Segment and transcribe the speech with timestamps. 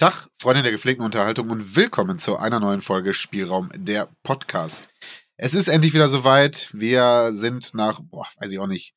[0.00, 4.88] Tag, Freunde der gepflegten Unterhaltung und willkommen zu einer neuen Folge Spielraum der Podcast.
[5.36, 6.70] Es ist endlich wieder soweit.
[6.72, 8.94] Wir sind nach, boah, weiß ich auch nicht,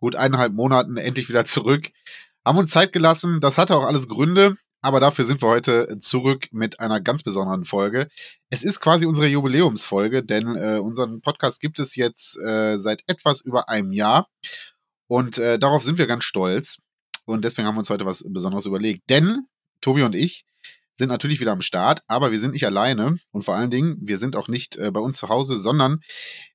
[0.00, 1.90] gut eineinhalb Monaten endlich wieder zurück.
[2.42, 3.38] Haben uns Zeit gelassen.
[3.42, 4.56] Das hatte auch alles Gründe.
[4.80, 8.08] Aber dafür sind wir heute zurück mit einer ganz besonderen Folge.
[8.48, 13.42] Es ist quasi unsere Jubiläumsfolge, denn äh, unseren Podcast gibt es jetzt äh, seit etwas
[13.42, 14.26] über einem Jahr.
[15.06, 16.78] Und äh, darauf sind wir ganz stolz.
[17.26, 19.10] Und deswegen haben wir uns heute was Besonderes überlegt.
[19.10, 19.46] Denn
[19.80, 20.44] Tobi und ich
[20.98, 24.16] sind natürlich wieder am Start, aber wir sind nicht alleine und vor allen Dingen, wir
[24.16, 26.00] sind auch nicht äh, bei uns zu Hause, sondern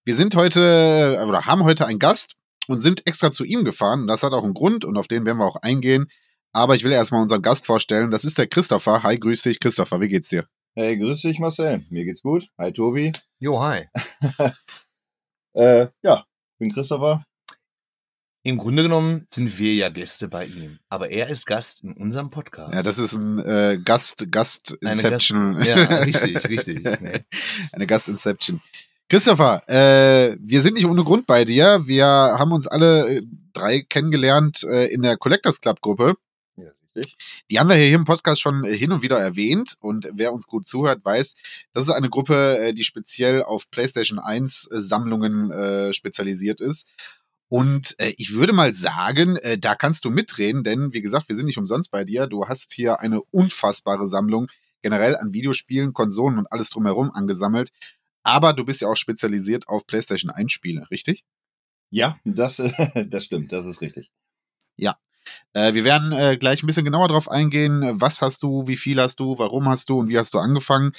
[0.04, 2.36] wir sind heute äh, oder haben heute einen Gast
[2.68, 4.02] und sind extra zu ihm gefahren.
[4.02, 6.08] Und das hat auch einen Grund und auf den werden wir auch eingehen.
[6.54, 8.12] Aber ich will erstmal unseren Gast vorstellen.
[8.12, 9.04] Das ist der Christopher.
[9.04, 10.02] Hi, grüß dich, Christopher.
[10.02, 10.46] Wie geht's dir?
[10.76, 11.84] Hey, grüß dich, Marcel.
[11.90, 12.48] Mir geht's gut.
[12.58, 13.14] Hi, Tobi.
[13.40, 13.88] Jo, hi.
[15.54, 16.26] äh, ja,
[16.60, 17.24] bin Christopher.
[18.44, 22.32] Im Grunde genommen sind wir ja Gäste bei ihm, aber er ist Gast in unserem
[22.32, 22.74] Podcast.
[22.74, 25.58] Ja, das ist ein äh, Gast, Gast-Inception.
[25.58, 25.76] Gast, ja,
[26.06, 26.84] richtig, richtig.
[27.02, 27.24] Nee.
[27.72, 28.60] Eine Gast-Inception.
[29.10, 31.86] Christopher, äh, wir sind nicht ohne Grund bei dir.
[31.86, 33.22] Wir haben uns alle äh,
[33.54, 36.16] drei kennengelernt äh, in der Collectors Club Gruppe.
[36.56, 37.18] Ja, richtig.
[37.52, 40.68] Die haben wir hier im Podcast schon hin und wieder erwähnt und wer uns gut
[40.68, 41.36] zuhört, weiß,
[41.74, 46.88] das ist eine Gruppe, äh, die speziell auf PlayStation 1 Sammlungen äh, spezialisiert ist.
[47.52, 51.36] Und äh, ich würde mal sagen, äh, da kannst du mitreden, denn wie gesagt, wir
[51.36, 52.28] sind nicht umsonst bei dir.
[52.28, 54.48] Du hast hier eine unfassbare Sammlung
[54.82, 57.72] generell an Videospielen, Konsolen und alles drumherum angesammelt.
[58.24, 61.26] Aber du bist ja auch spezialisiert auf PlayStation 1 Spiele, richtig?
[61.90, 62.56] Ja, das,
[63.10, 64.10] das stimmt, das ist richtig.
[64.78, 64.96] Ja.
[65.52, 68.00] Äh, wir werden äh, gleich ein bisschen genauer drauf eingehen.
[68.00, 70.94] Was hast du, wie viel hast du, warum hast du und wie hast du angefangen?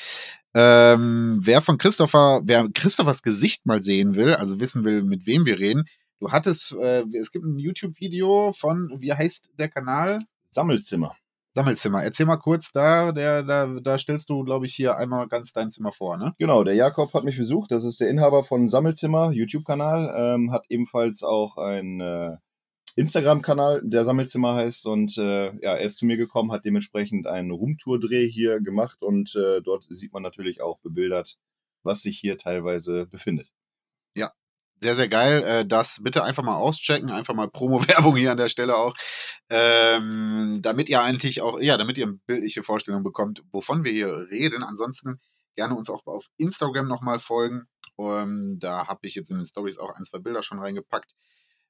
[0.53, 5.47] Ähm, wer von Christopher, wer Christophers Gesicht mal sehen will, also wissen will, mit wem
[5.47, 5.87] wir reden,
[6.23, 10.21] Du hattest, äh, es gibt ein YouTube-Video von, wie heißt der Kanal?
[10.51, 11.17] Sammelzimmer.
[11.57, 12.05] Sammelzimmer.
[12.05, 15.73] Erzähl mal kurz da, der, da, da stellst du, glaube ich, hier einmal ganz dein
[15.73, 16.33] Zimmer vor, ne?
[16.39, 17.73] Genau, der Jakob hat mich besucht.
[17.73, 20.15] Das ist der Inhaber von Sammelzimmer, YouTube-Kanal.
[20.17, 22.37] Ähm, hat ebenfalls auch einen äh,
[22.95, 24.87] Instagram-Kanal, der Sammelzimmer heißt.
[24.87, 29.03] Und äh, ja, er ist zu mir gekommen, hat dementsprechend einen Roomtour-Dreh hier gemacht.
[29.03, 31.37] Und äh, dort sieht man natürlich auch bebildert,
[31.83, 33.53] was sich hier teilweise befindet.
[34.15, 34.31] Ja,
[34.83, 35.43] sehr, sehr geil.
[35.45, 38.95] Äh, das bitte einfach mal auschecken, einfach mal Promo-Werbung hier an der Stelle auch.
[39.49, 44.27] Ähm, damit ihr eigentlich auch, ja, damit ihr eine bildliche Vorstellung bekommt, wovon wir hier
[44.31, 44.63] reden.
[44.63, 45.21] Ansonsten
[45.55, 47.65] gerne uns auch auf Instagram nochmal folgen.
[47.97, 51.15] Um, da habe ich jetzt in den Stories auch ein, zwei Bilder schon reingepackt.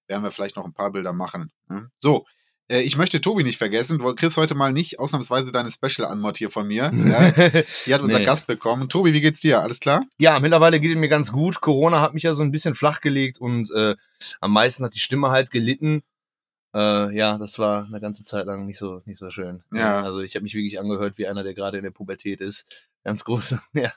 [0.06, 1.50] Werden wir vielleicht noch ein paar Bilder machen.
[1.68, 1.90] Ne?
[1.98, 2.24] So,
[2.80, 3.98] ich möchte Tobi nicht vergessen.
[3.98, 6.90] Du kriegst heute mal nicht ausnahmsweise deine Special-Anmod hier von mir.
[7.02, 7.30] Ja?
[7.86, 8.24] Die hat unser nee.
[8.24, 8.88] Gast bekommen.
[8.88, 9.60] Tobi, wie geht's dir?
[9.60, 10.04] Alles klar?
[10.18, 11.60] Ja, mittlerweile geht es mir ganz gut.
[11.60, 13.96] Corona hat mich ja so ein bisschen flachgelegt und äh,
[14.40, 16.02] am meisten hat die Stimme halt gelitten.
[16.74, 19.62] Äh, ja, das war eine ganze Zeit lang nicht so nicht so schön.
[19.72, 20.02] Ja.
[20.02, 22.88] Also ich habe mich wirklich angehört wie einer, der gerade in der Pubertät ist.
[23.04, 23.60] Ganz große.
[23.74, 23.92] Ja,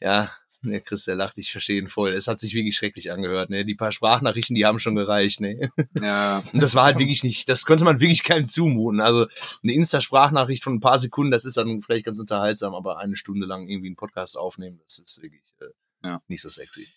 [0.00, 0.30] ja
[0.62, 2.10] Ne, Chris, der lacht, ich verstehe ihn voll.
[2.10, 3.48] Es hat sich wirklich schrecklich angehört.
[3.48, 3.64] Ne?
[3.64, 5.40] Die paar Sprachnachrichten, die haben schon gereicht.
[5.40, 5.70] Ne?
[6.00, 6.42] Ja.
[6.52, 9.00] Und das war halt wirklich nicht, das konnte man wirklich keinem zumuten.
[9.00, 9.26] Also
[9.62, 13.46] eine Insta-Sprachnachricht von ein paar Sekunden, das ist dann vielleicht ganz unterhaltsam, aber eine Stunde
[13.46, 16.22] lang irgendwie einen Podcast aufnehmen, das ist wirklich äh, ja.
[16.28, 16.88] nicht so sexy.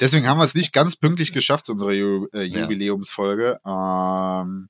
[0.00, 3.60] Deswegen haben wir es nicht ganz pünktlich geschafft, unsere Ju äh, Jubiläumsfolge.
[3.64, 4.42] Ja.
[4.42, 4.68] Ähm,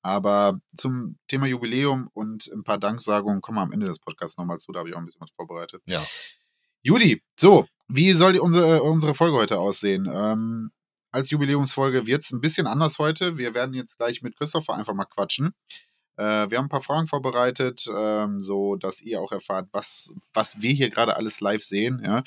[0.00, 4.58] aber zum Thema Jubiläum und ein paar Danksagungen kommen wir am Ende des Podcasts nochmal
[4.58, 4.72] zu.
[4.72, 5.82] Da habe ich auch ein bisschen was vorbereitet.
[5.86, 6.02] Ja.
[6.82, 10.10] Judy, so, wie soll unsere, unsere Folge heute aussehen?
[10.12, 10.70] Ähm,
[11.10, 13.38] als Jubiläumsfolge wird es ein bisschen anders heute.
[13.38, 15.54] Wir werden jetzt gleich mit Christopher einfach mal quatschen.
[16.16, 20.60] Äh, wir haben ein paar Fragen vorbereitet, ähm, so dass ihr auch erfahrt, was, was
[20.62, 22.02] wir hier gerade alles live sehen.
[22.04, 22.24] Ja?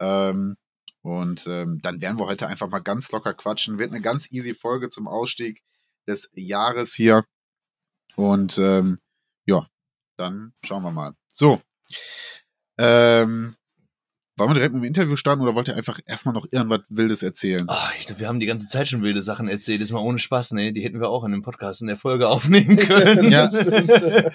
[0.00, 0.56] Ähm,
[1.02, 3.78] und ähm, dann werden wir heute einfach mal ganz locker quatschen.
[3.78, 5.62] Wird eine ganz easy Folge zum Ausstieg
[6.06, 7.24] des Jahres hier.
[8.16, 8.98] Und ähm,
[9.46, 9.66] ja,
[10.16, 11.14] dann schauen wir mal.
[11.32, 11.60] So.
[12.78, 13.56] Ähm,
[14.42, 17.22] wollen wir direkt mit dem Interview starten oder wollt ihr einfach erstmal noch irgendwas Wildes
[17.22, 17.66] erzählen?
[17.68, 19.80] Oh, ich glaube, wir haben die ganze Zeit schon wilde Sachen erzählt.
[19.80, 20.72] Ist mal ohne Spaß, ne?
[20.72, 23.30] Die hätten wir auch in dem Podcast in der Folge aufnehmen können.
[23.30, 23.50] ja.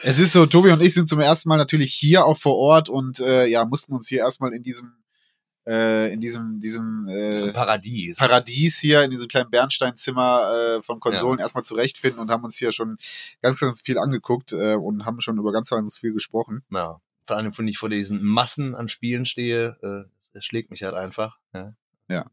[0.03, 2.89] es ist so, Tobi und ich sind zum ersten Mal natürlich hier auch vor Ort
[2.89, 4.93] und äh, ja, mussten uns hier erstmal in diesem
[5.67, 8.17] äh, in diesem, diesem, äh, Paradies.
[8.17, 11.43] Paradies hier, in diesem kleinen Bernsteinzimmer äh, von Konsolen ja.
[11.43, 12.97] erstmal zurechtfinden und haben uns hier schon
[13.41, 16.63] ganz, ganz viel angeguckt äh, und haben schon über ganz, ganz viel gesprochen.
[16.71, 20.83] Ja vor allem, wenn ich vor diesen Massen an Spielen stehe, äh, das schlägt mich
[20.83, 21.37] halt einfach.
[21.53, 21.73] Ja.
[22.09, 22.25] ja.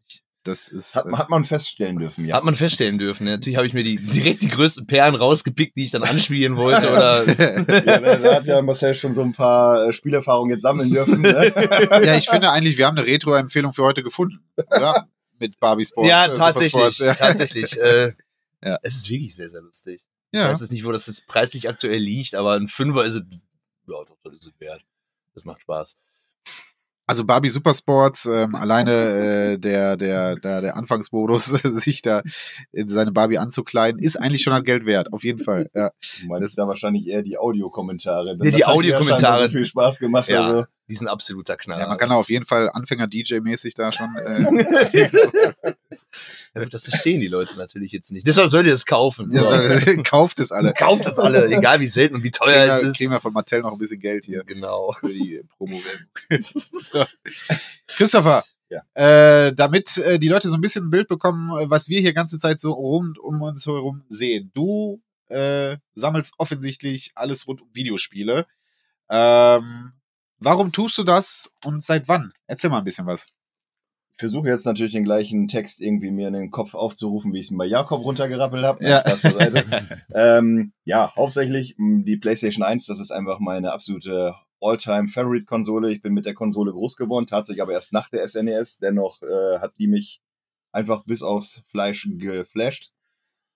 [0.44, 2.36] Das ist, hat, äh, hat, man feststellen dürfen, ja.
[2.36, 3.26] Hat man feststellen dürfen.
[3.26, 3.32] Ja.
[3.32, 6.92] Natürlich habe ich mir die, direkt die größten Perlen rausgepickt, die ich dann anspielen wollte.
[6.92, 7.24] oder
[7.86, 11.22] ja, da, da hat ja Marcel schon so ein paar äh, Spielerfahrungen jetzt sammeln dürfen.
[11.22, 11.52] Ne?
[12.04, 15.08] ja, ich finde eigentlich, wir haben eine Retro-Empfehlung für heute gefunden, oder?
[15.38, 16.10] Mit Barbie Sports.
[16.10, 16.72] Ja, äh, tatsächlich.
[16.72, 17.14] Sports, ja.
[17.14, 17.80] Tatsächlich.
[17.80, 18.12] Äh,
[18.62, 18.78] ja.
[18.82, 20.04] Es ist wirklich sehr, sehr lustig.
[20.32, 20.46] Ja.
[20.46, 23.22] Ich weiß jetzt nicht, wo das jetzt preislich aktuell liegt, aber ein Fünfer ist
[23.86, 24.84] ja, doch, das ist es wert.
[25.34, 25.96] Das macht Spaß.
[27.06, 32.22] Also Barbie Supersports, ähm, alleine äh, der, der, der, der Anfangsmodus, sich da
[32.72, 35.70] in seine Barbie anzukleiden, ist eigentlich schon halt Geld wert, auf jeden Fall.
[35.74, 35.90] Ja.
[36.22, 38.38] Du meinst das da wahrscheinlich eher die Audiokommentare.
[38.38, 39.44] Nee, die Audiokommentare.
[39.46, 40.28] so viel Spaß gemacht.
[40.28, 40.64] Ja, Also.
[40.88, 41.82] die sind absoluter Knaller.
[41.82, 44.08] ja, man kann auf jeden Fall Anfänger-DJ-mäßig da schon.
[44.16, 45.74] Äh,
[46.70, 48.26] Das verstehen die Leute natürlich jetzt nicht.
[48.26, 49.32] Deshalb sollt ihr es kaufen.
[49.32, 49.44] So.
[49.44, 50.72] ja, kauft es alle.
[50.72, 52.96] Kauft das alle, egal wie selten und wie teuer Kriegen es ist.
[52.96, 54.92] kriegen wir von Mattel noch ein bisschen Geld hier Genau.
[55.00, 55.80] für die promo
[56.80, 57.04] so.
[57.88, 58.82] Christopher, Ja.
[58.94, 62.12] äh, damit äh, die Leute so ein bisschen ein Bild bekommen, äh, was wir hier
[62.12, 64.50] ganze Zeit so rund um uns herum sehen.
[64.54, 68.46] Du äh, sammelst offensichtlich alles rund um Videospiele.
[69.10, 69.92] Ähm,
[70.38, 72.32] warum tust du das und seit wann?
[72.46, 73.26] Erzähl mal ein bisschen was.
[74.16, 77.50] Ich versuche jetzt natürlich den gleichen Text irgendwie mir in den Kopf aufzurufen, wie ich
[77.50, 78.84] ihn bei Jakob runtergerappelt habe.
[78.84, 79.02] Ja.
[80.16, 85.90] Ähm, ja, hauptsächlich mh, die PlayStation 1, das ist einfach meine absolute All-Time-Favorite-Konsole.
[85.90, 88.78] Ich bin mit der Konsole groß geworden, tatsächlich aber erst nach der SNES.
[88.78, 90.20] Dennoch äh, hat die mich
[90.70, 92.92] einfach bis aufs Fleisch geflasht.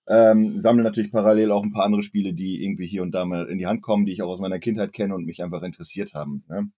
[0.07, 3.47] Ähm, sammle natürlich parallel auch ein paar andere Spiele, die irgendwie hier und da mal
[3.47, 6.13] in die Hand kommen, die ich auch aus meiner Kindheit kenne und mich einfach interessiert
[6.13, 6.43] haben.
[6.49, 6.69] Ne?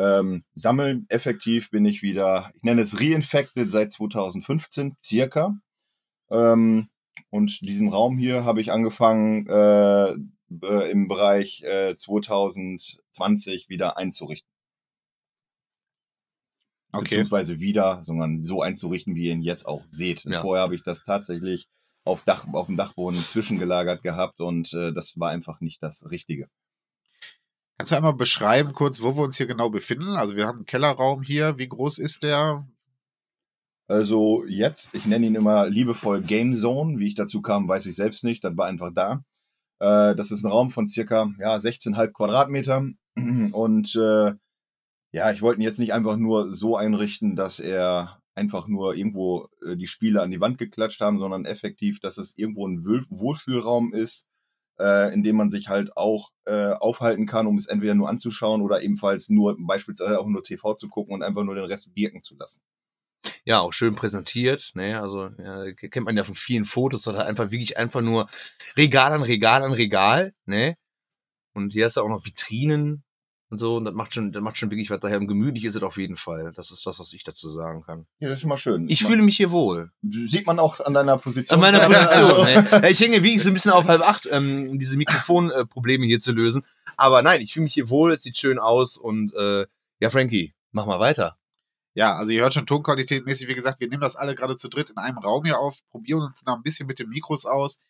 [0.00, 5.60] Ähm, sammeln effektiv bin ich wieder, ich nenne es Reinfected seit 2015 circa.
[6.30, 6.88] Ähm,
[7.28, 10.12] und diesen Raum hier habe ich angefangen äh,
[10.62, 14.48] äh, im Bereich äh, 2020 wieder einzurichten.
[16.92, 17.02] Okay.
[17.02, 20.24] Beziehungsweise wieder, sondern so einzurichten, wie ihr ihn jetzt auch seht.
[20.24, 20.40] Ja.
[20.40, 21.68] Vorher habe ich das tatsächlich
[22.04, 26.48] auf, Dach, auf dem Dachboden zwischengelagert gehabt und äh, das war einfach nicht das Richtige.
[27.80, 30.14] Kannst du einmal beschreiben kurz, wo wir uns hier genau befinden?
[30.14, 31.58] Also wir haben einen Kellerraum hier.
[31.58, 32.68] Wie groß ist der?
[33.88, 36.98] Also jetzt, ich nenne ihn immer liebevoll Game Zone.
[36.98, 38.44] Wie ich dazu kam, weiß ich selbst nicht.
[38.44, 39.24] Das war einfach da.
[39.78, 42.86] Äh, das ist ein Raum von circa ja, 16,5 Quadratmeter.
[43.52, 44.34] Und äh,
[45.12, 49.48] ja, ich wollte ihn jetzt nicht einfach nur so einrichten, dass er einfach nur irgendwo
[49.66, 53.06] äh, die Spiele an die Wand geklatscht haben, sondern effektiv, dass es irgendwo ein Wohl
[53.08, 54.26] Wohlfühlraum ist,
[54.80, 58.62] äh, in dem man sich halt auch äh, aufhalten kann, um es entweder nur anzuschauen
[58.62, 62.22] oder ebenfalls nur beispielsweise auch nur TV zu gucken und einfach nur den Rest wirken
[62.22, 62.62] zu lassen.
[63.44, 67.50] Ja, auch schön präsentiert, ne, also ja, kennt man ja von vielen Fotos, hat einfach
[67.50, 68.28] wirklich einfach nur
[68.76, 70.76] Regal an Regal an Regal, ne?
[71.52, 73.02] Und hier hast du auch noch Vitrinen
[73.50, 75.18] und so, und das macht schon, das macht schon wirklich was daher.
[75.18, 76.52] Und gemütlich ist es auf jeden Fall.
[76.54, 78.06] Das ist das, was ich dazu sagen kann.
[78.20, 78.88] Ja, das ist schon mal schön.
[78.88, 79.90] Ich man, fühle mich hier wohl.
[80.02, 81.56] Sieht man auch an deiner Position.
[81.56, 82.46] An meiner Position.
[82.46, 86.30] Also, Ich hänge wirklich so ein bisschen auf halb acht, ähm, diese Mikrofonprobleme hier zu
[86.30, 86.62] lösen.
[86.96, 89.66] Aber nein, ich fühle mich hier wohl, es sieht schön aus und äh,
[89.98, 91.36] ja, Frankie, mach mal weiter.
[91.94, 94.68] Ja, also ihr hört schon Tonqualität mäßig, wie gesagt, wir nehmen das alle gerade zu
[94.68, 97.80] dritt in einem Raum hier auf, probieren uns noch ein bisschen mit den Mikros aus.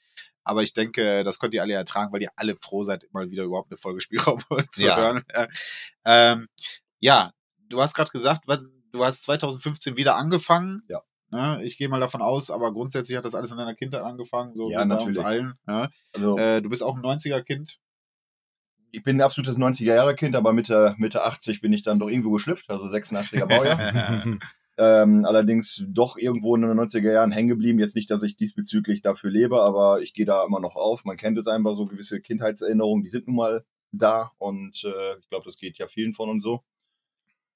[0.43, 3.45] Aber ich denke, das könnt ihr alle ertragen, weil ihr alle froh seid, mal wieder
[3.45, 4.41] überhaupt eine Folge Spielraum
[4.73, 4.97] zu Ja.
[4.97, 5.23] hören.
[5.29, 5.49] Äh,
[6.07, 6.49] ähm,
[6.99, 7.33] ja,
[7.69, 8.45] du hast gerade gesagt,
[8.93, 10.83] du hast 2015 wieder angefangen.
[10.89, 11.03] Ja.
[11.31, 11.63] Ne?
[11.63, 14.69] Ich gehe mal davon aus, aber grundsätzlich hat das alles in deiner Kindheit angefangen, so
[14.71, 15.55] Ja, wie bei uns allen.
[15.67, 15.89] Ne?
[16.15, 17.79] also, Äh, du bist auch ein 90er-Kind.
[18.93, 22.71] Ich bin ein absolutes 90er-Jahre-Kind, aber Mitte, Mitte 80 bin ich dann doch irgendwo geschlüpft,
[22.71, 24.39] also 86er Baujahr.
[24.79, 27.79] ähm, allerdings doch irgendwo in den 90er Jahren hängen geblieben.
[27.79, 31.05] Jetzt nicht, dass ich diesbezüglich dafür lebe, aber ich gehe da immer noch auf.
[31.05, 35.29] Man kennt es einfach so gewisse Kindheitserinnerungen, die sind nun mal da und äh, ich
[35.29, 36.63] glaube, das geht ja vielen von uns so.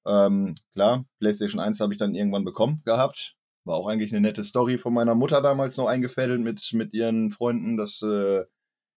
[0.06, 3.36] Ähm, klar, PlayStation 1 habe ich dann irgendwann bekommen gehabt.
[3.64, 7.30] War auch eigentlich eine nette Story von meiner Mutter damals noch eingefädelt mit, mit ihren
[7.30, 8.44] Freunden, dass äh,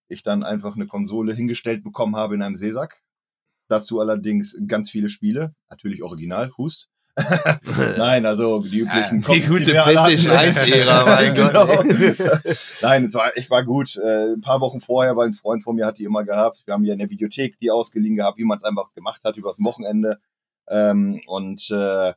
[0.08, 3.02] ich dann einfach eine Konsole hingestellt bekommen habe in einem Seesack.
[3.68, 6.90] Dazu allerdings ganz viele Spiele, natürlich original, Hust.
[7.98, 9.92] Nein, also die üblichen Die Comics, gute hatten.
[9.96, 11.86] PlayStation 1-Ära, mein Gott.
[11.86, 12.54] Genau.
[12.82, 13.98] Nein, es war, ich war gut.
[13.98, 16.62] Äh, ein paar Wochen vorher, weil ein Freund von mir hat die immer gehabt.
[16.66, 19.36] Wir haben ja in der Videothek die ausgeliehen gehabt, wie man es einfach gemacht hat
[19.36, 20.20] übers Wochenende.
[20.70, 22.14] Ähm, und äh,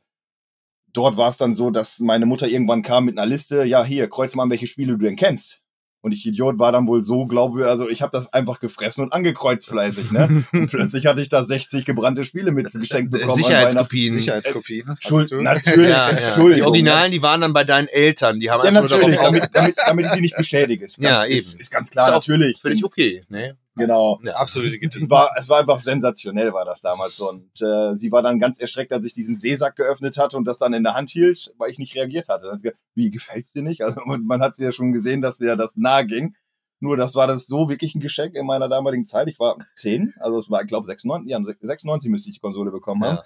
[0.93, 4.07] dort war es dann so, dass meine Mutter irgendwann kam mit einer Liste, ja, hier,
[4.09, 5.60] kreuz mal an, welche Spiele du denn kennst.
[6.03, 9.13] Und ich Idiot war dann wohl so, glaube also ich habe das einfach gefressen und
[9.13, 10.43] angekreuzt fleißig, ne?
[10.51, 13.31] Und plötzlich hatte ich da 60 gebrannte Spiele mit geschenkt bekommen.
[13.31, 14.13] an Sicherheitskopien.
[14.15, 14.97] Sicherheitskopien.
[14.99, 16.49] Schuld, natürlich, Ja, ja.
[16.55, 18.39] Die Originalen, die waren dann bei deinen Eltern.
[18.39, 20.85] Die haben Ja, einfach nur natürlich, darauf damit, damit, damit ich sie nicht bestätige.
[20.85, 21.61] Ist ganz, Ja, Ist, eben.
[21.61, 22.59] ist ganz klar, Ist natürlich.
[22.59, 23.55] Völlig okay, ne?
[23.75, 24.19] Genau.
[24.23, 24.33] Ja.
[24.33, 27.19] Absolute Es war, es war einfach sensationell, war das damals.
[27.19, 30.57] Und äh, sie war dann ganz erschreckt, als ich diesen Seesack geöffnet hatte und das
[30.57, 32.43] dann in der Hand hielt, weil ich nicht reagiert hatte.
[32.43, 33.81] Dann hat sie gesagt, wie gefällt's dir nicht?
[33.83, 36.35] Also man, hat sie ja schon gesehen, dass ihr das nahe ging.
[36.79, 39.27] Nur das war das so wirklich ein Geschenk in meiner damaligen Zeit.
[39.27, 42.71] Ich war 10, also es war, ich glaube, 96, ja, 96 müsste ich die Konsole
[42.71, 43.19] bekommen haben.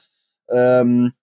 [0.49, 0.81] Ja.
[0.81, 1.13] Ähm,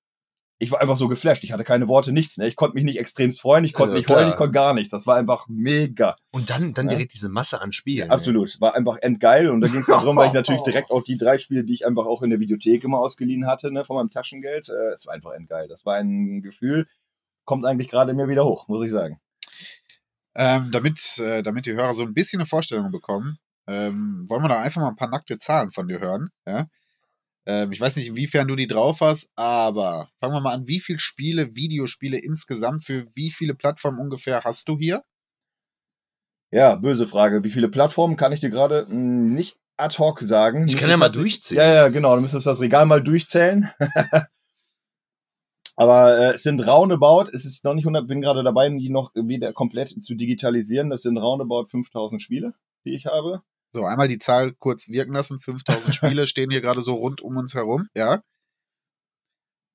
[0.63, 1.43] ich war einfach so geflasht.
[1.43, 2.37] Ich hatte keine Worte, nichts.
[2.37, 2.47] Ne?
[2.47, 4.91] Ich konnte mich nicht extremst freuen, ich konnte ja, nicht heulen, ich konnte gar nichts.
[4.91, 6.15] Das war einfach mega.
[6.31, 6.93] Und dann, dann ja?
[6.93, 8.07] direkt diese Masse an Spielen.
[8.09, 8.61] Ja, absolut.
[8.61, 9.49] War einfach endgeil.
[9.49, 11.85] Und da ging es darum, weil ich natürlich direkt auch die drei Spiele, die ich
[11.85, 14.69] einfach auch in der Videothek immer ausgeliehen hatte, ne, von meinem Taschengeld.
[14.69, 15.67] Äh, es war einfach endgeil.
[15.67, 16.87] Das war ein Gefühl,
[17.45, 19.19] kommt eigentlich gerade mir wieder hoch, muss ich sagen.
[20.37, 24.49] Ähm, damit, äh, damit die Hörer so ein bisschen eine Vorstellung bekommen, ähm, wollen wir
[24.49, 26.31] da einfach mal ein paar nackte Zahlen von dir hören.
[26.47, 26.67] Ja?
[27.47, 30.69] Ähm, ich weiß nicht, inwiefern du die drauf hast, aber fangen wir mal an.
[30.69, 35.03] Wie viele Spiele, Videospiele insgesamt für wie viele Plattformen ungefähr hast du hier?
[36.53, 37.43] Ja, böse Frage.
[37.45, 40.69] Wie viele Plattformen kann ich dir gerade hm, nicht ad hoc sagen?
[40.69, 41.63] Ich kann ja mal durchzählen.
[41.63, 42.15] Ja, ja, genau.
[42.15, 43.71] Du müsstest das Regal mal durchzählen.
[45.77, 49.13] Aber äh, es sind roundabout, es ist noch nicht 100, bin gerade dabei, die noch
[49.15, 50.91] wieder komplett zu digitalisieren.
[50.91, 53.43] Das sind roundabout 5000 Spiele, die ich habe.
[53.75, 55.41] So, einmal die Zahl kurz wirken lassen.
[55.41, 58.23] 5000 Spiele stehen hier gerade so rund um uns herum, ja.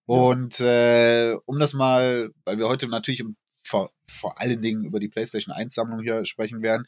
[0.05, 3.23] Und äh, um das mal, weil wir heute natürlich
[3.65, 6.85] vor, vor allen Dingen über die PlayStation 1 Sammlung hier sprechen werden.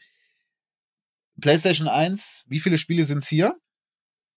[1.41, 3.57] PlayStation 1, wie viele Spiele sind es hier?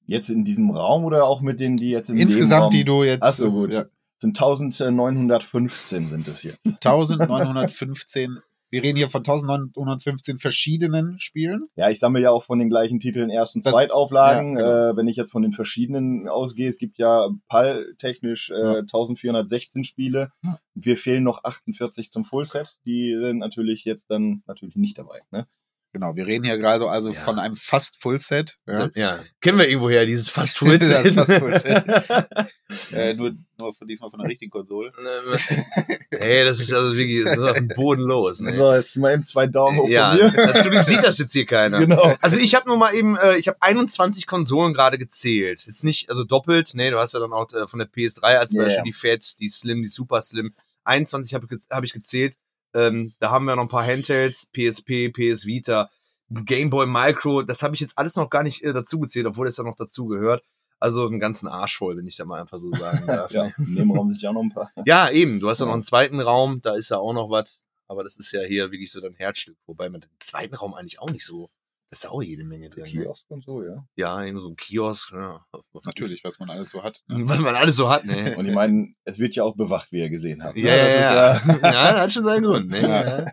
[0.07, 3.23] Jetzt in diesem Raum oder auch mit denen, die jetzt in Insgesamt, die du jetzt.
[3.23, 3.73] Achso, gut.
[3.73, 3.85] Ja.
[4.21, 6.67] Sind 1915 sind es jetzt.
[6.67, 8.41] 1915
[8.73, 11.69] wir reden hier von 1915 verschiedenen Spielen.
[11.77, 14.57] Ja, ich sammle ja auch von den gleichen Titeln Erst- und Zweitauflagen.
[14.57, 14.91] Ja, genau.
[14.93, 18.79] äh, wenn ich jetzt von den verschiedenen ausgehe, es gibt ja PAL-technisch äh, ja.
[18.79, 20.31] 1416 Spiele.
[20.75, 22.79] Wir fehlen noch 48 zum Fullset.
[22.87, 25.21] Die sind natürlich jetzt dann natürlich nicht dabei.
[25.31, 25.47] Ne?
[25.95, 27.21] Genau, wir reden hier gerade also ja.
[27.21, 28.57] von einem fast Full Set.
[28.67, 28.89] Ja.
[28.95, 29.21] ja.
[29.43, 31.13] kennen wir irgendwo her, dieses fast Full Set.
[31.13, 31.85] fast Full Set.
[32.93, 34.91] äh, nur, nur von diesmal von der richtigen Konsole.
[36.11, 38.41] hey, das ist also wirklich das ist auf dem Boden los.
[38.41, 38.55] Ne?
[38.55, 40.47] So, jetzt mal eben zwei Daumen hoch ja, von mir.
[40.47, 41.79] Natürlich sieht das jetzt hier keiner.
[41.81, 42.17] Genau.
[42.23, 45.67] Also ich habe nur mal eben, äh, ich habe 21 Konsolen gerade gezählt.
[45.67, 48.55] Jetzt nicht, also doppelt, nee, du hast ja dann auch äh, von der PS3 als
[48.55, 48.83] Beispiel yeah.
[48.83, 50.55] die Fat, die Slim, die Super Slim.
[50.85, 52.37] 21 habe hab ich gezählt.
[52.75, 55.91] Ähm, da haben wir noch ein paar Handhelds, PSP, PS Vita,
[56.31, 57.43] Game Boy Micro.
[57.43, 59.77] Das habe ich jetzt alles noch gar nicht äh, dazu gezählt, obwohl das ja noch
[59.77, 60.43] dazu gehört.
[60.81, 63.31] Also einen ganzen Arsch voll, wenn ich da mal einfach so sagen darf.
[63.31, 64.71] ja, in dem Raum sind ja noch ein paar.
[64.85, 65.39] Ja, eben.
[65.39, 67.59] Du hast ja noch einen zweiten Raum, da ist ja auch noch was.
[67.87, 69.57] Aber das ist ja hier wirklich so dein Herzstück.
[69.67, 71.51] Wobei man den zweiten Raum eigentlich auch nicht so
[71.93, 72.85] ist auch jede Menge drin.
[72.85, 72.91] Ne?
[72.91, 73.85] Kiosk und so, ja.
[73.97, 75.13] Ja, so ein Kiosk.
[75.13, 75.45] Ja.
[75.85, 77.03] Natürlich, was man alles so hat.
[77.07, 77.29] Ne?
[77.29, 78.35] Was man alles so hat, ne?
[78.37, 80.57] Und ich meine, es wird ja auch bewacht, wie ihr gesehen habt.
[80.57, 80.63] Ne?
[80.63, 81.37] Ja, ja, ja.
[81.37, 82.71] Ist, äh ja, hat schon seinen Grund.
[82.71, 83.33] Ne?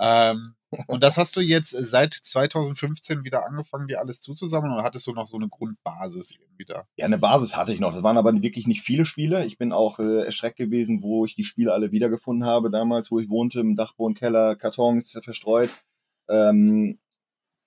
[0.00, 0.30] Ja.
[0.32, 0.54] ähm,
[0.88, 5.12] und das hast du jetzt seit 2015 wieder angefangen, dir alles zuzusammeln oder hattest du
[5.12, 6.84] noch so eine Grundbasis irgendwie da?
[6.96, 7.92] Ja, eine Basis hatte ich noch.
[7.92, 9.44] Das waren aber wirklich nicht viele Spiele.
[9.44, 13.20] Ich bin auch äh, erschreckt gewesen, wo ich die Spiele alle wiedergefunden habe damals, wo
[13.20, 15.70] ich wohnte, im Dachbodenkeller, Kartons verstreut.
[16.28, 16.98] Ähm,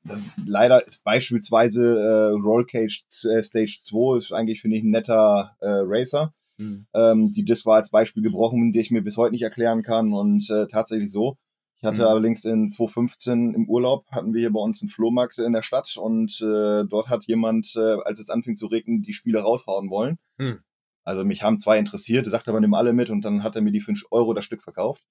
[0.06, 4.92] das leider ist beispielsweise äh, Roll Cage äh, Stage 2 ist eigentlich, finde ich, ein
[4.92, 6.34] netter äh, Racer.
[6.58, 6.86] Mhm.
[6.94, 10.14] Ähm, die Disc war als Beispiel gebrochen, die ich mir bis heute nicht erklären kann
[10.14, 11.38] und äh, tatsächlich so.
[11.78, 12.08] Ich hatte mhm.
[12.08, 15.98] allerdings in 2015 im Urlaub, hatten wir hier bei uns einen Flohmarkt in der Stadt
[15.98, 20.18] und äh, dort hat jemand, äh, als es anfing zu regnen, die Spiele raushauen wollen.
[20.38, 20.60] Mhm.
[21.04, 23.72] Also mich haben zwei interessiert, sagte aber, nimm alle mit und dann hat er mir
[23.72, 25.04] die 5 Euro das Stück verkauft.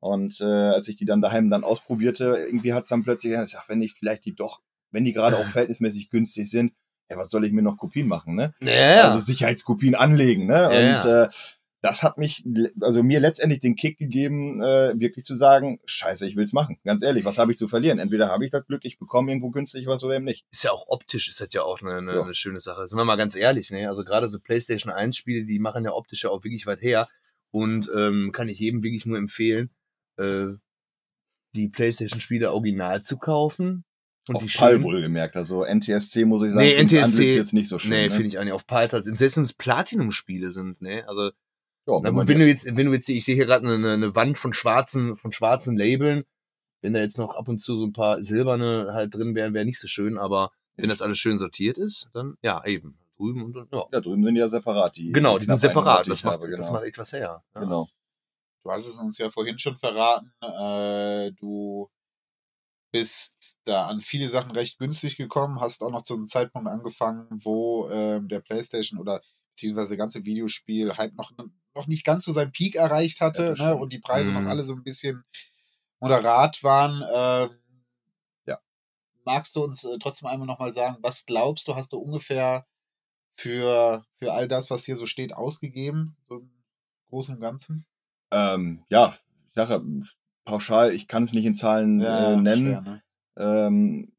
[0.00, 3.68] Und äh, als ich die dann daheim dann ausprobierte, irgendwie hat es dann plötzlich gesagt,
[3.68, 6.72] wenn ich vielleicht die doch, wenn die gerade auch verhältnismäßig günstig sind,
[7.10, 8.54] ja, was soll ich mir noch Kopien machen, ne?
[8.60, 10.54] Ja, Also Sicherheitskopien anlegen, ne?
[10.54, 11.28] Ja, und äh,
[11.82, 12.44] das hat mich,
[12.80, 16.78] also mir letztendlich den Kick gegeben, äh, wirklich zu sagen, scheiße, ich will's machen.
[16.84, 17.98] Ganz ehrlich, was habe ich zu verlieren?
[17.98, 20.46] Entweder habe ich das Glück, ich bekomme irgendwo günstig was oder eben nicht.
[20.50, 22.22] Ist ja auch optisch, ist das ja auch eine, eine, ja.
[22.22, 22.86] eine schöne Sache.
[22.86, 23.88] Sind wir mal ganz ehrlich, ne?
[23.88, 27.08] Also gerade so PlayStation 1 Spiele, die machen ja optisch ja auch wirklich weit her.
[27.50, 29.70] Und ähm, kann ich jedem wirklich nur empfehlen,
[30.20, 30.56] äh,
[31.54, 33.84] die PlayStation-Spiele original zu kaufen.
[34.28, 37.90] Und auf PAL wohlgemerkt, also NTSC muss ich sagen, nee, NTSC jetzt nicht so schön.
[37.90, 38.10] Nee, ne?
[38.12, 38.52] finde ich auch nicht.
[38.52, 41.30] Auf PAL, selbst wenn es Platinum-Spiele sind, ne, also
[41.86, 44.14] ja, na, wenn, wenn du jetzt, wenn du jetzt, ich sehe hier gerade eine, eine
[44.14, 46.24] Wand von schwarzen, von schwarzen Labeln,
[46.82, 49.64] wenn da jetzt noch ab und zu so ein paar silberne halt drin wären, wäre
[49.64, 52.98] nicht so schön, aber wenn das alles schön sortiert ist, dann ja, eben.
[53.16, 53.84] Drüben und, ja.
[53.92, 54.96] ja, drüben sind ja separat.
[54.96, 56.08] Die genau, die sind separat.
[56.08, 56.56] Das macht, habe, genau.
[56.56, 57.42] das macht echt was her.
[57.54, 57.60] Ja.
[57.60, 57.88] Genau.
[58.62, 60.32] Du hast es uns ja vorhin schon verraten.
[60.42, 61.90] Äh, du
[62.92, 67.28] bist da an viele Sachen recht günstig gekommen, hast auch noch zu einem Zeitpunkt angefangen,
[67.44, 69.22] wo äh, der PlayStation oder
[69.54, 71.32] beziehungsweise der ganze Videospiel halt noch,
[71.74, 73.76] noch nicht ganz so seinen Peak erreicht hatte ja, ne?
[73.76, 74.42] und die Preise mhm.
[74.42, 75.24] noch alle so ein bisschen
[76.00, 77.04] moderat waren.
[77.12, 77.58] Ähm,
[78.46, 78.60] ja.
[79.24, 82.66] Magst du uns äh, trotzdem einmal nochmal sagen, was glaubst du, hast du ungefähr
[83.36, 86.50] für, für all das, was hier so steht, ausgegeben, so im
[87.08, 87.86] Großen und Ganzen?
[88.30, 89.14] Ähm, ja,
[89.48, 89.84] ich sage
[90.44, 92.66] pauschal, ich kann es nicht in Zahlen ja, äh, nennen.
[92.66, 93.02] Schwer, ne?
[93.36, 94.12] ähm,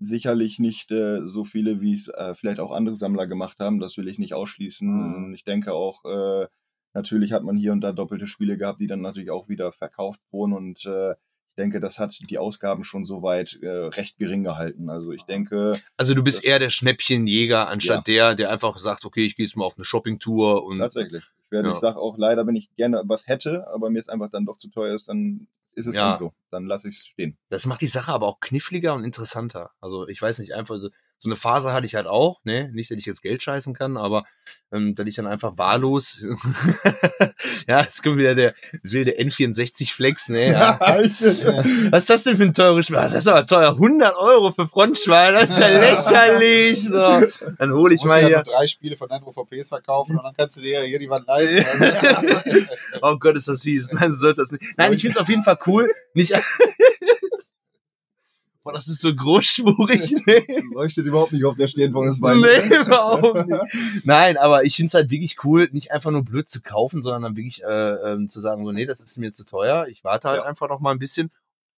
[0.00, 3.80] sicherlich nicht äh, so viele, wie es äh, vielleicht auch andere Sammler gemacht haben.
[3.80, 5.28] Das will ich nicht ausschließen.
[5.28, 5.34] Mhm.
[5.34, 6.46] Ich denke auch, äh,
[6.94, 10.20] Natürlich hat man hier und da doppelte Spiele gehabt, die dann natürlich auch wieder verkauft
[10.30, 11.14] wurden und äh,
[11.54, 14.90] denke, das hat die Ausgaben schon soweit äh, recht gering gehalten.
[14.90, 15.80] Also ich denke.
[15.96, 18.34] Also du bist eher der Schnäppchenjäger, anstatt ja.
[18.34, 20.78] der, der einfach sagt, okay, ich gehe jetzt mal auf eine Shoppingtour und.
[20.78, 21.24] Tatsächlich.
[21.44, 21.74] Ich, werde, ja.
[21.74, 24.58] ich sage auch leider, wenn ich gerne was hätte, aber mir es einfach dann doch
[24.58, 26.10] zu teuer ist, dann ist es ja.
[26.10, 26.32] dann so.
[26.50, 27.36] Dann lasse ich es stehen.
[27.48, 29.72] Das macht die Sache aber auch kniffliger und interessanter.
[29.80, 30.88] Also ich weiß nicht, einfach so,
[31.24, 32.70] so eine Phase hatte ich halt auch, ne?
[32.74, 34.24] Nicht, dass ich jetzt Geld scheißen kann, aber
[34.70, 36.22] ähm, dass ich dann einfach wahllos.
[37.66, 38.52] ja, jetzt kommt wieder der,
[38.82, 40.52] wieder der N64 Flex, ne?
[40.52, 40.78] Ja.
[40.80, 42.96] Was ist das denn für ein teures Spiel?
[42.96, 43.70] Das ist aber teuer.
[43.70, 45.68] 100 Euro für Frontschwein, das ist ja
[46.12, 46.84] lächerlich.
[46.84, 47.22] So.
[47.58, 48.42] Dann hole ich mal ja hier.
[48.42, 51.64] drei Spiele von deinen OVPs verkaufen und dann kannst du dir hier die Wand leisten.
[53.00, 53.88] oh Gott, ist das fies.
[53.92, 54.62] Nein, so sollte das nicht.
[54.76, 55.90] Nein, ich finde es auf jeden Fall cool.
[56.12, 56.34] Nicht
[58.64, 60.14] Boah, das ist so großspurig.
[60.26, 60.62] Nee.
[60.72, 62.40] Leuchtet überhaupt nicht auf der Stirn von uns beiden.
[62.40, 64.06] Nee, überhaupt nicht.
[64.06, 67.22] Nein, aber ich finde es halt wirklich cool, nicht einfach nur blöd zu kaufen, sondern
[67.22, 69.86] dann wirklich äh, ähm, zu sagen, so, nee, das ist mir zu teuer.
[69.88, 70.46] Ich warte halt ja.
[70.46, 71.30] einfach noch mal ein bisschen.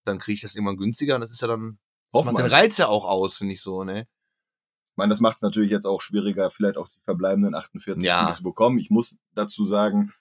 [0.04, 1.78] Dann kriege ich das irgendwann günstiger und das ist ja dann,
[2.12, 4.02] das macht den Reiz ja auch aus, finde ich so, ne?
[4.02, 8.30] Ich meine, das macht es natürlich jetzt auch schwieriger, vielleicht auch die verbleibenden 48 ja.
[8.30, 8.78] zu bekommen.
[8.78, 10.12] Ich muss dazu sagen,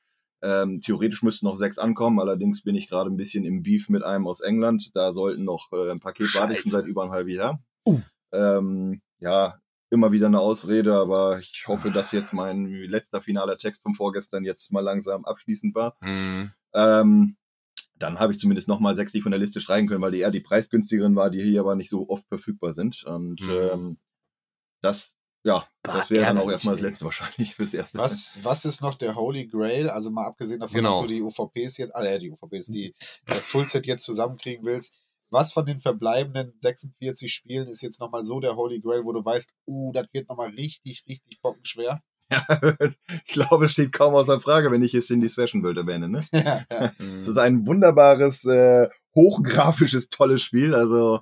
[0.45, 4.03] ähm, theoretisch müssten noch sechs ankommen, allerdings bin ich gerade ein bisschen im Beef mit
[4.03, 4.91] einem aus England.
[4.95, 6.39] Da sollten noch äh, ein Paket Scheiße.
[6.39, 7.59] warte schon seit über einem halben Jahr.
[7.87, 7.99] Uh.
[8.31, 9.59] Ähm, ja,
[9.89, 14.43] immer wieder eine Ausrede, aber ich hoffe, dass jetzt mein letzter finaler Text von vorgestern
[14.43, 15.97] jetzt mal langsam abschließend war.
[16.01, 16.51] Mhm.
[16.73, 17.37] Ähm,
[17.97, 20.31] dann habe ich zumindest nochmal sechs, die von der Liste streichen können, weil die eher
[20.31, 23.03] die preisgünstigeren war, die hier aber nicht so oft verfügbar sind.
[23.05, 23.49] Und mhm.
[23.49, 23.97] ähm,
[24.81, 27.99] das ja, das wäre dann auch erstmal das letzte wahrscheinlich fürs erste.
[27.99, 29.91] Was, was ist noch der Holy Grail?
[29.91, 31.01] Also mal abgesehen davon, genau.
[31.01, 32.95] dass du die UVPs jetzt, ah die UVPs, die
[33.27, 34.95] das Fullset jetzt zusammenkriegen willst.
[35.29, 39.23] Was von den verbleibenden 46 Spielen ist jetzt nochmal so der Holy Grail, wo du
[39.23, 42.01] weißt, uh, das wird nochmal richtig, richtig bockenschwer?
[42.31, 42.43] Ja,
[43.07, 46.09] ich glaube, steht kaum außer Frage, wenn ich jetzt in die Session World erwähne.
[46.09, 46.25] Ne?
[46.33, 46.91] Ja, ja.
[47.19, 50.73] Es ist ein wunderbares, äh, hochgrafisches, tolles Spiel.
[50.73, 51.19] Also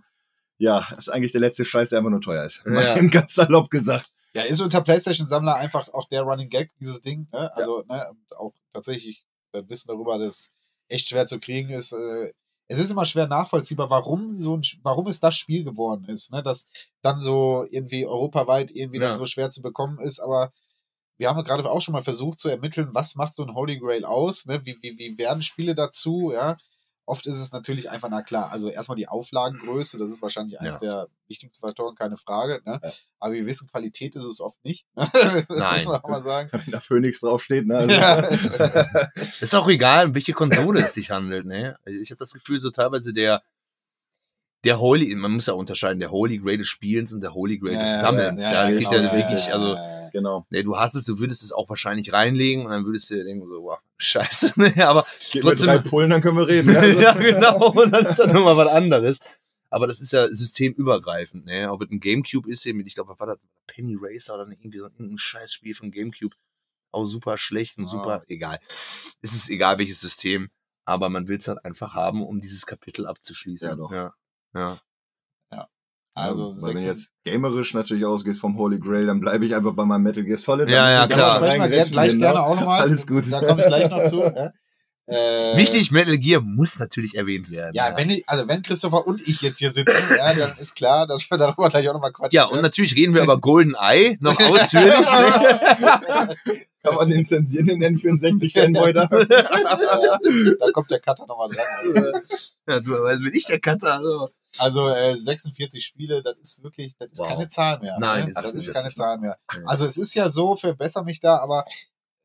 [0.63, 2.63] ja, ist eigentlich der letzte Scheiß, der einfach nur teuer ist.
[2.65, 2.95] Ja.
[3.07, 4.13] Ganz salopp gesagt.
[4.33, 7.27] Ja, ist unter PlayStation-Sammler einfach auch der Running Gag, dieses Ding.
[7.33, 7.53] Ne?
[7.55, 7.95] Also, ja.
[7.95, 10.51] ne, auch tatsächlich das Wissen darüber, dass
[10.87, 11.91] echt schwer zu kriegen ist.
[11.91, 12.31] Äh,
[12.67, 16.41] es ist immer schwer nachvollziehbar, warum so ein, warum es das Spiel geworden ist, ne?
[16.41, 16.65] dass
[17.01, 19.09] dann so irgendwie europaweit irgendwie ja.
[19.09, 20.53] dann so schwer zu bekommen ist, aber
[21.17, 24.05] wir haben gerade auch schon mal versucht zu ermitteln, was macht so ein Holy Grail
[24.05, 24.65] aus, ne?
[24.65, 26.57] wie, wie, wie werden Spiele dazu, ja,
[27.05, 30.75] Oft ist es natürlich einfach, na klar, also erstmal die Auflagengröße, das ist wahrscheinlich eines
[30.75, 30.79] ja.
[30.79, 32.61] der wichtigsten Faktoren, keine Frage.
[32.65, 32.79] Ne?
[32.81, 32.91] Ja.
[33.19, 34.85] Aber wir wissen, Qualität ist es oft nicht.
[34.95, 35.09] Ne?
[35.49, 35.83] Nein.
[35.83, 36.49] muss man auch mal sagen.
[36.65, 37.77] Wenn da Phoenix draufsteht, ne?
[37.77, 38.19] Also ja.
[39.41, 41.75] ist auch egal, um welche Konsole es sich handelt, ne?
[41.85, 43.43] Ich habe das Gefühl, so teilweise der,
[44.63, 47.77] der Holy, man muss ja unterscheiden, der Holy Grail des Spielens und der Holy Grail
[47.77, 48.43] des Sammelns.
[48.43, 49.75] Ja, ja, es genau, geht ja, wirklich, also
[50.13, 50.45] genau.
[50.49, 53.25] Ne, du hast es, du würdest es auch wahrscheinlich reinlegen und dann würdest du dir
[53.25, 54.53] denken, so, wow, scheiße.
[54.55, 55.67] Ne, aber Gib trotzdem.
[55.67, 56.73] Drei Pullen, dann können wir reden.
[56.73, 56.99] Also.
[57.01, 57.71] ja, genau.
[57.75, 59.19] Und dann ist das nochmal was anderes.
[59.69, 61.71] Aber das ist ja systemübergreifend, ne?
[61.71, 63.39] Ob es ein Gamecube ist, eben, ich glaube, was war das?
[63.65, 66.35] Penny Racer oder irgendwie so ein Scheißspiel von Gamecube.
[66.91, 67.87] Auch super schlecht und ah.
[67.87, 68.59] super, egal.
[69.21, 70.49] Es ist egal, welches System.
[70.85, 73.69] Aber man will es halt einfach haben, um dieses Kapitel abzuschließen.
[73.69, 73.91] Ja, doch.
[73.91, 74.13] Ja.
[74.53, 74.81] ja.
[76.15, 79.73] Also ja, wenn du jetzt gamerisch natürlich ausgehst vom Holy Grail, dann bleibe ich einfach
[79.73, 80.69] bei meinem Metal Gear Solid.
[80.69, 81.39] Ja, ja, klar.
[81.39, 82.81] Da sprechen wir gleich, gleich gerne auch nochmal.
[82.81, 83.23] Alles gut.
[83.31, 84.21] Da komme ich gleich noch zu.
[85.05, 87.73] Äh, Wichtig, Metal Gear muss natürlich erwähnt werden.
[87.75, 90.75] Ja, ja, wenn ich, also wenn Christopher und ich jetzt hier sitzen, ja, dann ist
[90.75, 92.37] klar, dass wir darüber gleich auch nochmal quatschen.
[92.37, 95.05] Ja, und natürlich reden wir über Golden Eye noch ausführlich.
[96.83, 99.07] Kann man den zensieren, den N64-Fanboy da?
[99.07, 101.65] da kommt der Cutter nochmal dran.
[101.81, 102.11] Also.
[102.69, 103.95] Ja, du, aber bin ich der Cutter.
[103.95, 104.29] Also.
[104.59, 107.27] Also äh, 46 Spiele, das ist wirklich, das ist wow.
[107.29, 107.97] keine Zahl mehr.
[107.99, 108.33] Nein, ne?
[108.33, 109.37] das ist keine Zahl mehr.
[109.65, 111.65] Also es ist ja so, verbessere mich da, aber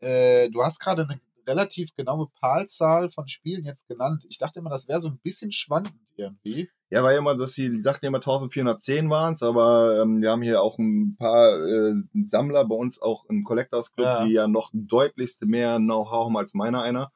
[0.01, 4.27] äh, du hast gerade eine relativ genaue Palzahl von Spielen jetzt genannt.
[4.29, 6.69] Ich dachte immer, das wäre so ein bisschen schwankend irgendwie.
[6.91, 10.31] Ja, war ja immer, dass sie, die sagten immer 1410 waren es, aber ähm, wir
[10.31, 14.25] haben hier auch ein paar äh, Sammler bei uns auch im Collectors Club, ja.
[14.25, 17.13] die ja noch deutlichst mehr Know-how haben als meiner einer.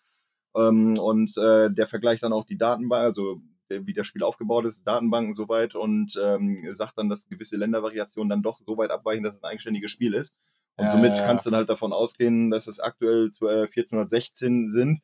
[0.55, 3.41] Ähm, und äh, der vergleicht dann auch die Datenbank, also
[3.85, 8.43] wie das Spiel aufgebaut ist, Datenbanken soweit und ähm, sagt dann, dass gewisse Ländervariationen dann
[8.43, 10.35] doch so weit abweichen, dass es ein eigenständiges Spiel ist.
[10.77, 11.27] Und ja, somit ja.
[11.27, 15.01] kannst du dann halt davon ausgehen, dass es aktuell 1416 sind.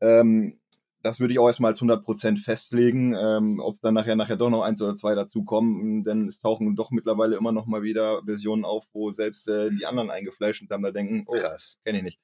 [0.00, 0.60] Ähm,
[1.02, 3.14] das würde ich auch erstmal als 100% festlegen.
[3.18, 6.74] Ähm, Ob es dann nachher, nachher doch noch eins oder zwei dazukommen, denn es tauchen
[6.74, 10.92] doch mittlerweile immer noch mal wieder Versionen auf, wo selbst äh, die anderen eingefleischten Sammler
[10.92, 12.20] denken, oh, das kenne ich nicht.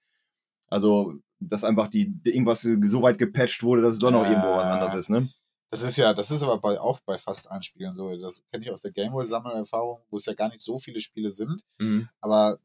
[0.69, 4.31] Also, dass einfach die, irgendwas so weit gepatcht wurde, dass es doch noch ja.
[4.31, 5.29] irgendwo was anderes ist, ne?
[5.73, 8.15] Das ist ja, das ist aber bei, auch bei fast allen Spielen so.
[8.19, 11.63] Das kenne ich aus der Gameboy-Sammelerfahrung, wo es ja gar nicht so viele Spiele sind.
[11.79, 12.11] Mhm.
[12.21, 12.59] Aber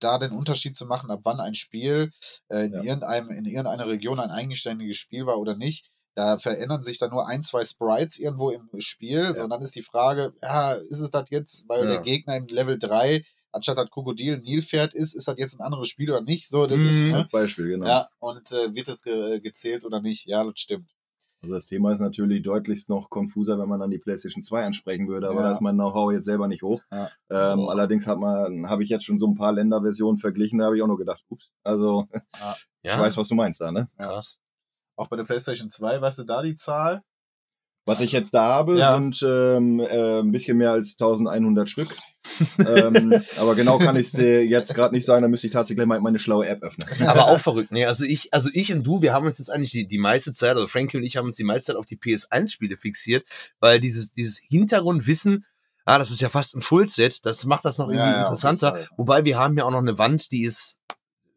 [0.00, 2.10] da den Unterschied zu machen, ab wann ein Spiel
[2.48, 2.82] äh, in, Ja.
[2.82, 5.88] irgendeinem, in irgendeiner Region ein eigenständiges Spiel war oder nicht.
[6.16, 9.32] Da verändern sich dann nur ein, zwei Sprites irgendwo im Spiel.
[9.36, 11.90] So, und dann ist die Frage, ja, ist es das jetzt, weil Ja.
[11.90, 15.88] der Gegner im Level 3 anstatt das Krokodil Nilpferd ist, ist das jetzt ein anderes
[15.88, 16.48] Spiel oder nicht?
[16.48, 17.10] So, das ist, Mhm.
[17.12, 17.16] ne?
[17.18, 17.86] Als Beispiel, genau.
[17.86, 20.26] Ja, und äh, wird das ge gezählt oder nicht?
[20.26, 20.90] Ja, das stimmt.
[21.40, 25.06] Also das Thema ist natürlich deutlichst noch konfuser, wenn man dann die PlayStation 2 ansprechen
[25.08, 25.46] würde, aber Ja.
[25.46, 26.82] da ist mein Know-how jetzt selber nicht hoch.
[26.90, 27.10] Ja.
[27.30, 27.70] Ähm, Boah.
[27.70, 30.82] allerdings hat man, habe ich jetzt schon so ein paar Länderversionen verglichen, da habe ich
[30.82, 32.06] auch nur gedacht, ups, also
[32.82, 33.88] Ja, ich weiß, was du meinst da, ne?
[33.96, 34.38] krass.
[34.96, 37.02] Auch bei der PlayStation 2, weißt du da die Zahl?
[37.88, 38.94] Was ich jetzt da habe, Ja.
[38.94, 41.96] sind ähm, äh, ein bisschen mehr als 1100 Stück.
[42.58, 45.86] ähm, aber genau kann ich es dir jetzt gerade nicht sagen, da müsste ich tatsächlich
[45.86, 46.86] mal meine schlaue App öffnen.
[47.08, 47.86] Aber auch verrückt, ne?
[47.86, 50.54] Also ich, also ich und du, wir haben uns jetzt eigentlich die, die meiste Zeit,
[50.56, 53.24] also Frankie und ich haben uns die meiste Zeit auf die PS1-Spiele fixiert,
[53.60, 55.46] weil dieses, dieses Hintergrundwissen,
[55.84, 58.28] ah, das ist ja fast ein Fullset, das macht das noch Ja, irgendwie ja, auf
[58.28, 58.86] interessanter.
[58.96, 60.78] Wobei wir haben ja auch noch eine Wand, die ist,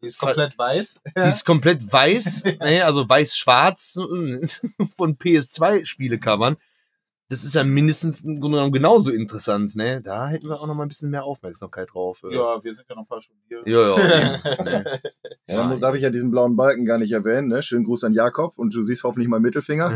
[0.04, 1.00] Die ist komplett weiß.
[1.16, 3.94] die ist komplett weiß, also weiß-schwarz
[4.98, 6.58] von PS2-Spielecovern.
[7.30, 10.02] Das ist ja mindestens im Grunde genommen genauso interessant, ne?
[10.02, 12.22] Da hätten wir auch noch mal ein bisschen mehr Aufmerksamkeit drauf.
[12.24, 12.36] äh.
[12.36, 13.62] Ja, wir sind ja noch ein paar Stunden hier.
[13.66, 14.38] Ja, ja.
[14.64, 15.02] ne?
[15.48, 17.48] Ja, dann muss, darf ich ja diesen blauen Balken gar nicht erwähnen.
[17.48, 17.64] Ne?
[17.64, 19.92] Schönen Gruß an Jakob und du siehst hoffentlich meinen Mittelfinger.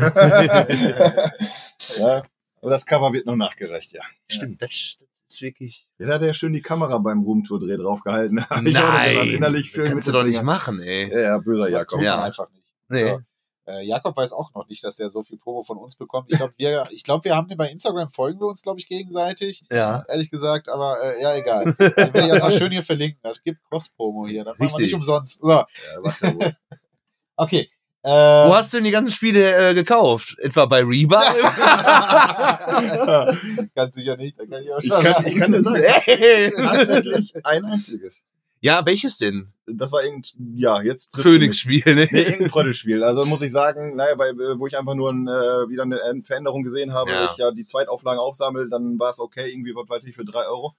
[1.98, 2.22] ja,
[2.62, 4.02] aber das Cover wird noch nachgereicht, ja.
[4.28, 5.88] Stimmt, das, das ist wirklich.
[5.98, 8.36] Ja, da hat er schön die Kamera beim Roomtour-Dreh draufgehalten.
[8.50, 11.10] Nein, gesagt, innerlich schön kannst du doch nicht machen, ey.
[11.10, 12.02] Ja, ja, böser Das Jakob.
[12.02, 12.22] Ja.
[12.22, 12.72] einfach nicht.
[12.88, 13.10] Nee.
[13.10, 13.20] So.
[13.68, 16.30] Äh, Jakob weiß auch noch nicht, dass der so viel Promo von uns bekommt.
[16.30, 18.86] Ich glaube, wir, ich glaube, wir haben den bei Instagram folgen wir uns, glaube ich,
[18.86, 19.64] gegenseitig.
[19.72, 20.04] Ja.
[20.08, 21.64] Ehrlich gesagt, aber äh, ja, egal.
[21.64, 23.18] Den werde ich auch noch schön hier verlinken.
[23.24, 24.44] Das gibt Cross-Promo hier.
[24.44, 24.84] Das machen wir Richtig.
[24.84, 25.40] nicht umsonst.
[25.40, 25.66] So, Ja,
[27.36, 27.68] okay.
[28.06, 30.36] Äh, Wo hast du denn die ganzen Spiele äh, gekauft?
[30.38, 31.20] Etwa bei Reba?
[33.74, 34.38] Ganz sicher nicht.
[34.38, 35.26] Da kann ich auch ich, schon kann, sagen.
[35.26, 36.52] ich kann dir sagen, Hey.
[36.56, 38.22] tatsächlich ein einziges.
[38.60, 39.52] ja, welches denn?
[39.66, 41.20] Das war irgend, ja, jetzt.
[41.20, 42.06] Phoenix-Spiel, ne?
[42.12, 43.02] Nee, irgendein Trottelspiel.
[43.02, 46.22] Also muss ich sagen, naja, bei, wo ich einfach nur ein, äh, wieder eine äh,
[46.22, 47.28] Veränderung gesehen habe, Ja.
[47.32, 50.46] ich ja die Zweitauflagen aufsammel, dann war es okay, irgendwie, was weiß ich, für drei
[50.46, 50.76] Euro.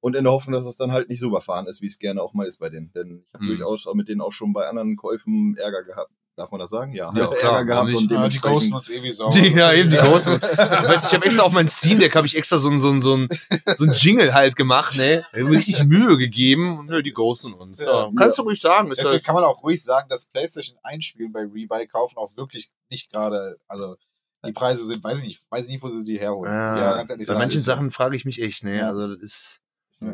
[0.00, 2.20] Und in der Hoffnung, dass es dann halt nicht so überfahren ist, wie es gerne
[2.22, 2.92] auch mal ist bei denen.
[2.92, 3.48] Denn ich habe Mhm.
[3.48, 6.10] durchaus auch mit denen auch schon bei anderen Käufen Ärger gehabt.
[6.36, 6.92] Darf man das sagen?
[6.92, 7.10] Ja.
[7.16, 7.96] Ja, klar, Ärger gehabt nicht?
[7.96, 9.32] und Ja, die ghosten uns ewig sauer.
[9.32, 10.04] Die, ja, eben die Ja.
[10.06, 10.34] großen.
[10.34, 13.00] Weißt du, ich habe extra auf mein Steam-Deck habe ich extra so ein, so ein,
[13.00, 13.28] so ein,
[13.76, 15.24] so ein Jingle halt gemacht, ne?
[15.32, 17.80] Richtig Mühe gegeben und ne, die ghosten uns.
[17.80, 18.10] Ja, Ja.
[18.14, 18.90] kannst du ruhig sagen.
[18.90, 22.70] Deswegen halt, kann man auch ruhig sagen, dass PlayStation Einspielen bei Rebuy kaufen auch wirklich
[22.90, 23.96] nicht gerade, also
[24.44, 26.52] die Preise sind, weiß ich nicht, weiß ich nicht, wo sie die herholen.
[26.52, 28.86] Ja, Ja, ganz ehrlich bei manchen Sachen frage ich mich echt, ne?
[28.86, 29.60] Also das ist.
[30.02, 30.12] Ja,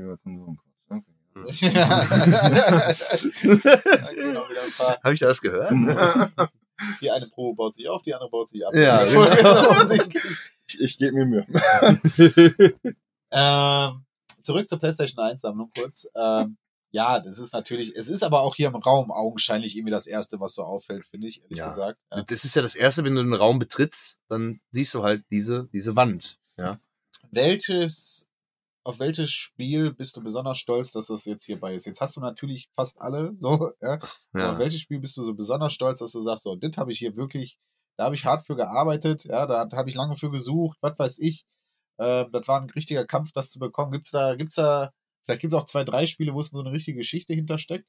[5.03, 5.73] Habe ich das gehört?
[7.01, 8.75] Die eine Probe baut sich auf, die andere baut sich ab.
[8.75, 9.05] Ja,
[9.85, 9.93] genau.
[10.67, 11.47] Ich, ich gebe mir Mühe.
[13.31, 14.05] ähm,
[14.43, 16.09] zurück zur PlayStation 1 Sammlung kurz.
[16.17, 16.57] Ähm,
[16.91, 20.41] ja, das ist natürlich, es ist aber auch hier im Raum augenscheinlich irgendwie das erste,
[20.41, 21.69] was so auffällt, finde ich, ehrlich Ja.
[21.69, 22.01] gesagt.
[22.11, 22.23] Ja.
[22.25, 25.69] Das ist ja das Erste, wenn du den Raum betrittst, dann siehst du halt diese,
[25.73, 26.39] diese Wand.
[26.59, 26.81] Ja.
[27.31, 28.29] Welches,
[28.85, 31.87] auf welches Spiel bist du besonders stolz, dass das jetzt hierbei ist?
[31.87, 33.95] Jetzt hast du natürlich fast alle, so, ja.
[34.33, 34.59] Aber auf ja.
[34.59, 37.17] welches Spiel bist du so besonders stolz, dass du sagst, so, das habe ich hier
[37.17, 37.59] wirklich,
[37.97, 41.19] da habe ich hart für gearbeitet, ja, da habe ich lange für gesucht, was weiß
[41.19, 41.45] ich.
[41.99, 43.93] Ähm, das war ein richtiger Kampf, das zu bekommen.
[43.93, 44.93] Gibt's da, gibt's da,
[45.25, 47.87] vielleicht gibt es auch zwei, drei Spiele, wo es so eine richtige Geschichte hintersteckt?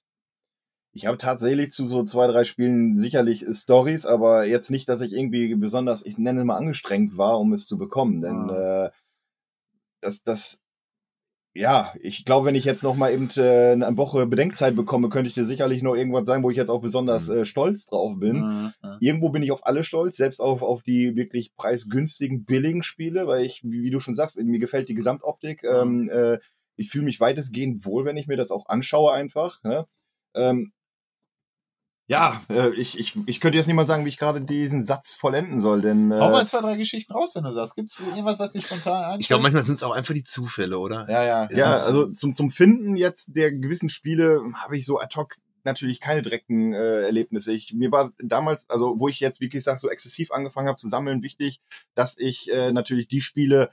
[0.96, 5.14] Ich habe tatsächlich zu so zwei, drei Spielen sicherlich Stories, aber jetzt nicht, dass ich
[5.14, 8.22] irgendwie besonders, ich nenne es mal angestrengt war, um es zu bekommen.
[8.22, 8.92] Denn äh,
[10.02, 10.63] das, das,
[11.56, 15.28] ja, ich glaube, wenn ich jetzt noch mal eben äh, eine Woche Bedenkzeit bekomme, könnte
[15.28, 17.38] ich dir sicherlich noch irgendwas sagen, wo ich jetzt auch besonders Mhm.
[17.38, 18.38] äh, stolz drauf bin.
[18.38, 18.98] Mhm, mhm.
[19.00, 23.46] Irgendwo bin ich auf alle stolz, selbst auf, auf die wirklich preisgünstigen, billigen Spiele, weil
[23.46, 25.64] ich, wie, wie du schon sagst, mir gefällt die Gesamtoptik.
[25.64, 26.40] Ähm, äh,
[26.76, 29.62] ich fühle mich weitestgehend wohl, wenn ich mir das auch anschaue einfach.
[29.64, 29.86] Ne?
[30.34, 30.72] Ähm,
[32.08, 35.14] ja, äh, ich, ich, ich könnte jetzt nicht mal sagen, wie ich gerade diesen Satz
[35.14, 37.76] vollenden soll, denn Hau äh, mal zwei, drei Geschichten raus, wenn du sagst.
[37.76, 39.22] Gibt es irgendwas, was dir spontan einfällt?
[39.22, 41.10] Ich glaube, manchmal sind es auch einfach die Zufälle, oder?
[41.10, 41.44] ja, ja.
[41.46, 45.38] Ist ja, also zum, zum Finden jetzt der gewissen Spiele habe ich so ad hoc
[45.64, 47.54] natürlich keine direkten äh, Erlebnisse.
[47.54, 50.88] Ich, mir war damals, also wo ich jetzt wirklich sage, so exzessiv angefangen habe zu
[50.88, 51.62] sammeln, wichtig,
[51.96, 53.70] dass ich äh, natürlich die Spiele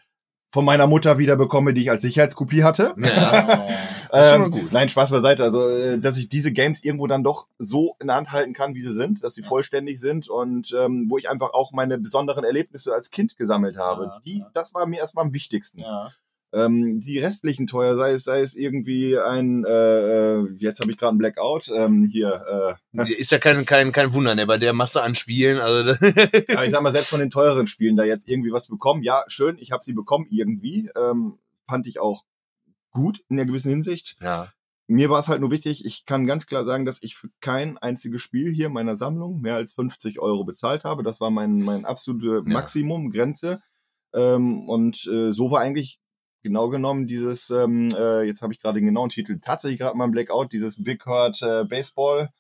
[0.52, 2.94] von meiner Mutter wieder bekomme, die ich als Sicherheitskopie hatte.
[2.98, 3.68] Ja.
[4.12, 4.72] Ähm, gut.
[4.72, 5.44] Nein, Spaß beiseite.
[5.44, 8.74] Also, äh, dass ich diese Games irgendwo dann doch so in der Hand halten kann,
[8.74, 9.46] wie sie sind, dass sie Ja.
[9.46, 14.06] vollständig sind und ähm, wo ich einfach auch meine besonderen Erlebnisse als Kind gesammelt habe.
[14.06, 15.78] Ja, die, das war mir erstmal am wichtigsten.
[15.82, 16.10] ja.
[16.52, 20.98] Ähm, die restlichen teuer, sei es, sei es irgendwie ein, äh, äh, jetzt habe ich
[20.98, 24.46] gerade einen Blackout, ähm, hier, Ist ja kein, kein, kein Wunder, ne?
[24.46, 25.58] Bei der Masse an Spielen.
[25.58, 28.66] Also, äh, ja, ich sag mal, selbst von den teureren Spielen da jetzt irgendwie was
[28.66, 29.04] bekommen.
[29.04, 30.90] Ja, schön, ich habe sie bekommen irgendwie.
[30.96, 32.24] Ähm, fand ich auch
[32.90, 34.16] gut in einer gewissen Hinsicht.
[34.20, 34.48] ja.
[34.88, 37.78] mir war es halt nur wichtig, ich kann ganz klar sagen, dass ich für kein
[37.78, 41.04] einziges Spiel hier in meiner Sammlung mehr als 50 Euro bezahlt habe.
[41.04, 43.62] Das war mein, mein absolute Maximum, Grenze.
[44.12, 46.00] Ähm, und äh, so war eigentlich
[46.42, 50.04] genau genommen dieses, ähm, äh, jetzt habe ich gerade den genauen Titel, tatsächlich gerade mal
[50.04, 52.30] ein Blackout, dieses Big Hurt äh, Baseball.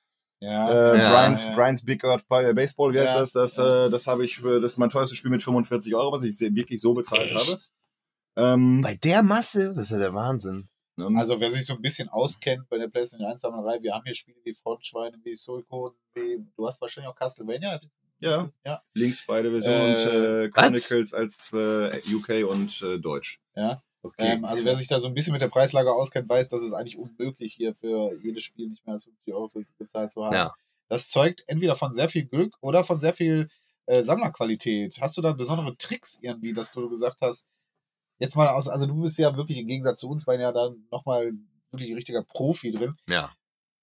[0.40, 1.54] Ja, äh, ja, Brian's, ja.
[1.54, 3.32] Brian's Big Hurt Baseball, wie heißt ja, das?
[3.32, 3.86] Das, ja.
[3.86, 6.38] äh, das habe ich für, das ist mein teuerstes Spiel mit 45 Euro, was ich
[6.54, 7.34] wirklich so bezahlt Echt?
[7.34, 7.58] habe.
[8.36, 10.68] Ähm, Bei der Masse, das ist ja der Wahnsinn.
[10.96, 11.18] Ne?
[11.18, 14.14] Also wer sich so ein bisschen auskennt bei der PlayStation 1 Sammelerei, wir haben hier
[14.14, 17.80] Spiele wie Frontschweine, wie wie, du hast wahrscheinlich auch Castlevania.
[18.20, 18.82] Ja, ja.
[18.92, 23.40] links beide Versionen äh, und äh, Chronicles als äh, UK und äh, Deutsch.
[23.56, 24.34] Ja, Okay.
[24.34, 26.72] Ähm, also wer sich da so ein bisschen mit der Preislage auskennt, weiß, dass es
[26.72, 30.34] eigentlich unmöglich hier für jedes Spiel nicht mehr als 50 Euro bezahlt zu haben.
[30.34, 30.54] Ja.
[30.88, 33.48] Das zeugt entweder von sehr viel Glück oder von sehr viel
[33.86, 35.00] äh, Sammlerqualität.
[35.00, 37.46] Hast du da besondere Tricks irgendwie, dass du gesagt hast,
[38.18, 40.70] jetzt mal aus, also du bist ja wirklich im Gegensatz zu uns beiden ja da
[40.90, 41.32] nochmal
[41.70, 42.96] wirklich ein richtiger Profi drin.
[43.06, 43.32] Ja.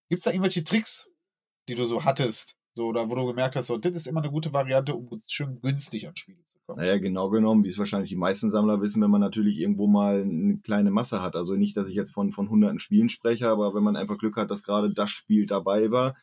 [0.10, 1.10] Gibt es da irgendwelche Tricks,
[1.70, 2.57] die du so hattest?
[2.78, 5.60] So, oder wo du gemerkt hast, so, das ist immer eine gute Variante, um schön
[5.62, 6.80] günstig an Spiele zu kommen.
[6.80, 10.22] Naja, genau genommen, wie es wahrscheinlich die meisten Sammler wissen, wenn man natürlich irgendwo mal
[10.22, 11.36] eine kleine Masse hat.
[11.36, 14.38] Also nicht, dass ich jetzt von, von hunderten Spielen spreche, aber wenn man einfach Glück
[14.38, 16.18] hat, dass gerade das Spiel dabei war,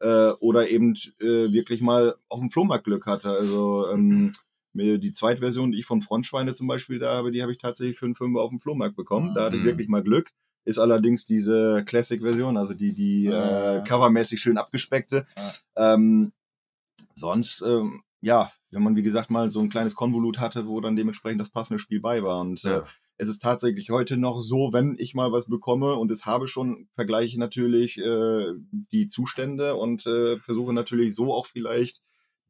[0.00, 3.28] äh, oder eben äh, wirklich mal auf dem Flohmarkt Glück hatte.
[3.28, 4.32] Also ähm,
[4.72, 8.06] die Zweitversion, die ich von Frontschweine zum Beispiel da habe, die habe ich tatsächlich für
[8.06, 9.34] einen Fünfer auf dem Flohmarkt bekommen.
[9.34, 9.66] Da hatte ich mhm.
[9.66, 10.30] wirklich mal Glück.
[10.64, 15.26] Ist allerdings diese Classic-Version, also die, die äh, covermäßig schön abgespeckte.
[15.76, 16.32] Ähm,
[17.14, 20.96] sonst, ähm, ja, wenn man wie gesagt mal so ein kleines Konvolut hatte, wo dann
[20.96, 22.40] dementsprechend das passende Spiel bei war.
[22.40, 22.78] Und äh, ja.
[22.78, 22.82] äh,
[23.18, 26.88] es ist tatsächlich heute noch so, wenn ich mal was bekomme und es habe schon,
[26.94, 28.52] vergleiche ich natürlich äh,
[28.92, 32.00] die Zustände und äh, versuche natürlich so auch vielleicht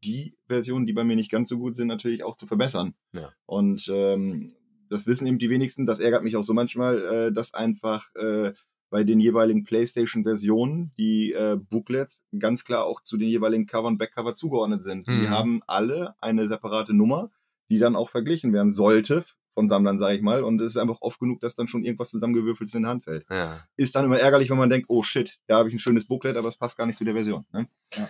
[0.05, 2.95] die Versionen, die bei mir nicht ganz so gut sind, natürlich auch zu verbessern.
[3.13, 3.33] Ja.
[3.47, 4.55] Und ähm,
[4.91, 5.87] das wissen eben die wenigsten.
[5.87, 8.53] Das ärgert mich auch so manchmal, äh, dass einfach äh,
[8.91, 13.99] bei den jeweiligen PlayStation-Versionen die äh, Booklets ganz klar auch zu den jeweiligen Cover und
[13.99, 15.07] Backcover zugeordnet sind.
[15.07, 15.21] Mhm.
[15.21, 17.31] Die haben alle eine separate Nummer,
[17.71, 19.25] die dann auch verglichen werden sollte
[19.55, 20.43] von Sammlern, sage ich mal.
[20.43, 23.27] Und es ist einfach oft genug, dass dann schon irgendwas zusammengewürfeltes in die Hand fällt.
[23.29, 23.61] Ja.
[23.77, 26.37] Ist dann immer ärgerlich, wenn man denkt, oh shit, da habe ich ein schönes Booklet,
[26.37, 27.45] aber es passt gar nicht zu der Version.
[27.53, 27.69] Ne?
[27.95, 28.09] Ja.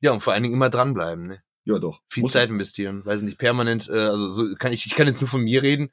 [0.00, 1.26] ja, und vor allen Dingen immer dranbleiben.
[1.26, 1.42] Ne?
[1.64, 2.00] Ja, doch.
[2.08, 3.04] Viel Muss Zeit investieren.
[3.04, 5.90] Weiß nicht, permanent, äh, also so kann ich, ich kann jetzt nur von mir reden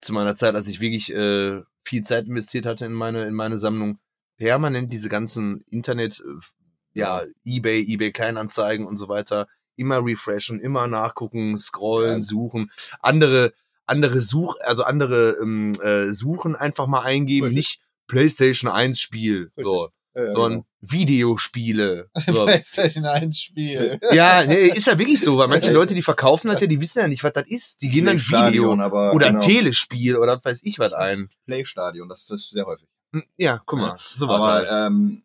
[0.00, 3.58] zu meiner Zeit, als ich wirklich äh, viel Zeit investiert hatte in meine, in meine
[3.58, 3.98] Sammlung,
[4.36, 10.86] permanent diese ganzen Internet, äh, ja, Ebay, Ebay Kleinanzeigen und so weiter, immer refreshen, immer
[10.86, 12.22] nachgucken, scrollen, ja.
[12.22, 13.52] suchen, andere,
[13.86, 17.56] andere Such, also andere ähm, äh, Suchen einfach mal eingeben, Richtig.
[17.56, 20.66] nicht PlayStation 1 Spiel, so ja, sondern genau.
[20.80, 22.10] Videospiele.
[22.26, 22.44] So.
[22.44, 24.00] PlayStation 1 Spiel.
[24.12, 27.00] Ja, nee, ist ja wirklich so, weil manche Leute, die verkaufen das ja, die wissen
[27.00, 27.82] ja nicht, was das ist.
[27.82, 29.40] Die gehen dann Video aber, oder genau.
[29.40, 31.28] Telespiel oder was weiß ich was ein.
[31.46, 32.88] Playstadion, das ist sehr häufig.
[33.12, 34.68] Hm, ja, guck mal, so Aber halt.
[34.70, 35.22] ähm,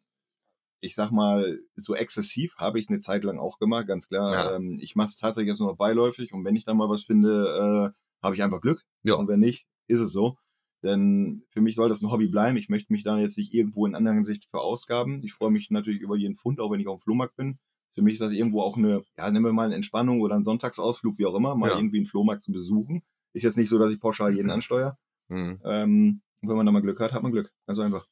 [0.81, 4.33] ich sag mal, so exzessiv habe ich eine Zeit lang auch gemacht, ganz klar.
[4.33, 4.55] Ja.
[4.55, 7.03] Ähm, ich mache es tatsächlich jetzt nur noch beiläufig und wenn ich dann mal was
[7.03, 8.83] finde, äh, habe ich einfach Glück.
[9.03, 9.15] Ja.
[9.15, 10.37] Und wenn nicht, ist es so.
[10.83, 12.57] Denn für mich soll das ein Hobby bleiben.
[12.57, 15.23] Ich möchte mich da jetzt nicht irgendwo in anderen Sicht verausgaben.
[15.23, 17.59] Ich freue mich natürlich über jeden Pfund, auch wenn ich auf dem Flohmarkt bin.
[17.93, 20.43] Für mich ist das irgendwo auch eine, ja, nehmen wir mal eine Entspannung oder einen
[20.43, 21.75] Sonntagsausflug, wie auch immer, mal ja.
[21.75, 23.03] irgendwie einen Flohmarkt zu besuchen.
[23.33, 24.53] Ist jetzt nicht so, dass ich pauschal jeden mhm.
[24.53, 24.97] ansteuere.
[25.27, 25.61] Mhm.
[25.63, 27.51] Ähm, und wenn man da mal Glück hat, hat man Glück.
[27.67, 28.07] Ganz einfach.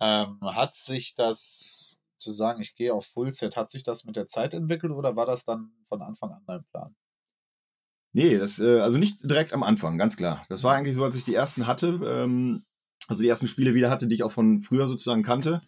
[0.00, 4.26] Ähm, hat sich das, zu sagen, ich gehe auf Fullset, hat sich das mit der
[4.26, 6.94] Zeit entwickelt oder war das dann von Anfang an dein Plan?
[8.12, 10.44] Nee, das, äh, also nicht direkt am Anfang, ganz klar.
[10.48, 12.64] Das war eigentlich so, als ich die ersten hatte, ähm,
[13.08, 15.62] also die ersten Spiele wieder hatte, die ich auch von früher sozusagen kannte.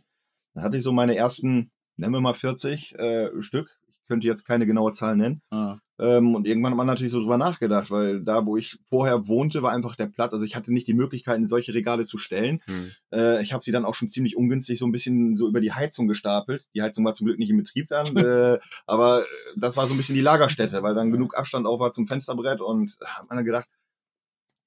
[0.54, 3.80] Da hatte ich so meine ersten, nennen wir mal 40 äh, Stück.
[4.04, 5.40] Ich könnte jetzt keine genaue Zahl nennen.
[5.50, 5.78] Ah.
[5.98, 9.62] Ähm, und irgendwann hat man natürlich so drüber nachgedacht, weil da, wo ich vorher wohnte,
[9.62, 10.34] war einfach der Platz.
[10.34, 12.60] Also ich hatte nicht die Möglichkeit, in solche Regale zu stellen.
[12.66, 12.90] Hm.
[13.14, 15.72] Äh, ich habe sie dann auch schon ziemlich ungünstig so ein bisschen so über die
[15.72, 16.66] Heizung gestapelt.
[16.74, 19.24] Die Heizung war zum Glück nicht in Betrieb dann, äh, aber
[19.56, 22.60] das war so ein bisschen die Lagerstätte, weil dann genug Abstand auch war zum Fensterbrett
[22.60, 23.70] und hat man dann gedacht,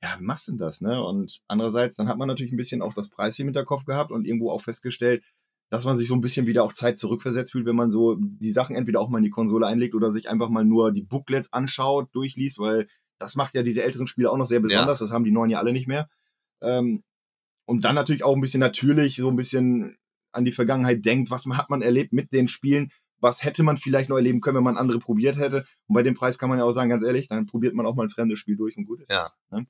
[0.02, 1.04] ja, wie machst du denn das, ne?
[1.04, 3.86] Und andererseits, dann hat man natürlich ein bisschen auch das Preis hier mit der Kopf
[3.86, 5.23] gehabt und irgendwo auch festgestellt,
[5.69, 8.51] dass man sich so ein bisschen wieder auch Zeit zurückversetzt fühlt, wenn man so die
[8.51, 11.51] Sachen entweder auch mal in die Konsole einlegt oder sich einfach mal nur die Booklets
[11.51, 12.88] anschaut, durchliest, weil
[13.19, 14.99] das macht ja diese älteren Spiele auch noch sehr besonders.
[14.99, 15.06] Ja.
[15.06, 16.10] Das haben die neuen ja alle nicht mehr.
[16.62, 17.03] Ähm,
[17.65, 19.97] und dann natürlich auch ein bisschen natürlich so ein bisschen
[20.32, 24.10] an die Vergangenheit denkt, was hat man erlebt mit den Spielen, was hätte man vielleicht
[24.10, 25.65] noch erleben können, wenn man andere probiert hätte.
[25.88, 27.95] Und bei dem Preis kann man ja auch sagen, ganz ehrlich, dann probiert man auch
[27.95, 29.12] mal ein fremdes Spiel durch und gut ist.
[29.12, 29.34] Ja.
[29.51, 29.65] Ne?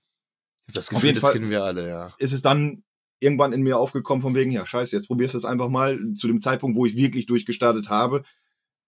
[0.73, 2.12] Das Gefühl, das Fall kennen wir alle, ja.
[2.17, 2.83] Ist es dann
[3.19, 5.99] irgendwann in mir aufgekommen von wegen, ja, scheiße, jetzt probierst du es einfach mal.
[6.13, 8.23] Zu dem Zeitpunkt, wo ich wirklich durchgestartet habe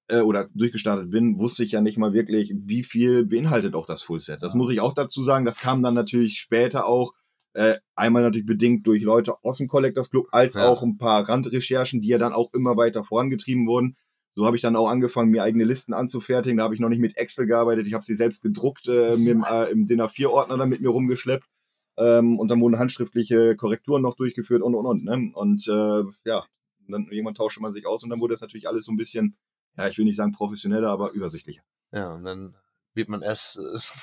[0.07, 4.01] äh, oder durchgestartet bin, wusste ich ja nicht mal wirklich, wie viel beinhaltet auch das
[4.01, 4.41] Fullset.
[4.41, 5.45] Das muss ich auch dazu sagen.
[5.45, 7.13] Das kam dann natürlich später auch
[7.53, 10.67] Äh, einmal natürlich bedingt durch Leute aus dem Collectors Club, als Ja.
[10.69, 13.97] auch ein paar Randrecherchen, die ja dann auch immer weiter vorangetrieben wurden.
[14.35, 16.57] So habe ich dann auch angefangen, mir eigene Listen anzufertigen.
[16.59, 17.87] Da habe ich noch nicht mit Excel gearbeitet.
[17.87, 21.43] Ich habe sie selbst gedruckt, äh, im, äh, im DIN A4-Ordner dann mit mir rumgeschleppt.
[21.99, 25.03] Ähm, und dann wurden handschriftliche Korrekturen noch durchgeführt und und und.
[25.03, 25.31] Ne?
[25.35, 26.45] Und äh, ja,
[26.87, 29.35] dann irgendwann tauschte man sich aus und dann wurde das natürlich alles so ein bisschen,
[29.77, 31.61] ja, ich will nicht sagen professioneller, aber übersichtlicher.
[31.91, 32.55] Ja, und dann
[32.93, 33.59] wird man erst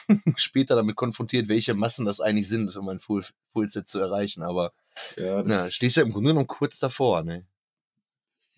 [0.08, 4.42] äh, später damit konfrontiert, welche Massen das eigentlich sind, um ein Full, Fullset zu erreichen.
[4.42, 4.72] Aber
[5.16, 7.46] Ja, das, na, stehst ja im Grunde genommen kurz davor, ne?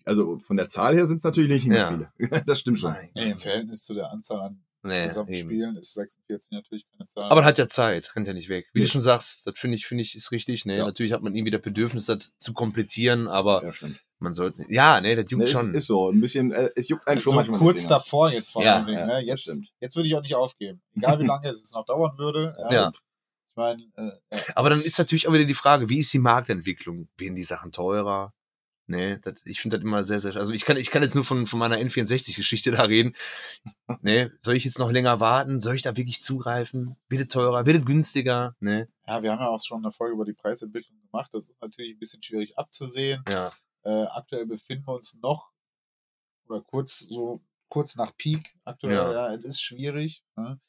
[0.05, 2.11] also von der Zahl her sind es natürlich nicht mehr Ja.
[2.17, 2.43] viele.
[2.45, 2.95] das stimmt schon.
[3.13, 5.49] Nee, im Verhältnis zu der Anzahl an Nee, gesamten eben.
[5.49, 7.29] Spielen ist 46 natürlich keine Zahl.
[7.29, 8.67] Aber hat ja Zeit, rennt ja nicht weg.
[8.73, 8.85] Wie Nee.
[8.85, 10.65] du schon sagst, das finde ich, finde ich, ist richtig.
[10.65, 10.77] Ne?
[10.77, 10.85] Ja.
[10.85, 13.89] Natürlich hat man irgendwie das Bedürfnis, das zu komplettieren, aber Ja,
[14.19, 14.65] man sollte.
[14.69, 15.73] Ja, ne, das juckt Ne, ist, schon.
[15.75, 17.59] ist so, ein bisschen, äh, es juckt einen schon so manchmal.
[17.59, 18.99] kurz davor jetzt vor Ja, allen Dingen.
[18.99, 19.19] ja, ne?
[19.19, 19.69] jetzt, stimmt.
[19.81, 20.81] jetzt würde ich auch nicht aufgeben.
[20.95, 22.55] Egal wie lange es noch dauern würde.
[22.71, 22.89] Ja.
[22.91, 24.41] Ich meine, äh, ja.
[24.55, 27.09] Aber dann ist natürlich auch wieder die Frage, wie ist die Marktentwicklung?
[27.17, 28.33] Werden die Sachen teurer?
[28.89, 31.23] Nee, das, ich finde das immer sehr, sehr, also ich kann, ich kann jetzt nur
[31.23, 33.15] von, von meiner N64-Geschichte da reden.
[34.01, 35.61] Nee, soll ich jetzt noch länger warten?
[35.61, 36.95] Soll ich da wirklich zugreifen?
[37.09, 37.65] Wird es teurer?
[37.65, 38.55] Wird es günstiger?
[38.59, 41.29] Nee, ja, wir haben ja auch schon eine Folge über die Preisentwicklung gemacht.
[41.33, 43.23] Das ist natürlich ein bisschen schwierig abzusehen.
[43.29, 43.51] ja.
[43.83, 45.49] Äh, aktuell befinden wir uns noch
[46.47, 48.53] oder kurz so kurz nach Peak.
[48.65, 49.11] Aktuell, Ja.
[49.29, 50.23] ja, es ist schwierig.
[50.35, 50.59] Ne?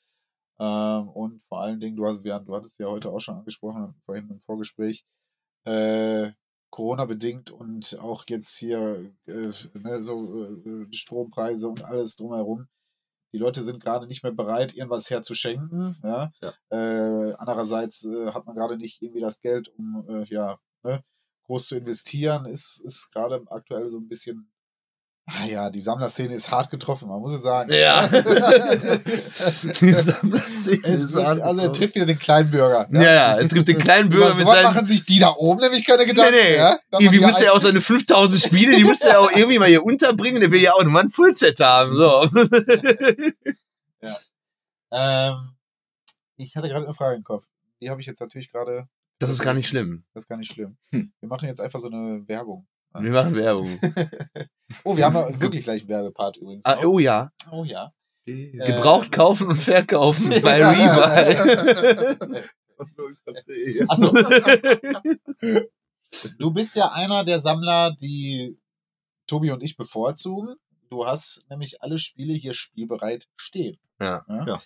[0.58, 3.94] Ähm, und vor allen Dingen, du hast, ja, du hattest ja heute auch schon angesprochen,
[4.04, 5.04] vorhin im Vorgespräch,
[5.64, 6.30] äh,
[6.70, 12.68] Corona bedingt und auch jetzt hier äh, ne, so äh, Strompreise und alles drumherum.
[13.32, 15.96] Die Leute sind gerade nicht mehr bereit, irgendwas herzuschenken.
[16.02, 16.32] Ja?
[16.40, 16.52] Ja.
[16.70, 21.04] Äh, andererseits äh, hat man gerade nicht irgendwie das Geld, um äh, ja, ne,
[21.44, 22.46] groß zu investieren.
[22.46, 24.50] Ist, ist gerade aktuell so ein bisschen.
[25.38, 27.72] Ah ja, die Sammlerszene ist hart getroffen, man muss es sagen.
[27.72, 28.08] Ja.
[28.08, 32.88] Die Sammlerszene ist hart also er trifft wieder den kleinen Bürger.
[32.92, 34.64] Ja, ja, er trifft den kleinen Bürger Über mit seinen.
[34.64, 36.34] machen sich die da oben nämlich keine Gedanken.
[36.34, 36.56] Nee, nee.
[36.56, 36.80] Ja?
[36.98, 40.40] Irgendwie müsste er auch seine 5000 Spiele, die müsste er auch irgendwie mal hier unterbringen.
[40.40, 41.94] Der will ja auch mal ein Fullset haben.
[41.94, 42.22] So.
[44.90, 45.54] ähm,
[46.38, 47.46] ich hatte gerade eine Frage im Kopf.
[47.80, 48.88] Die habe ich jetzt natürlich gerade.
[49.20, 50.02] Das ist gar nicht schlimm.
[50.12, 50.76] Das ist gar nicht schlimm.
[50.92, 51.12] Hm.
[51.20, 52.66] Wir machen jetzt einfach so eine Werbung.
[52.98, 53.78] Wir machen Werbung.
[54.84, 56.64] Oh, wir haben ja wirklich gleich einen Werbepart übrigens.
[56.64, 56.84] Ah, noch.
[56.84, 57.32] oh ja.
[57.50, 57.92] oh ja.
[58.24, 62.46] Äh, Gebraucht kaufen und verkaufen bei Rebuy.
[63.88, 64.12] Achso,
[66.38, 68.56] du bist ja einer der Sammler, die
[69.26, 70.54] Tobi und ich bevorzugen.
[70.88, 73.76] Du hast nämlich alle Spiele hier spielbereit stehen.
[74.00, 74.24] Ja.
[74.28, 74.60] Ja.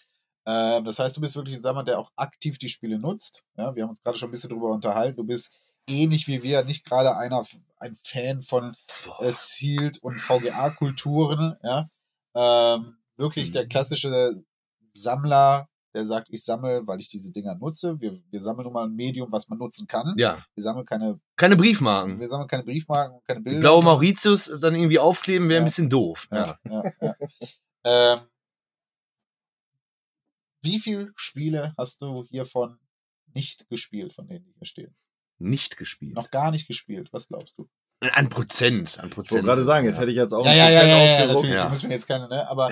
[0.47, 3.45] Ähm, das heißt, du bist wirklich ein Sammler, der auch aktiv die Spiele nutzt.
[3.57, 5.17] Ja, wir haben uns gerade schon ein bisschen drüber unterhalten.
[5.17, 7.45] Du bist ähnlich wie wir nicht gerade einer
[7.79, 8.75] ein Fan von
[9.21, 11.57] äh, Sealed und VGA-Kulturen.
[11.63, 11.89] Ja?
[12.35, 14.43] Ähm, wirklich der klassische
[14.95, 18.01] Sammler, der sagt, ich sammle, weil ich diese Dinger nutze.
[18.01, 20.15] Wir, wir sammeln nun mal ein Medium, was man nutzen kann.
[20.17, 20.43] Ja.
[20.55, 22.19] Wir sammeln keine, Keine Briefmarken.
[22.19, 23.61] wir sammeln keine Briefmarken, keine Die Bilder.
[23.61, 25.63] blaue Mauritius dann irgendwie aufkleben wäre Ja.
[25.63, 26.27] ein bisschen doof.
[26.33, 26.59] Ja.
[26.65, 27.15] Ja, ja,
[27.85, 28.15] ja.
[28.15, 28.21] ähm,
[30.63, 32.79] wie viele Spiele hast du hiervon
[33.35, 34.97] nicht gespielt, von denen die hier stehen?
[35.39, 36.15] Nicht gespielt.
[36.15, 37.69] Noch gar nicht gespielt, was glaubst du?
[38.01, 38.99] Ein Prozent.
[38.99, 39.33] Ein Ich Prozent.
[39.33, 40.03] wollte gerade sagen, jetzt ja.
[40.03, 41.35] hätte ich jetzt auch Ja, ein ja, ja, Prozent ja, ja, ausgedruckt.
[41.35, 41.55] natürlich.
[41.55, 41.65] Ja.
[41.65, 42.71] Ich muss mir jetzt keine, ne, aber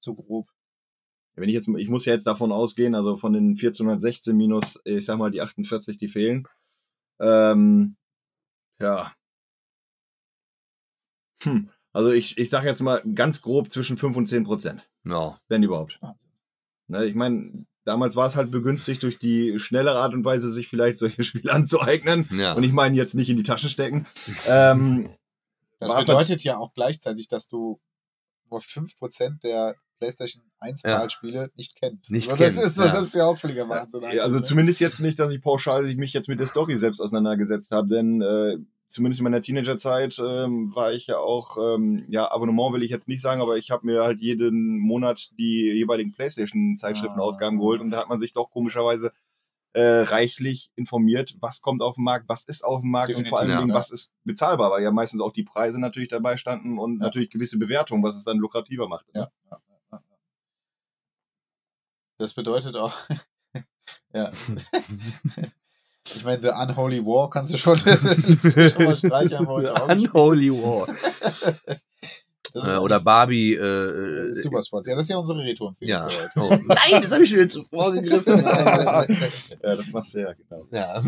[0.00, 0.48] so grob.
[1.34, 5.06] Wenn ich jetzt, ich muss ja jetzt davon ausgehen, also von den 1416 minus, ich
[5.06, 6.46] sag mal, die 48, die fehlen.
[7.20, 7.96] Ähm,
[8.78, 9.14] ja.
[11.42, 11.70] Hm.
[11.92, 15.40] Also ich, ich sag jetzt mal ganz grob zwischen 5 und 10 Prozent, Ja.
[15.48, 15.98] wenn überhaupt.
[16.02, 16.30] Wahnsinn.
[16.88, 20.68] Ne, ich meine, damals war es halt begünstigt durch die schnellere Art und Weise, sich
[20.68, 22.28] vielleicht solche Spiele anzueignen.
[22.32, 22.54] ja.
[22.54, 24.06] Und ich meine jetzt nicht in die Tasche stecken.
[24.48, 25.10] Ähm,
[25.78, 27.80] Das War's bedeutet ja auch gleichzeitig, dass du
[28.50, 30.98] nur 5% der PlayStation 1 Ja.
[30.98, 32.10] Malspiele nicht kennst.
[32.10, 32.86] Nicht das, kennst, ist, ja.
[32.86, 34.02] das ist ja auch völliger Wahnsinn.
[34.12, 34.42] Ja, also ne?
[34.44, 38.20] zumindest jetzt nicht, dass ich pauschal mich jetzt mit der Story selbst auseinandergesetzt habe, denn
[38.22, 38.56] äh,
[38.90, 43.08] zumindest in meiner Teenagerzeit ähm, war ich ja auch, ähm, ja, Abonnement will ich jetzt
[43.08, 47.60] nicht sagen, aber ich habe mir halt jeden Monat die jeweiligen Playstation-Zeitschriftenausgaben Ah.
[47.60, 49.12] geholt und da hat man sich doch komischerweise
[49.72, 53.38] äh, reichlich informiert, was kommt auf den Markt, was ist auf dem Markt und vor
[53.38, 53.78] allen Definitiv, Dingen, ja.
[53.80, 57.04] was ist bezahlbar, weil ja meistens auch die Preise natürlich dabei standen und Ja.
[57.04, 59.06] natürlich gewisse Bewertungen, was es dann lukrativer macht.
[59.14, 59.30] Ja.
[62.18, 62.92] Das bedeutet auch,
[64.12, 64.32] ja.
[66.14, 69.72] Ich meine, The Unholy War kannst du schon, schon mal auch gespielt.
[69.88, 70.88] Unholy War.
[72.54, 73.54] Äh, oder Barbie.
[73.54, 74.88] Äh, äh, äh, Super Sports.
[74.88, 76.06] Ja, das ist ja unsere Retro-Empfehlung ja.
[76.36, 76.50] Oh.
[76.50, 78.38] Nein, das habe ich schon wieder zuvor gegriffen.
[78.38, 79.06] Ja,
[79.62, 80.66] das machst du ja, genau.
[80.72, 81.02] ja.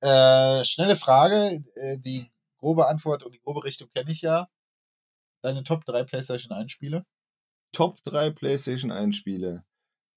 [0.00, 1.62] Äh, schnelle Frage.
[1.74, 4.48] Äh, die grobe Antwort und die grobe Richtung kenne ich ja.
[5.42, 7.04] Deine Top 3 PlayStation 1 Spiele?
[7.72, 9.64] Top 3 PlayStation 1 Spiele.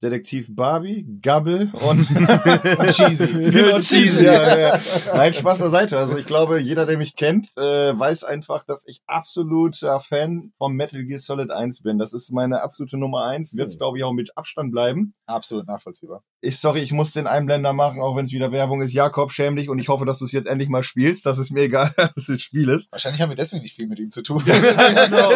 [0.03, 2.09] Detektiv Barbie, Gabel und,
[2.79, 3.25] und Cheesy.
[3.73, 4.79] und Cheesy, ja, ja.
[5.13, 5.97] Nein, Spaß beiseite.
[5.97, 10.73] Also ich glaube, jeder, der mich kennt, äh, weiß einfach, dass ich absoluter Fan vom
[10.73, 11.99] Metal Gear Solid 1 bin.
[11.99, 13.55] Das ist meine absolute Nummer 1.
[13.55, 15.13] Wird es, glaube ich, auch mit Abstand bleiben.
[15.27, 16.23] Absolut nachvollziehbar.
[16.41, 18.93] Ich, sorry, ich muss den Einblender machen, auch wenn es wieder Werbung ist.
[18.93, 21.27] Jakob, schäm dich und ich hoffe, dass du es jetzt endlich mal spielst.
[21.27, 22.91] Das ist mir egal, dass du es spielst.
[22.91, 24.41] Wahrscheinlich haben wir deswegen nicht viel mit ihm zu tun.
[24.45, 25.31] genau.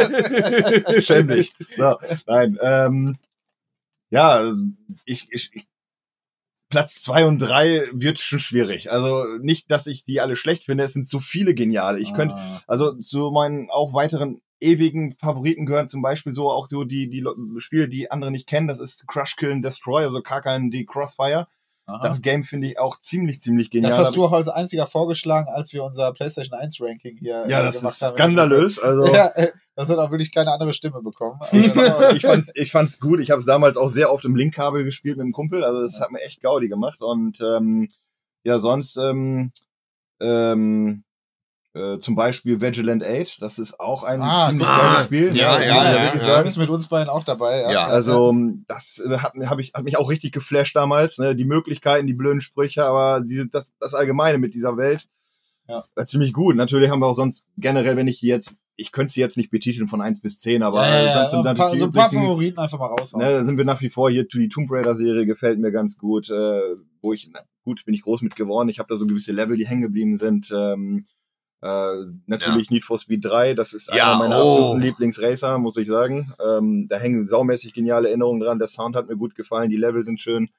[1.02, 1.54] schäm dich.
[1.76, 3.18] So, nein, ähm,
[4.10, 4.52] ja,
[5.06, 5.68] ich, ich, ich
[6.70, 8.92] Platz zwei und drei wird schon schwierig.
[8.92, 12.00] Also nicht, dass ich die alle schlecht finde, es sind zu viele geniale.
[12.00, 12.62] Ich könnte, Ah.
[12.68, 17.24] also zu meinen auch weiteren ewigen Favoriten gehören zum Beispiel so auch so die, die
[17.60, 18.68] Spiele, die andere nicht kennen.
[18.68, 21.48] Das ist Crush, Kill and Destroy, also Kakan, die Crossfire.
[21.88, 22.08] Aha.
[22.08, 23.92] Das Game finde ich auch ziemlich, ziemlich genial.
[23.92, 27.60] Das hast du auch als einziger vorgeschlagen, als wir unser PlayStation 1 Ranking hier ja,
[27.60, 28.14] äh, das ist haben.
[28.16, 28.80] skandalös.
[28.80, 31.40] Also Ja, äh, das hat auch wirklich keine andere Stimme bekommen.
[31.52, 33.20] ich Also, fand's, ich fand's, ich fand's gut.
[33.20, 35.64] Ich habe es damals auch sehr oft im Linkkabel gespielt mit dem Kumpel.
[35.64, 37.02] Also das hat mir echt Gaudi gemacht.
[37.02, 37.90] Und ähm,
[38.44, 39.52] ja, sonst ähm,
[40.20, 41.04] ähm,
[41.76, 43.42] äh, zum Beispiel Vigilant 8.
[43.42, 45.36] Das ist auch ein Ah, ziemlich ah, geiles Spiel.
[45.36, 46.28] ja, das ja, ja, wirklich ja.
[46.28, 46.44] Du sagen.
[46.46, 47.62] bist mit uns beiden auch dabei.
[47.62, 47.72] Ja.
[47.72, 47.88] Ja.
[47.88, 48.34] Also
[48.68, 51.18] das äh, hat, hab ich, hat mich auch richtig geflasht damals.
[51.18, 51.36] Ne?
[51.36, 55.08] Die Möglichkeiten, die blöden Sprüche, aber diese, das, das Allgemeine mit dieser Welt
[55.68, 55.84] Ja.
[55.96, 56.56] war ziemlich gut.
[56.56, 59.88] Natürlich haben wir auch sonst generell, wenn ich jetzt, ich könnte sie jetzt nicht betiteln
[59.88, 61.30] von 1 bis 10, aber ja, ja, sonst ja.
[61.30, 63.14] sind ein paar, so ein paar Favoriten einfach mal raus.
[63.16, 66.30] Ne, da sind wir nach wie vor hier, die Tomb Raider-Serie gefällt mir ganz gut,
[66.30, 66.60] äh,
[67.02, 68.70] wo ich, na, gut, bin ich groß mit geworden.
[68.70, 70.52] Ich habe da so gewisse Level, die hängen geblieben sind.
[70.56, 71.06] Ähm,
[71.66, 74.52] äh, natürlich Need for Speed 3, das ist Ja, einer meiner oh.
[74.52, 76.34] absoluten Lieblingsracer, muss ich sagen.
[76.40, 78.60] Ähm, da hängen saumäßig geniale Erinnerungen dran.
[78.60, 80.50] Der Sound hat mir gut gefallen, die Level sind schön.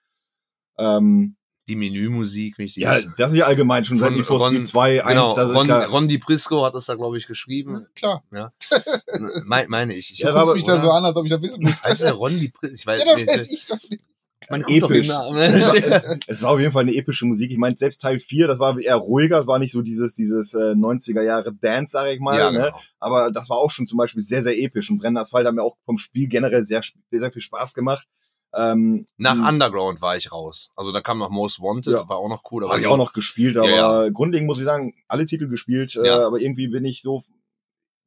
[0.79, 1.37] Ähm,
[1.69, 4.39] Die Menümusik, wenn ich die ja, das ist ja allgemein schon seit Von Need for
[4.41, 6.95] Ron- Speed 2, 1, genau, das ist Ron, ja, Ron Di Prisco hat das da,
[6.95, 7.87] glaube ich, geschrieben.
[7.95, 8.23] Klar.
[9.45, 10.13] Me meine ich.
[10.13, 10.83] ich Ja, guckst mich da oder?
[10.83, 11.89] so an, als ob ich das wissen müsste.
[11.89, 12.75] Heißt der Ron Di Prisco?
[12.75, 14.03] Ich weiß ja, das weiß ich doch nicht.
[14.51, 15.09] Man doch Episch.
[15.11, 17.51] es, es war auf jeden Fall eine epische Musik.
[17.51, 20.55] Ich meine, selbst Teil 4, das war eher ruhiger, es war nicht so dieses, dieses
[20.55, 22.39] äh, 90er Jahre Dance, sag ich mal.
[22.39, 22.59] ja, ne?
[22.67, 22.81] genau.
[23.01, 24.91] Aber das war auch schon zum Beispiel sehr, sehr episch.
[24.91, 28.07] Und Brennender Asphalt hat mir auch vom Spiel generell sehr, sehr, viel Spaß gemacht.
[28.55, 30.71] Ähm, Nach Underground war ich raus.
[30.77, 32.09] Also da kam noch Most Wanted, Ja.
[32.09, 32.67] war auch noch cool.
[32.69, 36.07] Habe ich auch noch gespielt, aber Ja, grundlegend muss ich sagen, alle Titel gespielt, äh,
[36.07, 36.27] Ja.
[36.27, 37.23] aber irgendwie bin ich so,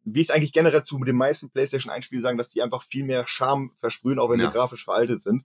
[0.06, 2.84] wie ich es eigentlich generell zu den meisten PlayStation 1 Spielen sagen, dass die einfach
[2.84, 4.48] viel mehr Charme versprühen, auch wenn Ja.
[4.48, 5.44] sie grafisch veraltet sind.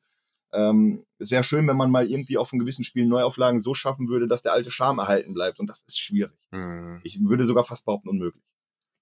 [0.54, 4.08] Ähm, es wäre schön, wenn man mal irgendwie auf einem gewissen Spiel Neuauflagen so schaffen
[4.08, 5.58] würde, dass der alte Charme erhalten bleibt.
[5.60, 6.36] Und das ist schwierig.
[6.52, 8.42] Hm, Ich würde sogar fast behaupten, unmöglich.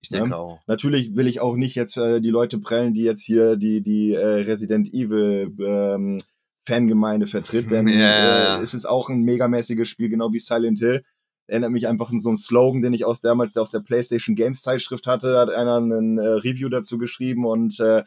[0.03, 0.37] Ich denke Ja.
[0.37, 0.61] auch.
[0.67, 4.13] Natürlich will ich auch nicht jetzt äh, die Leute prellen, die jetzt hier die, die
[4.15, 6.19] äh, Resident Evil ähm,
[6.67, 8.59] Fangemeinde vertritt, denn Ja.
[8.59, 11.05] äh, es ist auch ein megamäßiges Spiel, genau wie Silent Hill.
[11.49, 14.63] Erinnert mich einfach an so einen Slogan, den ich aus damals aus der PlayStation Games
[14.63, 18.05] Zeitschrift hatte, hat einer ein äh, Review dazu geschrieben und äh,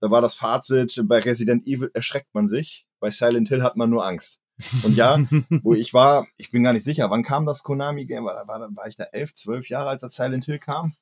[0.00, 3.90] da war das Fazit, bei Resident Evil erschreckt man sich, bei Silent Hill hat man
[3.90, 4.40] nur Angst.
[4.84, 5.18] Und ja,
[5.62, 8.24] wo ich war, ich bin gar nicht sicher, wann kam das Konami-Game?
[8.24, 10.94] War, war, war ich da elf, zwölf Jahre, als das Silent Hill kam?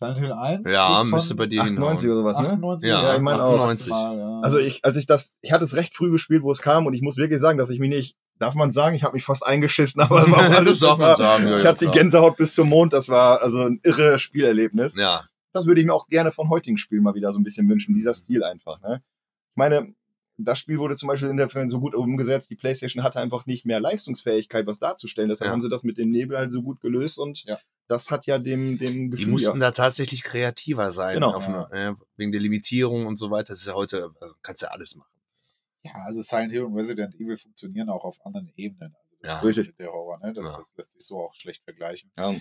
[0.00, 0.70] Silent Hill 1?
[0.70, 2.22] Ja, müsste bei dir 98 hinhauen.
[2.24, 2.52] oder sowas, ne?
[2.54, 3.54] 98 Ja, oder ich meine auch.
[3.54, 3.88] 98.
[3.88, 4.40] Mal, ja.
[4.42, 6.94] Also ich, als ich das, ich hatte es recht früh gespielt, wo es kam, und
[6.94, 9.46] ich muss wirklich sagen, dass ich mich nicht, darf man sagen, ich habe mich fast
[9.46, 11.90] eingeschissen, aber war alles, Das war, man sagen, ja, ich ja, hatte die.
[11.90, 14.94] Gänsehaut bis zum Mond, das war also ein irre Spielerlebnis.
[14.96, 17.68] Ja, Das würde ich mir auch gerne von heutigen Spielen mal wieder so ein bisschen
[17.68, 18.80] wünschen, dieser Stil einfach.
[18.80, 19.02] Ne?
[19.52, 19.94] Ich meine,
[20.44, 23.46] das Spiel wurde zum Beispiel in der Fan so gut umgesetzt, die PlayStation hatte einfach
[23.46, 25.28] nicht mehr Leistungsfähigkeit, was darzustellen.
[25.28, 25.52] Deshalb Ja.
[25.52, 27.58] haben sie das mit dem Nebel halt so gut gelöst und Ja.
[27.88, 29.28] das hat ja dem, dem die Gefühl.
[29.28, 29.68] mussten ja.
[29.68, 31.14] da tatsächlich kreativer sein.
[31.14, 31.32] Genau.
[31.32, 33.48] Auf eine, äh, wegen der Limitierung und so weiter.
[33.54, 35.10] Das ist ja heute, äh, kannst ja alles machen.
[35.82, 38.94] ja, also Silent Hill und Resident Evil funktionieren auch auf anderen Ebenen.
[38.94, 39.38] Also das Ja.
[39.38, 39.76] ist Richtig.
[39.78, 40.32] Der Horror, ne?
[40.34, 40.56] Das, Ja.
[40.58, 42.12] das lässt sich so auch schlecht vergleichen.
[42.18, 42.34] Ja.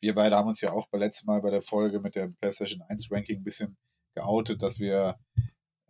[0.00, 2.82] Wir beide haben uns ja auch beim letzten Mal bei der Folge mit dem PlayStation
[2.88, 3.76] 1 Ranking ein bisschen
[4.14, 5.16] geoutet, dass wir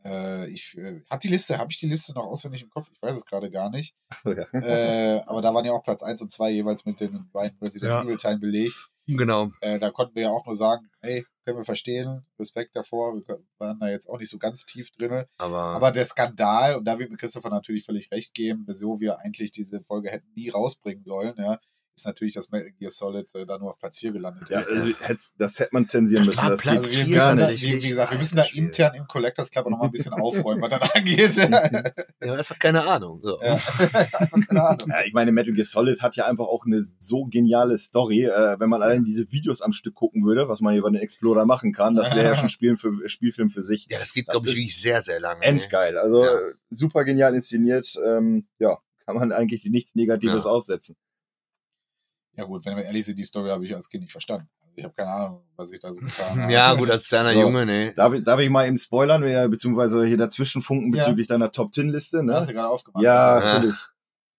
[0.04, 2.90] äh, ich äh, habe die Liste, habe ich die Liste noch auswendig im Kopf?
[2.92, 3.94] Ich weiß es gerade gar nicht.
[4.22, 4.46] So, ja.
[4.52, 7.90] äh, aber da waren ja auch Platz 1 und 2 jeweils mit den beiden Resident
[7.90, 8.02] Ja.
[8.02, 8.90] Evil Teilen belegt.
[9.06, 9.50] Genau.
[9.60, 13.40] Äh, da konnten wir ja auch nur sagen, hey, können wir verstehen, Respekt davor, wir
[13.58, 15.24] waren da jetzt auch nicht so ganz tief drin.
[15.38, 19.18] Aber, Aber der Skandal, und da wird mir Christopher natürlich völlig recht geben, wieso wir
[19.18, 21.58] eigentlich diese Folge hätten nie rausbringen sollen, ja,
[21.94, 24.72] ist natürlich, dass Metal Gear Solid äh, da nur auf Platz 4 gelandet Ja, ist.
[24.72, 24.92] also,
[25.38, 26.42] das hätte man zensieren Das müssen.
[26.42, 27.62] war Das Platz geht Also wir vier gar müssen da, nicht.
[27.62, 30.62] wie, wie gesagt, wir müssen da intern im Collectors Club noch mal ein bisschen aufräumen,
[30.62, 31.36] was dann angeht.
[31.36, 33.20] ja, einfach keine Ahnung.
[33.22, 33.40] So.
[33.42, 33.56] Ja.
[34.48, 34.88] Keine Ahnung.
[34.88, 38.24] Ja, ich meine, Metal Gear Solid hat ja einfach auch eine so geniale Story.
[38.24, 41.00] Äh, wenn man allein diese Videos am Stück gucken würde, was man hier bei den
[41.00, 43.86] Explorer machen kann, das wäre ja schon Spiel für, Spielfilm für sich.
[43.90, 45.42] Ja, das geht, glaube ich, wirklich sehr, sehr lange.
[45.42, 45.98] Endgeil.
[45.98, 46.36] Also Ja.
[46.38, 47.94] äh, super genial inszeniert.
[48.04, 50.50] Ähm, ja, kann man eigentlich nichts Negatives Ja.
[50.50, 50.96] aussetzen.
[52.36, 54.48] Ja gut, wenn wir ehrlich sind, die Story habe ich als Kind nicht verstanden.
[54.74, 56.52] Ich habe keine Ahnung, was ich da so getan habe.
[56.52, 57.40] Ja, gut, als kleiner So.
[57.40, 57.92] Junge, ne.
[57.94, 61.04] Darf ich, darf ich mal eben spoilern, wer- beziehungsweise hier dazwischen funken Ja.
[61.04, 62.18] bezüglich deiner Top-10-Liste?
[62.18, 62.34] Du Ne?
[62.34, 63.04] hast ja gerade aufgemacht.
[63.04, 63.54] Ja, Ja.
[63.54, 63.76] natürlich.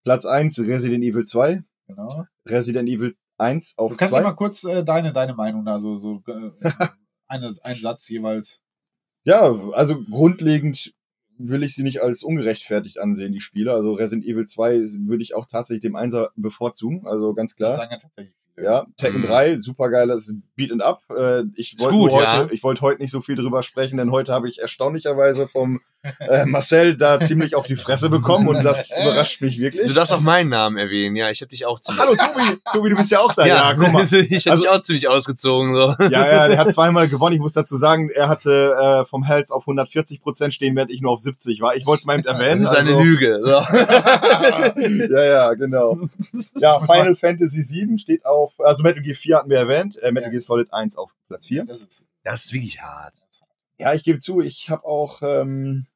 [0.04, 2.26] Platz 1 Resident Evil 2, Genau.
[2.48, 4.24] Resident Evil 1 auf Du kannst ja 2.
[4.30, 6.52] mal kurz äh, deine, deine Meinung da so, so äh,
[7.28, 8.60] eine, ein Satz jeweils.
[9.26, 10.94] Ja, also grundlegend
[11.38, 13.74] will ich sie nicht als ungerechtfertigt ansehen, die Spiele.
[13.74, 17.76] Also Resident Evil 2 würde ich auch tatsächlich dem Einser bevorzugen, also ganz Das klar.
[17.76, 18.36] sagen ja tatsächlich.
[18.62, 19.26] Ja, Tekken Mhm.
[19.26, 21.02] 3, super geiles Beat and Up.
[21.10, 22.48] Äh, ich wollte heute, ja.
[22.52, 25.82] ich wollte heute nicht so viel drüber sprechen, denn heute habe ich erstaunlicherweise vom
[26.20, 29.88] äh, Marcel da ziemlich auf die Fresse bekommen und das überrascht mich wirklich.
[29.88, 31.32] Du darfst auch meinen Namen erwähnen, ja.
[31.32, 32.04] Ich habe dich auch Ach, ziemlich.
[32.04, 33.46] hallo Tobi, Tobi, du bist ja auch da.
[33.48, 34.04] Ja, guck mal.
[34.14, 35.96] ich habe Also- dich auch ziemlich ausgezogen, so.
[36.10, 37.34] Ja, ja, der hat zweimal gewonnen.
[37.36, 41.02] Ich muss dazu sagen, er hatte äh, vom Health auf 140 Prozent stehen, während ich
[41.02, 41.76] nur auf 70 war.
[41.76, 42.62] Ich wollte es mal eben Das erwähnen.
[42.62, 43.40] ist eine also- Lüge.
[43.42, 43.50] So.
[45.16, 46.00] ja, ja, genau.
[46.58, 50.24] Ja, Final Fantasy 7 steht auf, also Metal Gear 4 hatten wir erwähnt, äh, Metal
[50.28, 50.30] Ja.
[50.32, 51.66] Gear Solid 1 auf Platz 4.
[51.66, 52.06] Das ist.
[52.24, 53.14] Das ist wirklich hart.
[53.80, 55.88] Ja, ich gebe zu, ich habe auch, ähm,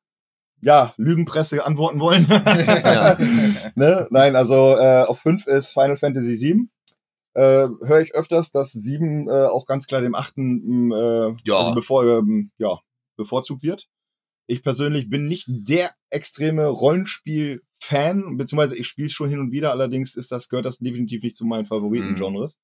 [0.62, 2.26] ja, Lügenpresse antworten wollen.
[2.28, 3.18] Ja.
[3.76, 4.08] ne?
[4.10, 6.70] Nein, also äh, auf 5 ist Final Fantasy 7.
[7.36, 10.38] Äh, Höre ich öfters, dass 7 äh, auch ganz klar dem 8.
[10.38, 11.58] Äh, Ja.
[11.60, 12.80] also bevor, ähm, ja,
[13.16, 13.88] bevorzugt wird.
[14.48, 16.68] Ich persönlich bin nicht der extreme
[17.84, 21.36] Rollenspiel-Fan, beziehungsweise ich spiele schon hin und wieder, allerdings ist das, gehört das definitiv nicht
[21.36, 22.58] zu meinen Favoriten-Genres.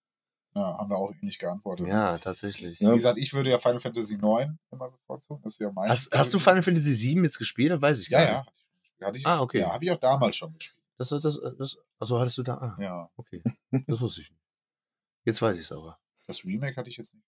[0.56, 1.88] Ja, haben wir auch ähnlich geantwortet.
[1.88, 2.80] Ja, tatsächlich.
[2.80, 2.92] Ja.
[2.92, 5.42] Wie gesagt, ich würde ja Final Fantasy 9 immer bevorzugen.
[5.44, 5.90] Das ist ja mein.
[5.90, 7.72] Hast, hast du Final Fantasy 7 jetzt gespielt?
[7.72, 8.40] Das weiß ich Ja, gar ja.
[8.42, 8.54] nicht.
[9.02, 9.60] Hatte ich, Ah, okay.
[9.62, 10.80] Ja, habe ich auch damals schon gespielt.
[10.98, 12.54] Das, das, das, achso, hattest du da?
[12.56, 13.10] Ah, Ja.
[13.18, 13.42] okay.
[13.88, 14.42] Das wusste ich nicht.
[15.26, 15.98] Jetzt weiß ich es aber.
[16.28, 17.26] Das Remake hatte ich jetzt nicht.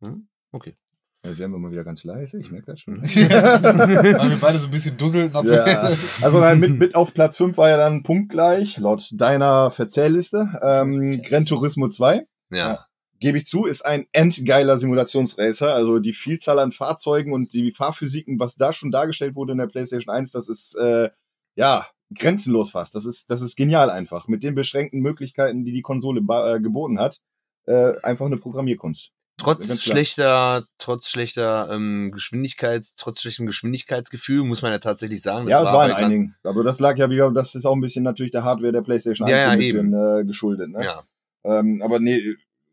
[0.00, 0.28] Hm?
[0.52, 0.76] Okay.
[1.24, 3.02] Jetzt werden wir mal wieder ganz leise, ich merke das schon.
[3.02, 5.32] Weil wir beide so ein bisschen dusseln.
[5.44, 5.90] Ja,
[6.22, 10.48] also nein, mit, mit auf Platz 5 war ja dann punktgleich, laut deiner Verzählliste.
[10.62, 12.86] Ähm, Gran Turismo 2, Ja.
[13.18, 15.74] gebe ich zu, ist ein endgeiler Simulationsracer.
[15.74, 19.66] Also die Vielzahl an Fahrzeugen und die Fahrphysiken, was da schon dargestellt wurde in der
[19.66, 21.10] PlayStation 1, das ist äh,
[21.56, 22.94] ja grenzenlos fast.
[22.94, 24.28] Das ist, das ist genial einfach.
[24.28, 27.18] Mit den beschränkten Möglichkeiten, die die Konsole äh, geboten hat.
[27.66, 29.10] Äh, einfach eine Programmierkunst.
[29.38, 35.48] Trotz schlechter, trotz schlechter ähm, Geschwindigkeit, trotz schlechtem Geschwindigkeitsgefühl, muss man ja tatsächlich sagen.
[35.48, 36.34] ja, es war in Gran- einigen.
[36.42, 39.26] Aber das lag ja wieder, das ist auch ein bisschen natürlich der Hardware der PlayStation
[39.28, 40.70] 1 Ja, so ein ja, bisschen äh, geschuldet.
[40.70, 40.84] Ne?
[40.84, 41.02] Ja.
[41.44, 42.20] Ähm, aber nee,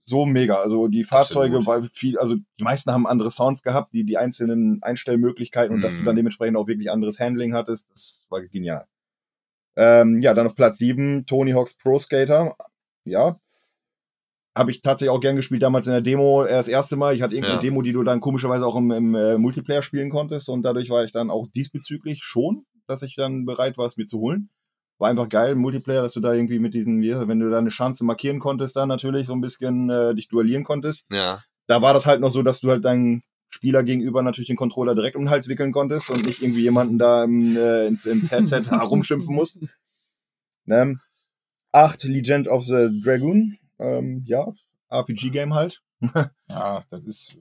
[0.06, 0.56] so mega.
[0.56, 1.84] Also die Fahrzeuge, Absolut.
[1.84, 5.96] weil viel, also die meisten haben andere Sounds gehabt, die die einzelnen Einstellmöglichkeiten und dass
[5.96, 6.06] du Mhm.
[6.06, 8.86] dann dementsprechend auch wirklich anderes Handling hattest, das war genial.
[9.76, 12.56] Ähm, ja, dann auf Platz 7, Tony Hawk's Pro Skater.
[13.04, 13.40] Ja.
[14.56, 17.16] Habe ich tatsächlich auch gern gespielt, damals in der Demo, äh, das erste Mal.
[17.16, 17.62] Ich hatte irgendeine Ja.
[17.62, 21.04] Demo, die du dann komischerweise auch im, im äh, Multiplayer spielen konntest und dadurch war
[21.04, 24.50] ich dann auch diesbezüglich schon, dass ich dann bereit war, es mir zu holen.
[24.98, 27.70] War einfach geil, im Multiplayer, dass du da irgendwie mit diesen, wenn du da eine
[27.70, 31.06] Chance markieren konntest, dann natürlich so ein bisschen äh, dich duellieren konntest.
[31.12, 31.44] Ja.
[31.68, 34.96] Da war das halt noch so, dass du halt deinen Spieler gegenüber natürlich den Controller
[34.96, 38.32] direkt um den Hals wickeln konntest und nicht irgendwie jemanden da im, äh, ins, ins
[38.32, 39.60] Headset herumschimpfen musst.
[40.66, 40.98] Ne?
[41.74, 43.58] Acht Legend of the Dragoon.
[43.80, 44.54] Ähm, ja,
[44.90, 45.82] RPG-Game halt.
[46.50, 47.40] Ja, das ist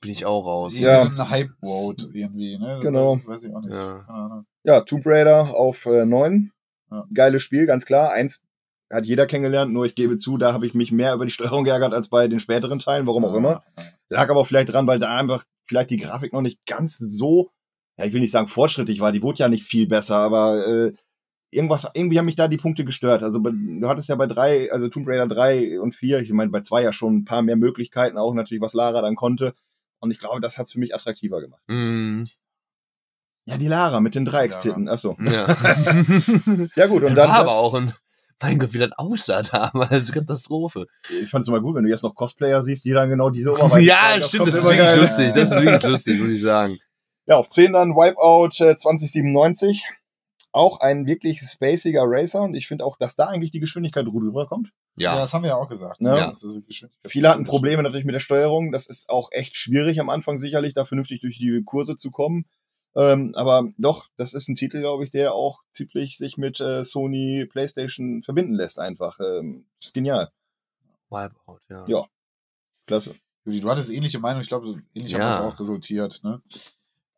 [0.00, 0.78] Bin ich auch raus.
[0.78, 1.02] Ja.
[1.04, 2.80] so ein Hype-Vote irgendwie, ne?
[2.82, 3.16] Genau.
[3.16, 3.72] Das weiß ich auch nicht.
[3.72, 4.04] Ja.
[4.06, 4.46] Keine Ahnung.
[4.62, 6.52] Ja, Tomb Raider auf äh, 9.
[6.90, 7.06] Ja.
[7.12, 8.12] Geiles Spiel, ganz klar.
[8.12, 8.42] Eins
[8.92, 11.64] hat jeder kennengelernt, nur ich gebe zu, da habe ich mich mehr über die Steuerung
[11.64, 13.64] geärgert als bei den späteren Teilen, warum auch immer.
[14.08, 17.50] Lag aber vielleicht dran, weil da einfach vielleicht die Grafik noch nicht ganz so,
[17.98, 20.92] ja, ich will nicht sagen fortschrittlich war, die wurde ja nicht viel besser, aber äh,
[21.54, 23.22] irgendwas, irgendwie haben mich da die Punkte gestört.
[23.22, 26.60] Also du hattest ja bei drei, also Tomb Raider 3 und 4, ich meine bei
[26.62, 29.54] zwei ja schon ein paar mehr Möglichkeiten, auch natürlich, was Lara dann konnte.
[30.00, 31.62] Und ich glaube, das hat es für mich attraktiver gemacht.
[31.68, 32.26] Mhm.
[33.46, 34.88] Ja, die Lara mit den Dreieckstitten.
[34.88, 35.16] Achso.
[35.22, 35.46] Ja.
[36.76, 37.28] Ja gut, und dann.
[37.28, 37.92] war aber das- auch ein,
[38.42, 40.12] mein Gott, wie das aussah damals.
[40.12, 40.86] Katastrophe.
[41.22, 43.52] Ich fand es immer gut, wenn du jetzt noch Cosplayer siehst, die dann genau diese
[43.54, 44.22] Oberweite ja, tragen.
[44.24, 45.00] stimmt, das ist immer wirklich geil.
[45.00, 45.32] lustig.
[45.34, 46.78] Das ist wirklich lustig, muss ich sagen.
[47.26, 49.82] Ja, auf 10 dann Wipeout äh, 2097.
[50.54, 54.70] Auch ein wirklich spaciger Racer und ich finde auch, dass da eigentlich die Geschwindigkeit rüberkommt.
[54.96, 55.14] Ja.
[55.14, 55.20] Ja.
[55.20, 56.00] das haben wir ja auch gesagt.
[56.00, 56.28] Ja.
[56.28, 57.10] Das ist Geschwindigkeit.
[57.10, 58.70] Viele hatten Probleme natürlich mit der Steuerung.
[58.70, 62.46] Das ist auch echt schwierig am Anfang sicherlich, da vernünftig durch die Kurse zu kommen.
[62.94, 66.84] Ähm, aber doch, das ist ein Titel, glaube ich, der auch ziemlich sich mit äh,
[66.84, 69.18] Sony PlayStation verbinden lässt einfach.
[69.18, 70.30] Ähm, ist genial.
[71.10, 71.84] Wipeout, ja.
[71.88, 72.04] Ja.
[72.86, 73.16] Klasse.
[73.44, 75.18] Du hattest ähnliche Meinung, ich glaube, ähnlich Ja.
[75.18, 76.20] hat das auch resultiert.
[76.22, 76.40] Ne?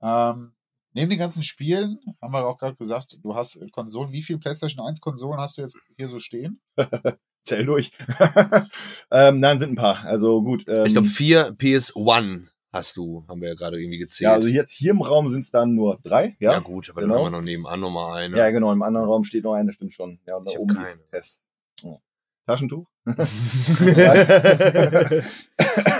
[0.01, 0.53] Ähm,
[0.97, 4.13] neben den ganzen Spielen, haben wir auch gerade gesagt, du hast äh, Konsolen.
[4.13, 6.61] Wie viele PlayStation 1 Konsolen hast du jetzt hier so stehen?
[7.45, 7.93] Zähl durch.
[9.13, 10.05] ähm, nein, sind ein paar.
[10.05, 10.65] Also gut.
[10.67, 14.27] Ähm, Ich glaube, vier PS1 hast du, haben wir ja gerade irgendwie gezählt.
[14.27, 16.37] ja, also jetzt hier im Raum sind es dann nur drei.
[16.41, 17.15] Ja, ja, gut, aber genau.
[17.15, 18.37] dann haben wir noch nebenan nochmal eine.
[18.37, 18.73] Ja, genau.
[18.73, 20.19] Im anderen Raum steht noch eine, stimmt schon.
[20.27, 20.99] Ja, und da Ich oben keine.
[21.11, 21.47] Test.
[21.83, 22.01] Oh.
[22.47, 22.87] Taschentuch.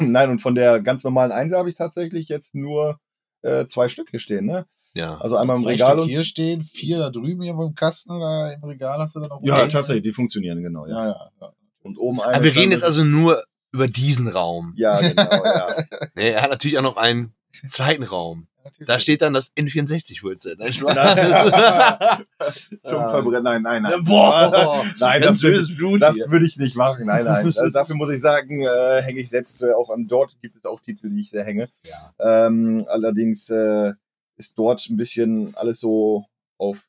[0.01, 2.99] Nein, und von der ganz normalen Einser habe ich tatsächlich jetzt nur
[3.43, 4.67] äh, zwei Stück hier stehen, ne?
[4.97, 5.19] Ja.
[5.19, 6.09] Also einmal im Regal Stück und.
[6.09, 9.41] hier stehen, vier da drüben irgendwo im Kasten oder im Regal hast du dann noch
[9.43, 9.71] Ja, einen?
[9.71, 10.95] tatsächlich, die funktionieren, genau, ja.
[10.95, 11.31] Ja, ja.
[11.43, 11.53] ja.
[11.83, 12.35] Und oben eine.
[12.37, 14.73] Aber wir reden jetzt also nur über diesen Raum.
[14.77, 15.69] Ja, genau, ja.
[16.15, 17.35] Nee, er hat natürlich auch noch einen
[17.69, 18.49] zweiten Raum.
[18.65, 18.89] Natürlich.
[18.89, 20.59] Da steht dann das N64-Fullset.
[20.59, 20.97] Nein, Spaß.
[22.83, 23.45] Zum Verbrennen.
[23.45, 24.03] Nein, nein, nein.
[24.03, 25.59] Boah, Nein, das würde
[26.01, 26.31] das hier.
[26.31, 27.07] würde ich nicht machen.
[27.07, 27.45] Nein, nein.
[27.47, 30.09] Also dafür muss ich sagen, äh, hänge ich selbst äh, auch an.
[30.09, 31.69] Dort gibt es auch Titel, die ich sehr hänge.
[31.85, 32.47] Ja.
[32.47, 33.93] Ähm, allerdings äh,
[34.37, 36.27] ist dort ein bisschen alles so
[36.59, 36.89] auf.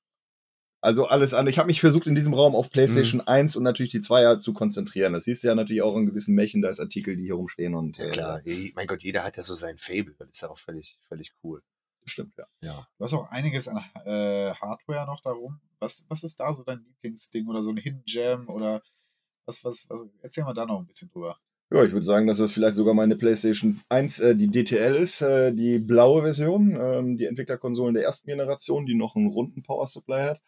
[0.80, 1.48] Also alles an.
[1.48, 4.54] Ich habe mich versucht, in diesem Raum auf PlayStation 1 und natürlich die 2er zu
[4.54, 5.14] konzentrieren.
[5.14, 7.74] Das siehst du ja natürlich auch in gewissen Merchandise-Artikel, die hier rumstehen.
[7.74, 8.42] Und Ja, äh, klar.
[8.46, 10.14] Je- Mein Gott, jeder hat ja so sein Fable.
[10.20, 11.64] Das ist ja auch völlig, völlig cool.
[12.06, 12.46] Stimmt, ja.
[12.62, 12.88] Ja.
[12.98, 15.60] Du hast auch einiges an äh, Hardware noch darum.
[15.80, 18.82] Was, was ist da so dein Lieblingsding oder so ein Hidden Gem oder
[19.46, 21.38] was, was, was, erzähl mal da noch ein bisschen drüber.
[21.70, 25.22] Ja, ich würde sagen, dass das vielleicht sogar meine PlayStation 1, äh, die DTL ist,
[25.22, 29.86] äh, die blaue Version, ähm, die Entwicklerkonsolen der ersten Generation, die noch einen runden Power
[29.88, 30.42] Supply hat.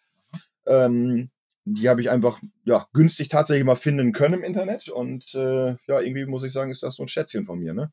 [0.66, 1.30] Ähm,
[1.66, 6.00] die habe ich einfach ja, günstig tatsächlich mal finden können im Internet und äh, ja,
[6.00, 7.92] irgendwie muss ich sagen, ist das so ein Schätzchen von mir, ne?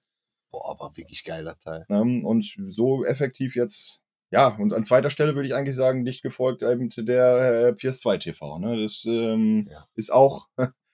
[0.50, 1.84] Boah, aber wirklich geiler Teil.
[1.90, 6.22] Ähm, und so effektiv jetzt, ja, und an zweiter Stelle würde ich eigentlich sagen, dicht
[6.22, 8.80] gefolgt eben der äh, PS2 TV, ne?
[8.80, 9.86] Das ähm, Ja.
[9.96, 10.46] ist auch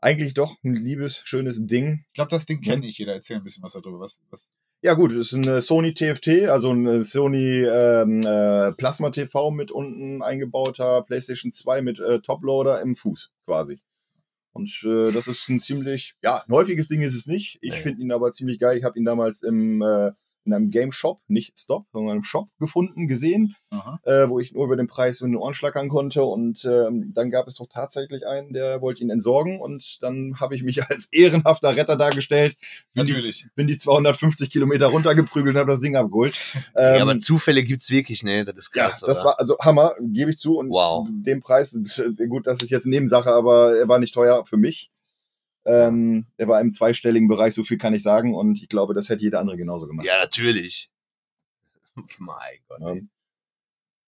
[0.00, 2.04] eigentlich doch ein liebes, schönes Ding.
[2.08, 2.74] Ich glaube, das Ding Ja.
[2.74, 3.14] kenne ich jeder.
[3.14, 4.00] Erzähl ein bisschen was darüber.
[4.00, 4.50] Was, was,
[4.82, 9.70] Ja gut, es ist eine Sony TFT, also ein Sony ähm, äh, Plasma TV mit
[9.70, 13.80] unten eingebauter PlayStation 2 mit äh, Toploader im Fuß quasi.
[14.52, 17.58] Und äh, das ist ein ziemlich, ja, ein häufiges Ding ist es nicht.
[17.60, 17.76] Ich Nee.
[17.78, 18.76] finde ihn aber ziemlich geil.
[18.78, 20.12] Ich habe ihn damals im, äh,
[20.48, 23.54] in einem Game Shop, nicht Stop, sondern im Shop gefunden, gesehen,
[24.04, 26.22] äh, wo ich nur über den Preis in den Ohren schlackern konnte.
[26.24, 29.60] Und ähm, dann gab es doch tatsächlich einen, der wollte ihn entsorgen.
[29.60, 32.56] Und dann habe ich mich als ehrenhafter Retter dargestellt.
[32.94, 33.42] Bin Natürlich.
[33.42, 36.38] Die, bin die 250 Gut runtergeprügelt und habe das Ding abgeholt.
[36.74, 38.44] ja, Ähm, aber Zufälle gibt's wirklich, ne?
[38.44, 39.26] Das ist ja, krass, das oder?
[39.26, 40.56] war also Hammer, gebe ich zu.
[40.56, 41.06] Und Wow.
[41.10, 41.76] den Preis,
[42.28, 44.90] gut, das ist jetzt Nebensache, aber er war nicht teuer für mich.
[45.68, 48.34] Ähm, er war im zweistelligen Bereich, so viel kann ich sagen.
[48.34, 50.06] Und ich glaube, das hätte jeder andere genauso gemacht.
[50.06, 50.90] ja, natürlich.
[52.18, 52.80] mein Gott.
[52.80, 53.00] Ja.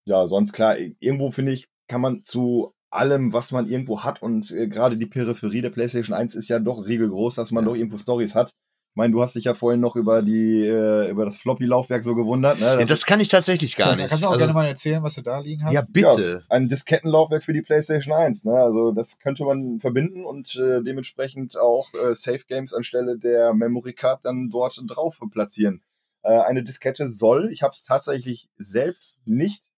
[0.05, 4.51] ja, sonst klar, irgendwo finde ich, kann man zu allem, was man irgendwo hat und
[4.51, 7.71] äh, gerade die Peripherie der PlayStation 1 ist ja doch riegelgroß, dass man Ja.
[7.71, 8.55] doch irgendwo Stories hat.
[9.01, 12.15] Ich meine, du hast dich ja vorhin noch über die äh, über das Floppy-Laufwerk so
[12.15, 12.61] gewundert.
[12.61, 12.67] Ne?
[12.81, 14.09] Ja, das kann ich tatsächlich gar Da nicht.
[14.11, 15.73] kannst du auch Also- gerne mal erzählen, was du da liegen hast.
[15.73, 16.45] ja, bitte.
[16.51, 18.45] ein Diskettenlaufwerk für die PlayStation 1.
[18.45, 18.53] Ne?
[18.53, 23.95] Also das könnte man verbinden und äh, dementsprechend auch äh, Safe Games anstelle der Memory
[23.95, 25.81] Card dann dort drauf platzieren.
[26.23, 29.71] Äh, eine Diskette soll, ich habe es tatsächlich selbst nicht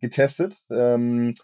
[0.00, 1.34] getestet, ähm,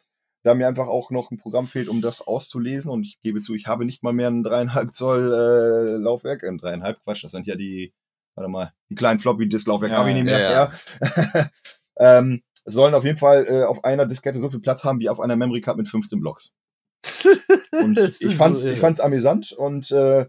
[0.47, 2.90] da mir einfach auch noch ein Programm fehlt, um das auszulesen.
[2.90, 6.57] Und ich gebe zu, ich habe nicht mal mehr ein dreieinhalb Zoll äh, Laufwerk, äh,
[6.57, 7.92] dreieinhalb Quatsch, das sind ja die,
[8.36, 10.40] warte mal, die kleinen Floppy-Disk-Laufwerk Ja, habe ich nicht mehr.
[10.40, 11.51] ja,
[11.99, 15.18] ähm, sollen auf jeden Fall äh, auf einer Diskette so viel Platz haben wie auf
[15.18, 16.55] einer Memory Card mit 15 Blocks.
[17.72, 20.26] Und ich fand's, so ich fand's amüsant und äh,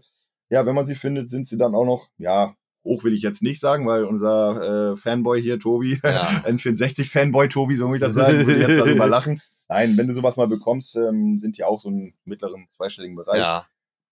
[0.50, 2.54] ja, wenn man sie findet, sind sie dann auch noch, ja,
[2.84, 6.28] hoch will ich jetzt nicht sagen, weil unser äh, Fanboy hier, Tobi, Ja.
[6.46, 9.40] N64-Fanboy Tobi, so muss ich das sagen, würde jetzt darüber lachen.
[9.68, 13.40] Nein, wenn du sowas mal bekommst, ähm, sind die auch so im mittleren zweistelligen Bereich.
[13.40, 13.66] Ja.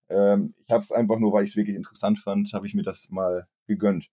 [0.09, 2.82] Ähm, ich habe es einfach nur, weil ich es wirklich interessant fand, habe ich mir
[2.82, 4.11] das mal gegönnt.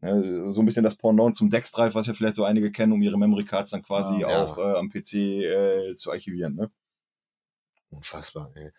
[0.00, 3.02] Ne, so ein bisschen das Pendant zum Dex-Drive, was ja vielleicht so einige kennen, um
[3.02, 4.44] ihre Memory Cards dann quasi Ah, ja.
[4.44, 6.56] auch äh, am PC äh, zu archivieren.
[6.56, 6.70] Ne?
[7.90, 8.70] Unfassbar, ey.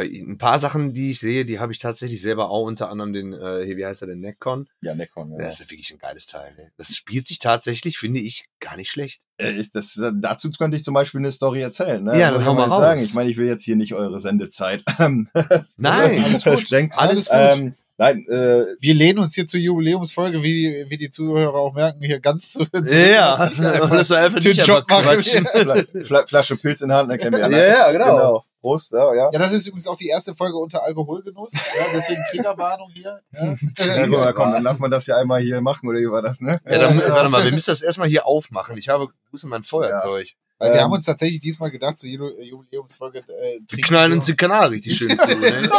[0.00, 3.12] Aber Ein paar Sachen, die ich sehe, die habe ich tatsächlich selber auch, unter anderem
[3.12, 4.68] den, äh, wie heißt er, den Neckcon.
[4.80, 5.32] Ja, Necron.
[5.32, 5.38] Ja.
[5.38, 6.54] Das ist ja wirklich ein geiles Teil.
[6.56, 6.66] Ey.
[6.76, 9.20] Das spielt sich tatsächlich, finde ich, gar nicht schlecht.
[9.38, 12.02] Äh, das, äh, dazu könnte ich zum Beispiel eine Story erzählen.
[12.02, 12.18] Ne?
[12.18, 13.00] Ja, Muss dann hau mal jetzt sagen.
[13.00, 13.08] raus.
[13.08, 14.82] Ich meine, ich will jetzt hier nicht eure Sendezeit.
[14.98, 15.28] Nein,
[16.24, 16.60] alles gut.
[16.60, 16.92] Streng.
[16.92, 17.38] Alles gut.
[17.38, 22.02] Ähm, nein, äh, Wir lehnen uns hier zur Jubiläumsfolge, wie, wie die Zuhörer auch merken,
[22.02, 22.64] hier ganz zu.
[22.84, 27.32] zu Ja, ich einfach das einfach nicht einfach Flasche Pilz in der Hand, dann kennen
[27.32, 27.68] wir Ja, ne?
[27.68, 28.44] ja, genau.
[28.60, 29.30] Prost, ja, ja.
[29.32, 31.52] Ja, das ist übrigens auch die erste Folge unter Alkoholgenuss.
[31.52, 33.20] Ja, deswegen Triggerwarnung hier.
[33.32, 33.40] Ja.
[33.96, 36.22] Ja, guck mal, komm, dann darf man das ja einmal hier machen, oder wie war
[36.22, 36.60] das, ne?
[36.68, 38.76] Ja, dann, warte mal, wir müssen das erstmal hier aufmachen.
[38.76, 40.28] Ich habe, wo ist mein Feuerzeug?
[40.58, 43.20] Weil wir Ähm, haben uns tatsächlich diesmal gedacht, zur Ju- Jubiläumsfolge.
[43.20, 45.26] Äh, Wir knallen uns den Kanal richtig schön zu.
[45.26, 45.70] Ne?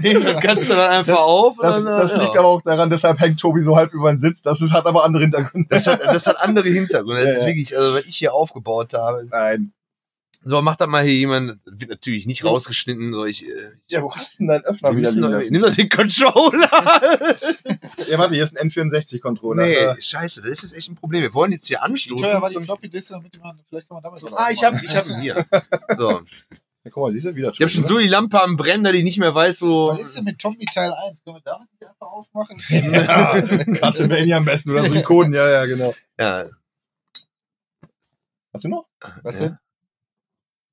[0.00, 1.56] Nehmen das Ganze dann einfach Das- auf.
[1.60, 2.22] Das, dann, das ja.
[2.22, 4.40] liegt aber auch daran, deshalb hängt Tobi so halb über den Sitz.
[4.40, 5.68] Das ist, hat aber andere Hintergründe.
[5.70, 7.16] das hat, das hat andere Hintergründe.
[7.16, 7.46] Das Ja, ist ja.
[7.46, 9.26] wirklich, also, was ich hier aufgebaut habe.
[9.30, 9.72] Nein.
[10.48, 14.00] So, macht das mal hier jemand, wird natürlich nicht rausgeschnitten, so ich, äh, ich Ja,
[14.02, 15.52] wo hast du denn deinen Öffner wieder liegen lassen?
[15.52, 16.70] nimm doch den Controller.
[18.08, 19.64] Ja, warte, hier ist ein N64-Controller.
[19.64, 21.22] nee, Äh, scheiße, das ist jetzt echt ein Problem.
[21.22, 22.22] Wir wollen jetzt hier anstoßen.
[22.22, 24.94] teuer war die Floppy Disk, damit man, vielleicht kann man damit ah, ich hab, ich
[24.94, 25.44] hab ihn hier.
[25.98, 26.10] So.
[26.84, 28.94] Ja, guck mal, siehst du wieder Ich habe schon so die Lampe am Brennen, dass
[28.94, 29.88] ich nicht mehr weiß, wo.
[29.88, 31.24] Was ist denn mit Tommy Teil 1?
[31.24, 32.60] Können wir damit nicht einfach aufmachen?
[32.68, 33.42] ja,
[33.80, 35.92] Castlevania am besten oder so ein Coden, ja, ja, genau.
[36.20, 36.46] Ja,
[38.52, 38.86] Hast du noch?
[39.24, 39.48] Was Ja.
[39.48, 39.58] denn?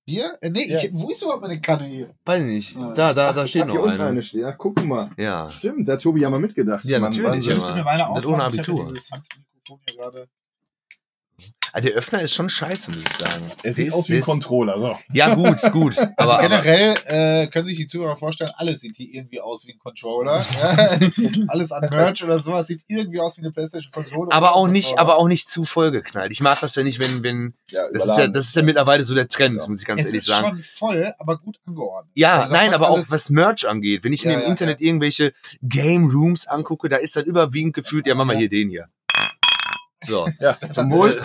[0.05, 0.37] Bier?
[0.41, 0.79] Äh, nee, Ja.
[0.83, 2.13] ich, wo ist überhaupt meine Kanne hier?
[2.25, 2.75] weiß ich nicht.
[2.97, 4.03] Da, da, da Ach, steht ach, noch hier eine.
[4.05, 4.43] eine steht.
[4.43, 5.09] Ach, guck mal.
[5.17, 5.49] Ja.
[5.49, 6.83] Stimmt, da hat Tobi ja mal mitgedacht.
[6.85, 7.51] Ja, Mann, natürlich, Wahnsinn.
[7.51, 8.25] Würdest du mir meine Das aufmachen?
[8.27, 8.85] ohne Ich hab ja Abitur.
[8.93, 10.27] dieses Handmikrofon hier gerade.
[11.75, 13.43] Ah, der Öffner ist schon scheiße, muss ich sagen.
[13.63, 14.77] Er sieht ist- aus wie ein ist- Controller.
[14.79, 14.95] So.
[15.11, 15.97] Ja, gut, gut.
[16.17, 19.71] Also Aber, generell äh, können sich die Zuhörer vorstellen, alles sieht hier irgendwie aus wie
[19.73, 20.45] ein Controller.
[21.47, 24.31] Alles an Merch oder sowas sieht irgendwie aus wie eine PlayStation-Konsole.
[24.31, 26.31] aber auch nicht, aber auch nicht zu vollgeknallt.
[26.31, 29.03] Ich mag das ja nicht, wenn, wenn, Ja, das ist ja, das ist ja mittlerweile
[29.03, 29.67] so der Trend, Ja.
[29.67, 30.49] muss ich ganz es ehrlich ist sagen.
[30.49, 32.11] schon voll, aber gut angeordnet.
[32.15, 34.03] Ja, Also nein, aber auch was Merch angeht.
[34.03, 38.05] Wenn ich Ja, mir im Internet irgendwelche Game Rooms angucke, da ist dann überwiegend gefühlt,
[38.07, 38.87] ja, mach mal hier den hier.
[40.03, 40.27] So.
[40.39, 41.21] ja, Das zum Wohl.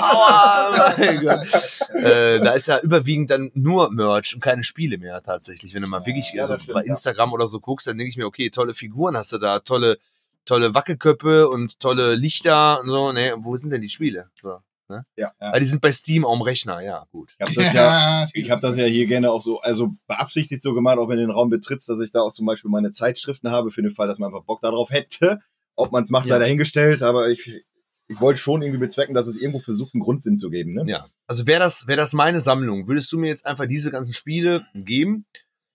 [0.00, 1.46] Aua, mein Gott.
[1.94, 5.74] äh, da ist ja überwiegend dann nur Merch und keine Spiele mehr tatsächlich.
[5.74, 6.90] Wenn du mal Ja, wirklich ja, also stimmt, bei ja.
[6.90, 9.98] Instagram oder so guckst, dann denke ich mir, okay, tolle Figuren hast du da, tolle,
[10.44, 13.12] tolle Wackelköpfe und tolle Lichter und so.
[13.12, 14.28] Ne, wo sind denn die Spiele?
[14.34, 14.58] So,
[14.88, 15.04] ne?
[15.16, 15.32] Ja.
[15.38, 17.34] Weil die sind bei Steam am Rechner, ja, gut.
[17.38, 20.74] Ich habe das ja, ich habe das ja hier gerne auch so, also beabsichtigt so
[20.74, 23.50] gemacht, auch wenn du den Raum betrittst, dass ich da auch zum Beispiel meine Zeitschriften
[23.50, 25.40] habe, für den Fall, dass man einfach Bock darauf hätte.
[25.74, 26.38] Ob man es macht, sei Ja.
[26.38, 27.64] dahingestellt, aber ich,
[28.12, 30.74] ich wollte schon irgendwie bezwecken, dass es irgendwo versucht, einen Grundsinn zu geben.
[30.74, 30.84] Ne?
[30.86, 31.08] Ja.
[31.26, 34.66] Also wäre das, wäre das meine Sammlung, würdest du mir jetzt einfach diese ganzen Spiele
[34.74, 35.26] geben,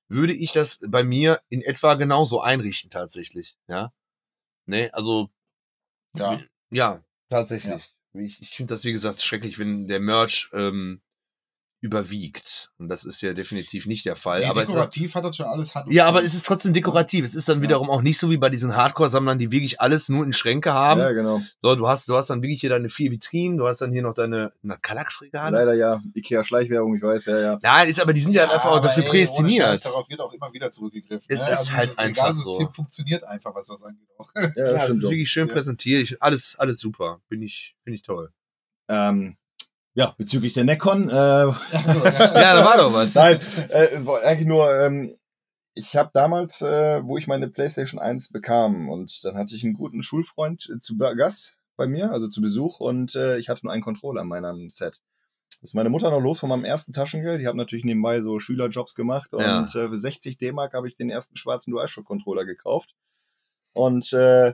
[0.08, 3.58] würde ich das bei mir in etwa genauso einrichten tatsächlich.
[3.68, 3.92] Ja.
[4.66, 5.30] Ne, also
[6.16, 6.40] Ja.
[6.70, 7.94] ja, tatsächlich.
[8.14, 11.02] Ich, ich finde das, wie gesagt, schrecklich, wenn der Merch ähm,
[11.88, 12.70] überwiegt.
[12.78, 14.42] Und das ist ja definitiv nicht der Fall.
[14.42, 16.74] Nee, aber es ist, dekorativ hat das schon alles und ja, aber es ist trotzdem
[16.74, 17.26] dekorativ.
[17.26, 17.64] Es ist dann Ja.
[17.64, 21.00] wiederum auch nicht so wie bei diesen Hardcore-Sammlern, die wirklich alles nur in Schränke haben.
[21.00, 21.42] Ja, genau.
[21.62, 24.02] So, du hast, du hast dann wirklich hier deine vier Vitrinen, du hast dann hier
[24.04, 25.58] noch deine, na, Kallax-Regale.
[25.58, 26.02] Leider ja.
[26.14, 27.60] Ikea Schleichwerbung, ich weiß, ja, ja.
[27.62, 29.86] Nein, ist aber die sind ja, einfach auch dafür ey, ohne Scheiß, prädestiniert.
[29.86, 31.26] Darauf wird auch immer wieder zurückgegriffen.
[31.30, 31.50] Es ne?
[31.52, 32.72] ist halt das einfach Regelsystem so.
[32.74, 34.08] funktioniert einfach, was das angeht.
[34.18, 34.30] Auch.
[34.36, 35.54] Ja, Ja, das das stimmt ist wirklich schön Ja.
[35.54, 36.02] präsentiert.
[36.04, 37.22] Ich, alles, alles super.
[37.30, 38.32] Bin ich, finde ich toll.
[38.90, 39.38] Ähm,
[39.98, 43.16] ja, bezüglich der Necon, äh, Also, Ja, da war doch was.
[43.16, 43.40] Nein,
[43.70, 43.88] äh,
[44.24, 45.18] eigentlich nur, ähm,
[45.74, 49.74] ich habe damals, äh, wo ich meine PlayStation 1 bekam und dann hatte ich einen
[49.74, 53.74] guten Schulfreund äh, zu Gast bei mir, also zu Besuch und äh, ich hatte nur
[53.74, 55.02] einen Controller in meinem Set.
[55.62, 57.42] Das ist meine Mutter noch los von meinem ersten Taschengeld.
[57.42, 59.64] Ich habe natürlich nebenbei so Schülerjobs gemacht und Ja.
[59.64, 62.94] äh, für 60 D-Mark habe ich den ersten schwarzen DualShock-Controller gekauft.
[63.74, 64.54] Und äh,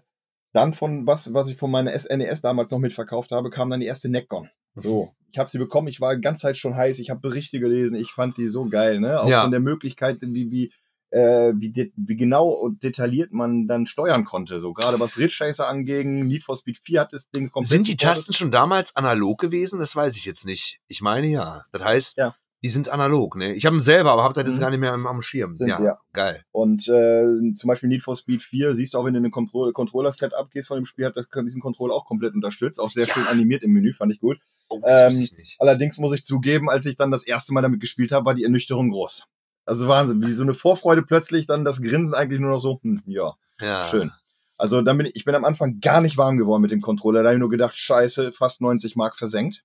[0.54, 3.86] dann von was, was ich von meiner SNES damals noch mitverkauft habe, kam dann die
[3.88, 4.50] erste Necgon.
[4.76, 7.60] So, ich habe sie bekommen, ich war die ganze Zeit schon heiß, ich habe Berichte
[7.60, 9.20] gelesen, ich fand die so geil, ne?
[9.22, 9.42] Auch Ja.
[9.44, 10.72] von der Möglichkeit, wie, wie,
[11.12, 14.60] äh, wie, wie genau und detailliert man dann steuern konnte.
[14.60, 17.88] So, gerade was Ridge Racer anging, Need for Speed 4 hat das Ding komplett Sind
[17.88, 17.98] die.
[17.98, 19.80] Tasten schon damals analog gewesen?
[19.80, 20.80] Das weiß ich jetzt nicht.
[20.88, 21.66] Ich meine ja.
[21.72, 22.36] Das heißt, Ja.
[22.64, 23.54] Die sind analog, ne?
[23.54, 24.62] Ich habe ihn selber, aber habe das jetzt Mhm.
[24.62, 25.58] gar nicht mehr am, am Schirm.
[25.58, 26.00] Sind ja, sie, ja.
[26.14, 26.44] geil.
[26.52, 29.32] Und äh, zum Beispiel Need for Speed 4 siehst du auch, wenn du in den
[29.32, 32.80] Control Controller-Setup gehst von dem Spiel, hat das diesen Controller auch komplett unterstützt.
[32.80, 33.14] Auch sehr Ja.
[33.14, 34.38] schön animiert im Menü, fand ich gut.
[34.70, 35.56] Oh, Ähm, ich.
[35.60, 38.44] Allerdings muss ich zugeben, als ich dann das erste Mal damit gespielt habe, war die
[38.44, 39.24] Ernüchterung groß.
[39.66, 43.02] Also Wahnsinn, wie so eine Vorfreude plötzlich, dann das Grinsen eigentlich nur noch so, hm,
[43.06, 43.88] ja, Ja.
[43.88, 44.12] schön.
[44.58, 47.22] Also dann bin ich, ich bin am Anfang gar nicht warm geworden mit dem Controller.
[47.24, 49.64] Da habe ich nur gedacht, scheiße, fast 90 Mark versenkt.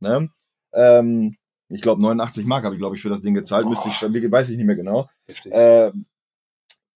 [0.00, 0.30] Ne?
[0.72, 1.36] Ähm,
[1.68, 3.66] ich glaube 89 Mark habe ich, glaube ich, für das Ding gezahlt.
[3.68, 5.08] Müsste ich schon, weiß ich nicht mehr genau.
[5.26, 5.52] Heftig.
[5.52, 5.92] Äh,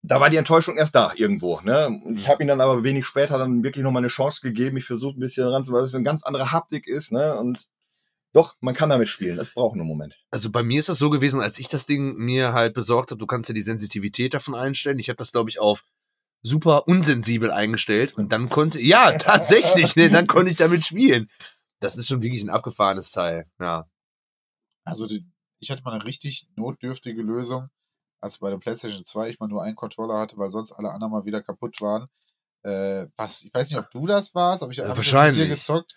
[0.02, 1.60] da war die Enttäuschung erst da irgendwo.
[1.60, 2.00] Ne?
[2.14, 4.76] Ich habe ihm dann aber wenig später dann wirklich noch mal eine Chance gegeben.
[4.76, 7.12] Ich versuche ein bisschen ranzumachen, weil es eine ganz andere Haptik ist.
[7.12, 7.36] Ne?
[7.36, 7.66] Und
[8.32, 9.38] doch, man kann damit spielen.
[9.38, 10.16] Es braucht einen Moment.
[10.30, 13.18] Also bei mir ist das so gewesen, als ich das Ding mir halt besorgt habe,
[13.18, 14.98] du kannst ja die Sensitivität davon einstellen.
[14.98, 15.84] Ich habe das, glaube ich, auf
[16.42, 21.28] super unsensibel eingestellt und dann konnte, ja, tatsächlich, ne, dann konnte ich damit spielen.
[21.80, 23.86] Das ist schon wirklich ein abgefahrenes Teil, ja.
[24.84, 25.24] Also die,
[25.58, 27.68] ich hatte mal eine richtig notdürftige Lösung,
[28.20, 31.12] als bei der PlayStation 2 ich mal nur einen Controller hatte, weil sonst alle anderen
[31.12, 32.08] mal wieder kaputt waren.
[32.62, 35.38] Äh, was, ich weiß nicht, ob du das warst, ob ich Ja, das wahrscheinlich.
[35.38, 35.94] mit dir gezockt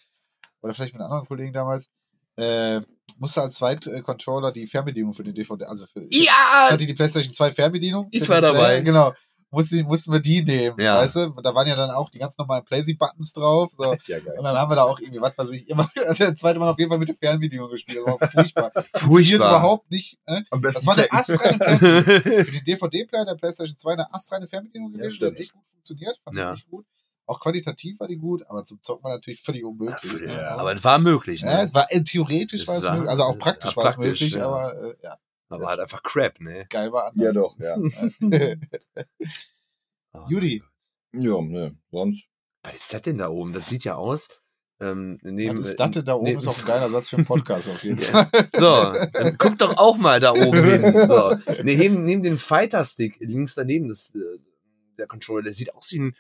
[0.62, 1.90] oder vielleicht mit anderen Kollegen damals.
[2.38, 2.82] Äh,
[3.18, 6.32] musste als Zweit-Controller die Fernbedienung für die DVD, also für ich Ja!
[6.70, 8.08] hatte die PlayStation 2 Fernbedienung.
[8.12, 8.60] Ich war den dabei.
[8.60, 9.14] Player, Genau.
[9.54, 10.98] Mussten, mussten wir die nehmen, Ja.
[10.98, 11.30] weißt du?
[11.44, 13.72] Da waren ja dann auch die ganz normalen Playsy-Buttons drauf.
[13.78, 13.84] So.
[14.08, 14.36] Ja geil.
[14.38, 15.90] Und dann haben wir da auch irgendwie, was weiß ich, immer,
[16.20, 18.00] der zweite Mal auf jeden Fall mit der Fernbedienung gespielt.
[18.06, 18.72] Das war furchtbar.
[18.96, 19.50] Furchtbar.
[19.60, 20.18] überhaupt nicht.
[20.28, 20.44] Ne?
[20.50, 22.46] Am besten Das war eine astreine Fernbedienung.
[22.46, 25.10] Für den DVD-Player der PlayStation 2 eine astreine Fernbedienung Ja, gewesen.
[25.12, 25.32] die stimmt.
[25.36, 26.52] hat echt gut funktioniert, fand Ja.
[26.52, 26.86] ich echt gut.
[27.26, 30.20] Auch qualitativ war die gut, aber zum Zocken war natürlich völlig unmöglich.
[30.22, 30.52] Ja, ne?
[30.52, 31.52] aber es war möglich, ne?
[31.52, 33.86] ja, es war äh, theoretisch Es war es war- möglich, also auch praktisch ja, war
[33.90, 34.46] es möglich, ja.
[34.46, 35.16] aber äh, ja,
[35.54, 36.66] aber halt einfach Crap, ne?
[36.70, 37.36] geil war Ja, anders.
[37.36, 37.78] doch, ja.
[40.14, 40.64] Oh, Judy.
[41.14, 42.28] Ja, ne, sonst.
[42.64, 43.54] Was ist das denn da oben?
[43.54, 44.30] Das sieht ja aus
[44.80, 47.70] Ähm, neben, das Dante da oben ne- ist auch ein geiler Satz für einen Podcast
[47.70, 48.28] auf jeden Fall.
[48.56, 50.82] So, dann guck doch auch mal da oben hin.
[51.08, 51.30] So.
[51.64, 54.40] Ne, neben, neben den Fighter-Stick, links daneben, das, äh,
[54.98, 56.16] der Controller, der sieht aus wie, ein,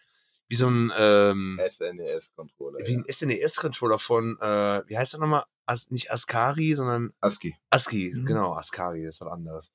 [0.47, 2.79] wie so ein, ähm, SNES-Controller.
[2.85, 5.43] wie ein SNES-Controller von, äh, wie heißt der nochmal?
[5.65, 7.55] As, nicht Ascari, sondern ASCII.
[7.69, 8.13] ASCII.
[8.15, 8.25] Mhm.
[8.25, 9.71] Genau, Ascari, das ist was anderes.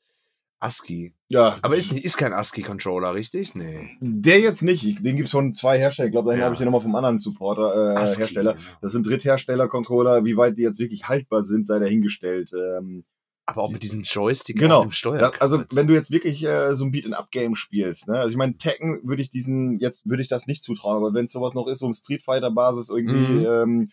[0.60, 1.14] ASCII.
[1.28, 3.54] Ja, Aber ist, ist kein ASCII-Controller, richtig?
[3.54, 3.96] Nee.
[4.00, 5.04] der jetzt nicht.
[5.04, 6.08] Den gibt's von zwei Herstellern.
[6.08, 6.46] Ich glaube, dahin Ja.
[6.46, 8.54] habe ich den nochmal vom anderen Supporter, äh, ASCII, Hersteller.
[8.54, 8.64] genau.
[8.82, 10.24] Das sind Dritthersteller-Controller.
[10.24, 12.50] Wie weit die jetzt wirklich haltbar sind, sei dahingestellt.
[12.52, 13.04] Ähm,
[13.46, 14.78] Aber auch mit diesem Joystick Genau.
[14.80, 15.18] auf dem Steuer.
[15.18, 18.18] Das, also wenn du jetzt wirklich äh, so ein Beat-and-Up-Game spielst, ne?
[18.18, 21.26] Also ich meine, Tekken würde ich diesen, jetzt würde ich das nicht zutrauen, aber wenn
[21.26, 23.46] es sowas noch ist, so im Street Fighter-Basis irgendwie, Mhm.
[23.46, 23.90] ähm,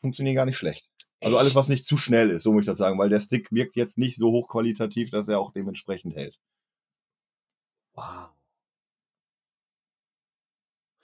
[0.00, 0.88] funktioniert gar nicht schlecht.
[1.20, 3.52] Also alles, was nicht zu schnell ist, so muss ich das sagen, weil der Stick
[3.52, 6.38] wirkt jetzt nicht so hochqualitativ, dass er auch dementsprechend hält.
[7.94, 8.30] Wow.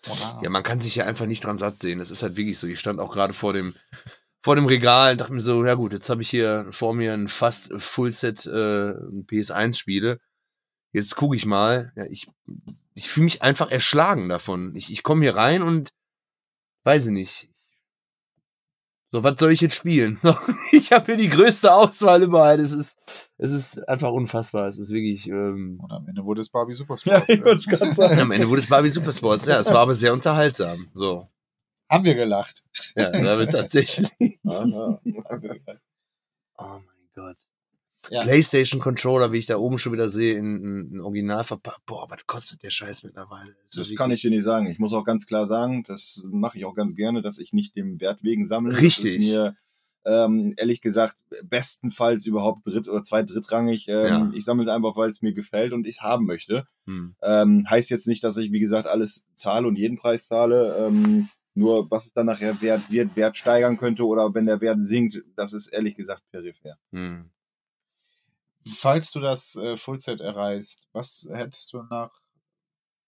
[0.07, 0.43] Wow.
[0.43, 1.99] Ja, man kann sich ja einfach nicht dran satt sehen.
[1.99, 2.67] Das ist halt wirklich so.
[2.67, 3.75] Ich stand auch gerade vor dem,
[4.43, 7.13] vor dem Regal und dachte mir so, ja gut, jetzt habe ich hier vor mir
[7.13, 8.95] ein fast Fullset äh,
[9.27, 10.21] PS1-Spiele.
[10.93, 11.93] Jetzt gucke ich mal.
[11.97, 12.29] Ja, ich
[12.97, 14.75] ich fühle mich einfach erschlagen davon.
[14.75, 15.91] Ich, ich komme hier rein und
[16.85, 17.51] weiß ich nicht.
[19.13, 20.21] So, was soll ich jetzt spielen?
[20.73, 22.59] ich habe hier die größte Auswahl überall.
[22.61, 22.99] Es ist,
[23.39, 24.69] es ist einfach unfassbar.
[24.69, 25.29] Es ist wirklich.
[25.29, 27.29] Ähm, Und am Ende wurde es Barbie Ja, Supersport.
[27.29, 28.21] ich es gerade sagen.
[28.21, 29.47] am Ende wurde es Barbie Supersports.
[29.47, 30.89] Ja, es war aber sehr unterhaltsam.
[30.95, 31.25] So.
[31.89, 32.65] Haben wir gelacht.
[32.97, 34.09] Ja, damit tatsächlich.
[36.59, 37.37] Oh mein Gott.
[38.11, 38.23] Ja.
[38.23, 41.85] PlayStation Controller, wie ich da oben schon wieder sehe, in, in, in Original verpackt.
[41.87, 43.51] Boah, was kostet der Scheiß mittlerweile?
[43.67, 44.67] ist Das ja kann ich dir nicht sagen.
[44.67, 47.77] Ich muss auch ganz klar sagen, das mache ich auch ganz gerne, dass ich nicht
[47.77, 48.73] dem Wert wegen sammle.
[48.73, 49.17] Das Richtig.
[49.17, 49.57] ist mir
[50.05, 53.89] ähm, ehrlich gesagt bestenfalls überhaupt dritt oder zwei drittrangig.
[53.89, 54.31] Ähm, Ja.
[54.35, 56.67] Ich sammle es einfach, weil es mir gefällt und ich es haben möchte.
[56.87, 57.17] Hm.
[57.23, 60.77] Ähm, heißt jetzt nicht, dass ich, wie gesagt, alles zahle und jeden Preis zahle.
[60.79, 64.79] Ähm, nur was es dann nachher wert wird, Wert steigern könnte oder wenn der Wert
[64.83, 66.77] sinkt, das ist ehrlich gesagt peripher.
[66.93, 67.31] Hm.
[68.67, 72.11] Falls du das äh, Fullset erreichst, was hättest du nach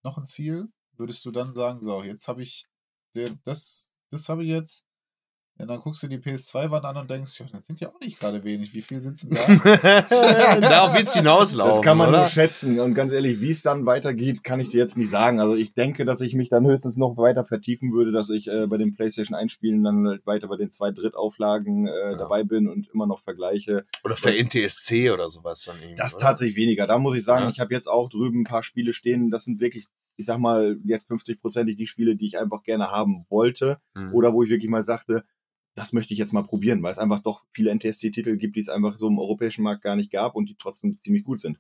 [0.05, 0.69] noch ein Ziel?
[0.93, 2.67] Würdest du dann sagen, so, jetzt habe ich
[3.15, 4.85] der, das, das habe ich jetzt.
[5.61, 8.21] Ja, dann guckst du die PS2-Wand an und denkst, ja, das sind ja auch nicht
[8.21, 8.75] gerade wenig.
[8.75, 9.45] Wie viel sitzen da?
[10.61, 11.77] Darauf wird's hinauslaufen.
[11.77, 12.19] Das kann man oder?
[12.19, 12.79] nur schätzen.
[12.79, 15.41] Und ganz ehrlich, wie es dann weitergeht, kann ich dir jetzt nicht sagen.
[15.41, 18.69] Also ich denke, dass ich mich dann höchstens noch weiter vertiefen würde, dass ich äh,
[18.69, 22.15] bei den PlayStation einspielen dann halt weiter bei den zwei Drittauflagen äh, Ja.
[22.17, 23.85] dabei bin und immer noch vergleiche.
[24.05, 25.97] Oder für NTSC oder sowas dann irgendwie.
[25.97, 26.23] Das oder?
[26.23, 26.87] tatsächlich weniger.
[26.87, 27.51] Da muss ich sagen, Ja.
[27.51, 29.31] ich habe jetzt auch drüben ein paar Spiele stehen.
[29.31, 29.87] Das sind wirklich,
[30.17, 33.79] ich sag mal, jetzt 50-prozentig die Spiele, die ich einfach gerne haben wollte.
[33.97, 34.15] Hm.
[34.15, 35.25] Oder wo ich wirklich mal sagte,
[35.79, 38.69] das möchte ich jetzt mal probieren, weil es einfach doch viele NTSC-Titel gibt, die es
[38.69, 41.59] einfach so im europäischen Markt gar nicht gab und die trotzdem ziemlich gut sind.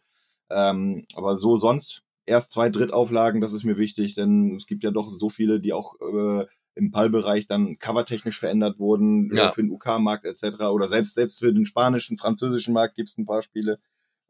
[0.51, 4.91] Ähm, aber so sonst erst zwei Drittauflagen, das ist mir wichtig, denn es gibt ja
[4.91, 9.51] doch so viele, die auch äh, im PAL-Bereich dann covertechnisch verändert wurden, Ja.
[9.51, 10.63] äh, für den UK-Markt etc.
[10.73, 13.79] Oder selbst, selbst für den spanischen, französischen Markt gibt es ein paar Spiele.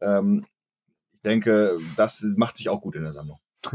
[0.00, 0.44] Ähm,
[1.14, 3.38] ich denke, das macht sich auch gut in der Sammlung.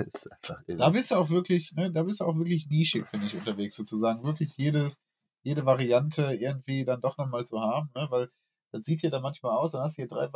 [0.78, 3.76] Da bist du auch wirklich, ne, da bist du auch wirklich nischig, finde ich, unterwegs
[3.76, 4.24] sozusagen.
[4.24, 4.92] Wirklich jede,
[5.44, 8.08] jede Variante irgendwie dann doch nochmal zu haben, ne?
[8.10, 8.30] Weil
[8.72, 10.30] das sieht hier dann manchmal aus, dann hast du hier drei,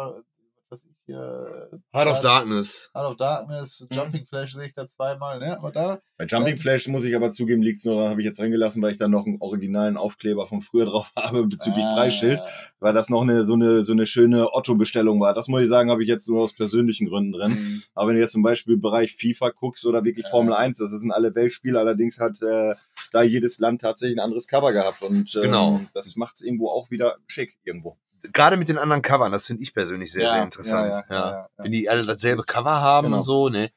[0.69, 1.69] was ich hier.
[1.93, 2.91] Heart of Darkness.
[2.93, 3.95] Heart of Darkness, Mhm.
[3.95, 5.57] Jumping Flash sehe ich da zweimal, ne?
[5.57, 8.39] Aber da, Bei Jumping Flash muss ich aber zugeben, liegt's nur, da habe ich jetzt
[8.39, 12.41] reingelassen, weil ich da noch einen originalen Aufkleber von früher drauf habe bezüglich Ah, Preisschild,
[12.79, 15.33] weil das noch eine so eine so eine schöne Otto-Bestellung war.
[15.33, 17.51] Das muss ich sagen, habe ich jetzt nur aus persönlichen Gründen drin.
[17.51, 17.83] Mhm.
[17.93, 20.31] Aber wenn du jetzt zum Beispiel im Bereich FIFA guckst oder wirklich Ja.
[20.31, 22.75] Formel 1, das sind alle Weltspiele, allerdings hat äh,
[23.13, 25.81] da jedes Land tatsächlich ein anderes Cover gehabt und ähm, Genau.
[25.93, 27.97] das macht's irgendwo auch wieder schick irgendwo.
[28.33, 30.89] Gerade mit den anderen Covern, das finde ich persönlich sehr, Ja, sehr interessant.
[30.89, 31.47] ja, ja, ja, ja.
[31.57, 33.17] Wenn die alle dasselbe Cover haben Genau.
[33.17, 33.69] und so, ne?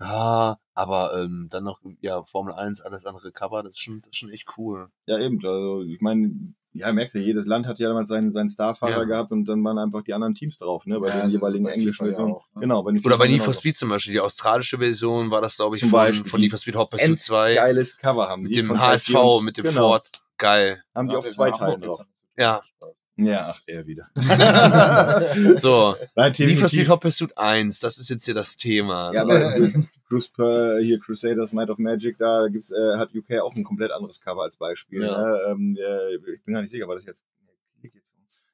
[0.00, 4.10] Ja, aber ähm, dann noch, ja, Formel 1, alles andere Cover, das ist schon, das
[4.10, 4.88] ist schon echt cool.
[5.06, 5.36] Ja, eben.
[5.44, 6.32] Also ich meine,
[6.72, 9.04] ja, merkst du, jedes Land hat ja damals seinen, seinen Starfahrer Ja.
[9.04, 10.98] gehabt und dann waren einfach die anderen Teams drauf, ne?
[10.98, 12.32] Bei Ja, den jeweiligen englischen ja Versionen.
[12.34, 12.62] auch, ne?
[12.62, 13.52] Genau, bei Oder bei Need for genauso.
[13.60, 16.50] Speed zum Beispiel, die australische Version war das, glaube ich, Zum von, Beispiel, von Need
[16.50, 17.54] for Speed Hauptpursuit 2.
[17.54, 19.80] Geiles Cover haben Mit die dem von HSV, mit dem genau.
[19.90, 20.10] Ford.
[20.38, 20.82] Geil.
[20.94, 22.06] Haben die Ja, auf der zwei Teilen jetzt drauf.
[22.36, 22.62] Ja.
[23.24, 24.08] Ja, ach, er wieder.
[25.60, 25.96] So.
[26.14, 26.88] Nein, Need for Speed.
[26.88, 29.12] Hot Pursuit 1, das ist jetzt hier das Thema.
[29.12, 29.54] Ja, aber
[30.08, 33.92] Cruise per, hier Crusaders Might of Magic, da gibt's, äh, hat UK auch ein komplett
[33.92, 35.02] anderes Cover als Beispiel.
[35.02, 35.16] Ja.
[35.16, 35.38] Ne?
[35.48, 37.24] Ähm, äh, ich bin gar nicht sicher, war das jetzt.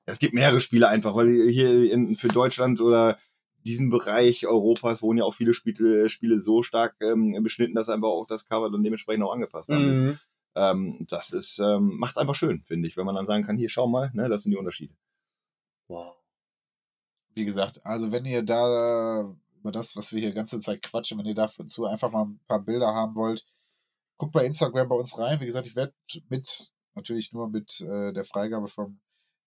[0.06, 3.18] Es gibt mehrere Spiele einfach, weil hier in, für Deutschland oder
[3.66, 8.08] diesen Bereich Europas wurden ja auch viele Spiele, Spiele so stark ähm, beschnitten, dass einfach
[8.08, 10.06] auch das Cover dann dementsprechend auch angepasst haben.
[10.06, 10.18] Mhm.
[10.58, 13.68] Ähm, das ist, ähm, macht's einfach schön, finde ich, wenn man dann sagen kann, hier,
[13.68, 14.92] schau mal, ne, das sind die Unterschiede.
[15.86, 16.16] Wow.
[17.34, 21.26] Wie gesagt, also wenn ihr da über das, was wir hier ganze Zeit quatschen, wenn
[21.26, 23.46] ihr dazu einfach mal ein paar Bilder haben wollt,
[24.16, 25.38] guckt bei Instagram bei uns rein.
[25.38, 25.94] Wie gesagt, ich werde
[26.28, 29.00] mit natürlich nur mit äh, der Freigabe von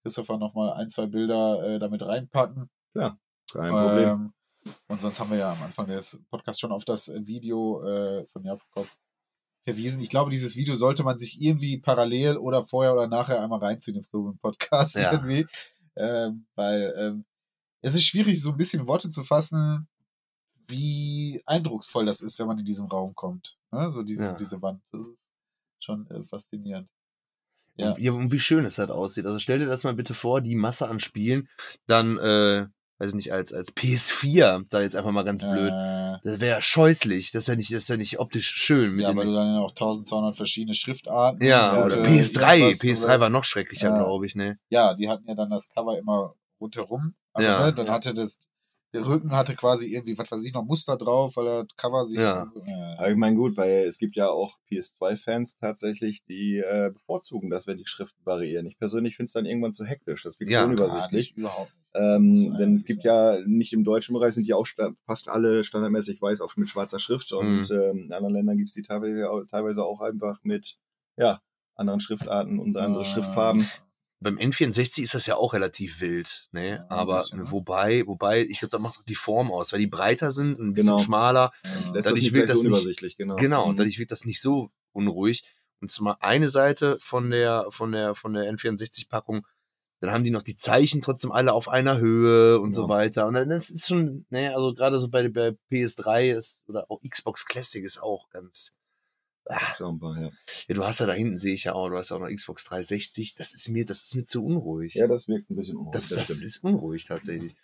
[0.04, 2.70] Christopher nochmal ein, zwei Bilder äh, damit reinpacken.
[2.94, 3.18] Ja,
[3.52, 4.10] kein Problem.
[4.10, 4.34] Ähm,
[4.88, 8.46] und sonst haben wir ja am Anfang des Podcasts schon auf das Video äh, von
[8.46, 8.88] Jakob
[9.64, 10.02] verwiesen.
[10.02, 13.98] Ich glaube, dieses Video sollte man sich irgendwie parallel oder vorher oder nachher einmal reinziehen
[13.98, 15.12] im Slogan Podcast Ja.
[15.12, 15.46] irgendwie.
[15.98, 17.26] Ähm, weil ähm,
[17.82, 19.88] es ist schwierig, so ein bisschen Worte zu fassen,
[20.68, 23.58] wie eindrucksvoll das ist, wenn man in diesem Raum kommt.
[23.72, 23.92] Ne?
[23.92, 24.34] So diese, Ja.
[24.34, 24.82] diese Wand.
[24.92, 25.28] Das ist
[25.80, 26.90] schon äh, faszinierend.
[27.76, 27.86] Ja.
[27.88, 27.92] Ja.
[27.94, 29.26] Und, ja, und wie schön es halt aussieht.
[29.26, 31.50] Also stell dir das mal bitte vor, die Masse an Spielen,
[31.88, 32.68] dann, äh,
[33.02, 35.72] weiß ich nicht, als, als PS4, da jetzt einfach mal ganz blöd.
[35.72, 37.32] Äh, Das wäre ja scheußlich.
[37.32, 39.00] Das ist ja nicht, das ist ja nicht optisch schön.
[39.00, 41.44] Ja, weil du dann ja auch 1200 verschiedene Schriftarten.
[41.46, 42.58] ja, oder äh, PS3.
[42.58, 43.98] irgendwas, PS3 oder- war noch schrecklicher, Ja.
[43.98, 44.58] glaube ich, ne?
[44.70, 47.16] ja, die hatten ja dann das Cover immer rundherum.
[47.34, 47.66] Also, Ja.
[47.66, 48.38] ne, dann hatte das,
[48.94, 52.20] der Rücken hatte quasi irgendwie, was weiß ich, noch Muster drauf, weil das Cover sich.
[52.20, 52.52] Ja.
[52.66, 57.50] Äh, Aber ich meine, gut, weil es gibt ja auch PS2-Fans tatsächlich, die äh, bevorzugen
[57.50, 58.66] das, wenn die Schriften variieren.
[58.68, 60.24] Ich persönlich finde es dann irgendwann zu hektisch.
[60.24, 61.30] Das wird Ja, so gar unübersichtlich.
[61.30, 61.78] nicht, überhaupt nicht.
[61.94, 64.68] Ähm, denn es gibt ja nicht im deutschen Bereich sind die auch
[65.06, 67.34] fast alle standardmäßig weiß, auch mit schwarzer Schrift.
[67.34, 67.76] Und Mhm.
[67.76, 70.78] ähm, in anderen Ländern gibt es die teilweise auch, teilweise auch einfach mit
[71.18, 71.42] ja,
[71.76, 73.68] anderen Schriftarten und andere Äh, Schriftfarben.
[74.24, 76.70] Beim N64 ist das ja auch relativ wild, ne?
[76.76, 77.52] Ja, Aber bisschen, ne?
[77.52, 80.74] wobei, wobei, ich glaube, da macht auch die Form aus, weil die breiter sind, ein
[80.74, 81.00] bisschen Genau.
[81.04, 81.52] schmaler.
[81.94, 83.36] Lässt dadurch gleich das so nicht- unübersichtlich, genau.
[83.38, 83.78] Genau, und Mhm.
[83.78, 85.44] dadurch wird das nicht so unruhig.
[85.82, 89.48] Und zwar eine Seite von der, von der, von der N64-Packung,
[90.02, 92.90] dann haben die noch die Zeichen trotzdem alle auf einer Höhe und so Ja.
[92.90, 93.26] weiter.
[93.28, 97.02] Und dann das ist schon, naja, also gerade so bei, bei PS3 ist, oder auch
[97.08, 98.72] Xbox Classic ist auch ganz.
[99.46, 100.32] Ah, Schau mal, ja.
[100.68, 102.30] ja, du hast ja da hinten, sehe ich ja auch, du hast ja auch noch
[102.30, 103.36] Xbox 360.
[103.36, 104.94] Das ist mir, das ist mir zu unruhig.
[104.94, 105.94] ja, das wirkt ein bisschen unruhig.
[105.94, 107.56] Das, das ist unruhig tatsächlich.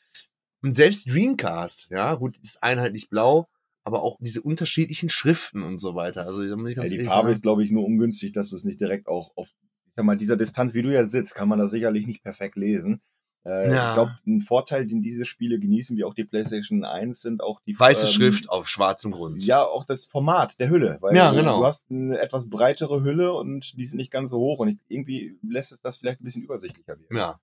[0.61, 3.47] Und selbst Dreamcast, ja, gut, ist einheitlich blau,
[3.83, 6.25] aber auch diese unterschiedlichen Schriften und so weiter.
[6.25, 9.31] Also, Ja, die Farbe ist, glaube ich, nur ungünstig, dass du es nicht direkt auch
[9.37, 9.49] auf,
[9.85, 12.55] ich sag mal, dieser Distanz, wie du ja sitzt, kann man das sicherlich nicht perfekt
[12.57, 13.01] lesen.
[13.47, 13.89] Äh, Ja.
[13.89, 17.61] Ich glaube, ein Vorteil, den diese Spiele genießen, wie auch die PlayStation 1, sind auch
[17.61, 19.43] die weiße ähm, Schrift auf schwarzem Grund.
[19.43, 20.97] Ja, auch das Format der Hülle.
[20.99, 21.59] Weil Ja, genau.
[21.59, 24.77] du hast eine etwas breitere Hülle und die sind nicht ganz so hoch und ich,
[24.89, 27.07] irgendwie lässt es das vielleicht ein bisschen übersichtlicher werden.
[27.17, 27.39] Ja.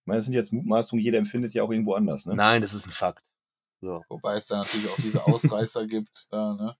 [0.00, 2.26] Ich meine, das sind jetzt Mutmaßungen, jeder empfindet ja auch irgendwo anders.
[2.26, 2.34] Ne?
[2.34, 3.22] Nein, das ist ein Fakt.
[3.80, 4.02] So.
[4.08, 6.76] Wobei es da natürlich auch diese Ausreißer gibt, da, ne?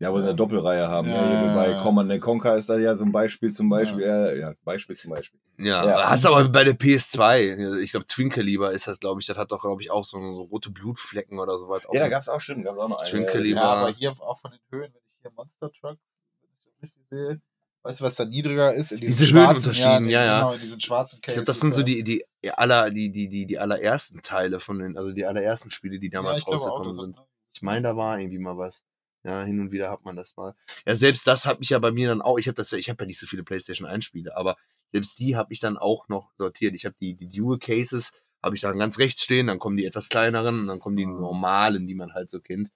[0.00, 1.08] Ja, wo sie eine Doppelreihe haben.
[1.10, 1.46] Ja, ne?
[1.46, 1.82] ja, Bei ja.
[1.82, 5.40] Command and Conquer ist da ja zum Beispiel, zum Beispiel, ja, ja Beispiel zum Beispiel.
[5.58, 6.10] Ja, Ja.
[6.10, 9.50] hast aber bei der PS2, ich glaube Twinkle lieber ist das, glaube ich, das hat
[9.50, 11.88] doch, glaube ich, auch so, so rote Blutflecken oder so weiter.
[11.92, 13.08] Ja, da gab's auch stimmt, gab's auch noch eine.
[13.10, 16.00] Twinkle äh, Lieber- Ja, aber hier auch von den Höhen, wenn ich hier Monster Trucks,
[16.42, 17.40] wenn ich so richtig sehe,
[17.82, 18.92] weißt du, was da niedriger ist?
[18.92, 20.38] In diesen Diese schwarzen, Höhenunterschieden, ja, ja.
[20.38, 21.34] Genau, in diesen schwarzen Ich Cases.
[21.38, 24.96] glaube, das sind so die, die, aller, die, die, die, die allerersten Teile von den,
[24.96, 27.16] also die allerersten Spiele, die damals ja, ich rausgekommen sind.
[27.18, 28.84] hat- Ich meine, da war irgendwie mal was.
[29.28, 30.54] Ja, hin und wieder hat man das mal.
[30.86, 32.88] Ja, selbst das hat mich ja bei mir dann auch, ich habe das ja, ich
[32.88, 34.56] habe ja nicht so viele PlayStation 1 Spiele, aber
[34.92, 36.74] selbst die habe ich dann auch noch sortiert.
[36.74, 38.12] Ich habe die, die Dual Cases,
[38.42, 41.04] habe ich dann ganz rechts stehen, dann kommen die etwas kleineren und dann kommen die
[41.04, 41.20] Mhm.
[41.20, 42.70] normalen, die man halt so kennt.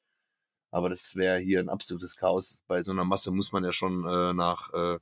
[0.71, 2.63] Aber das wäre hier ein absolutes Chaos.
[2.67, 4.99] Bei so einer Masse muss man ja schon äh, nach, äh,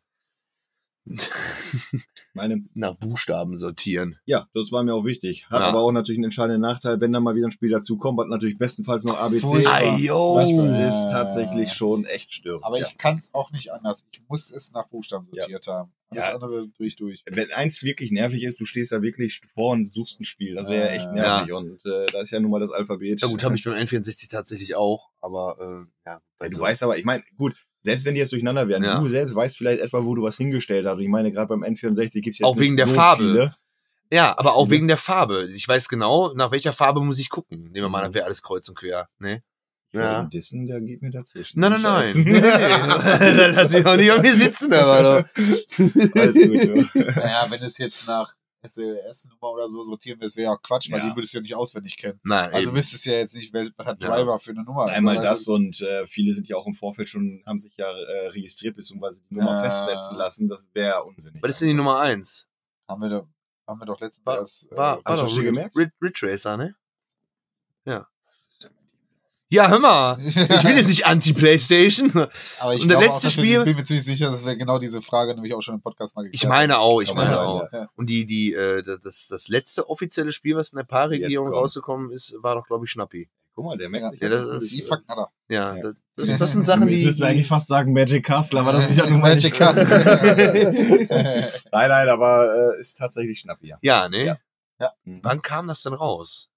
[2.35, 4.17] Meine, nach Buchstaben sortieren.
[4.25, 5.47] ja, das war mir auch wichtig.
[5.51, 5.67] Hat Ja.
[5.69, 8.27] aber auch natürlich einen entscheidenden Nachteil, wenn da mal wieder ein Spiel dazu kommt, was
[8.29, 9.75] natürlich bestenfalls noch ABC war.
[9.75, 10.37] Ayo.
[10.39, 12.65] Das ist tatsächlich schon echt störend.
[12.65, 12.87] Aber ja.
[12.87, 14.07] ich kann es auch nicht anders.
[14.13, 15.93] Ich muss es nach Buchstaben sortiert haben.
[16.11, 16.35] Alles Ja.
[16.35, 17.23] andere durch durch.
[17.31, 20.55] wenn eins wirklich nervig ist, du stehst da wirklich vor und suchst ein Spiel.
[20.57, 21.13] Das wäre echt Ja.
[21.13, 21.53] nervig.
[21.53, 23.21] Und äh, da ist ja nun mal das Alphabet.
[23.23, 25.65] Ja gut, habe ich beim N64 tatsächlich auch, aber äh,
[26.09, 26.15] ja.
[26.15, 28.99] Ja, du also- weißt aber, ich meine, gut, selbst wenn die jetzt durcheinander werden, Ja.
[29.01, 30.99] du selbst weißt vielleicht etwa, wo du was hingestellt hast.
[31.01, 33.23] Ich meine, gerade beim N64 gibt's jetzt Auch wegen der so Farbe.
[33.25, 33.53] Viele.
[34.13, 34.71] Ja, aber auch Mhm.
[34.71, 35.49] wegen der Farbe.
[35.55, 37.65] Ich weiß genau, nach welcher Farbe muss ich gucken.
[37.65, 39.09] Nehmen wir mal, das wäre alles kreuz und quer.
[39.19, 39.43] Ne?
[39.93, 40.01] Ja.
[40.13, 40.21] Ja.
[40.21, 41.59] Und Dissen, der geht mir dazwischen.
[41.61, 42.13] Nein, nein, nein.
[42.15, 42.41] Nee.
[42.41, 45.25] Dann lass ich auch nicht auf mir sitzen, aber
[46.15, 47.05] Alles gut, ja.
[47.15, 51.09] Naja, wenn es jetzt nach SLS-Nummer oder so sortieren wäre, wäre ja Quatsch, weil Ja.
[51.11, 52.21] die würdest du ja nicht auswendig kennen.
[52.23, 52.77] Nein, Also eben.
[52.77, 54.09] wüsstest du ja jetzt nicht, wer- was hat Ja.
[54.11, 54.87] Driver für eine Nummer.
[54.87, 57.91] Einmal Also, das und äh, viele sind ja auch im Vorfeld schon, haben sich ja
[57.91, 59.71] äh, registriert, beziehungsweise die Nummer Ja.
[59.71, 60.49] festsetzen lassen.
[60.49, 61.43] Das wäre unsinnig.
[61.43, 62.49] Was ist denn die Nummer eins?
[62.89, 63.27] Haben wir, da,
[63.67, 64.71] haben wir doch letztens War- erst.
[64.73, 65.77] War, war hast du doch das gemerkt?
[65.77, 66.75] Ridge Racer, ne?
[67.87, 68.07] Ja.
[69.53, 70.19] Ja, hör mal.
[70.25, 72.13] Ich bin jetzt nicht anti-Playstation.
[72.61, 74.79] Aber ich Und der glaube auch, Spiel- ich bin mir ziemlich sicher, dass wir genau
[74.79, 77.43] diese Frage nämlich auch schon im Podcast mal Ich geklärt meine auch, ich meine ja,
[77.45, 77.73] auch.
[77.73, 77.89] ja.
[77.97, 82.35] Und die, die, äh, das, das letzte offizielle Spiel, was in der Paar-Regierung rausgekommen ist,
[82.41, 83.29] war doch, glaube ich, Schnappi.
[83.57, 84.11] Guck mal, der merkt Ja.
[84.11, 84.63] sich Ja, das gut.
[84.63, 85.29] ist- Die Fakten hat er.
[85.49, 85.83] Ja, Ja.
[85.83, 85.95] Das,
[86.29, 86.95] das, das sind Sachen, die.
[86.95, 89.59] Jetzt müssen wir eigentlich fast sagen Magic Castle, aber das ist ja mal Magic nicht-
[89.59, 89.99] Castle.
[91.73, 93.79] Nein, nein, aber äh, ist tatsächlich Schnappi, ja.
[93.83, 94.25] Ja, ne?
[94.27, 94.39] Ja.
[94.81, 94.93] Ja.
[95.05, 96.49] Wann kam das denn raus?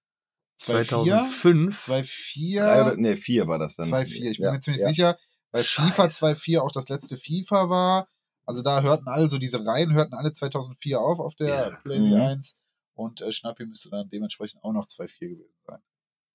[0.59, 0.83] 2-4?
[0.87, 1.87] 2005?
[1.87, 2.59] 2-4?
[2.59, 3.89] Drei oder, nee, vier war das dann.
[3.89, 4.05] 2-4.
[4.31, 4.87] Ich bin ja, mir ziemlich ja.
[4.89, 5.17] sicher,
[5.51, 5.89] weil Scheiße.
[5.91, 8.07] FIFA 2-4 auch das letzte FIFA war.
[8.45, 11.69] Also da hörten alle, so diese Reihen hörten alle 2004 auf auf der Ja.
[11.83, 12.25] PlayStation Mhm.
[12.27, 12.57] 1
[12.95, 15.79] und äh, Schnappi müsste dann dementsprechend auch noch 2.4 gewesen sein.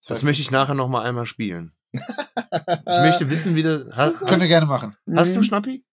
[0.06, 1.72] Das möchte ich nachher noch mal einmal spielen.
[2.50, 3.84] Ich möchte wissen, wie das.
[3.92, 4.96] Hast, Können wir gerne machen.
[5.14, 5.84] hast du Schnappi?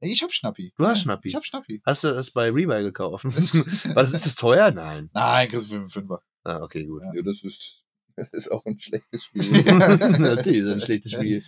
[0.00, 0.72] Ich hab Schnappi.
[0.76, 1.28] Du hast Ja, Schnappi.
[1.28, 1.80] Ich hab Schnappi.
[1.84, 3.24] Hast du das bei Rebuy gekauft?
[3.94, 4.70] Was ist das teuer?
[4.70, 5.10] Nein.
[5.14, 6.20] Nein, kriegst du für einen Fünfer.
[6.44, 7.02] Ah, okay, gut.
[7.14, 7.82] Ja, das ist,
[8.16, 9.62] das ist auch ein schlechtes Spiel.
[10.18, 11.42] Natürlich ist ein schlechtes Spiel.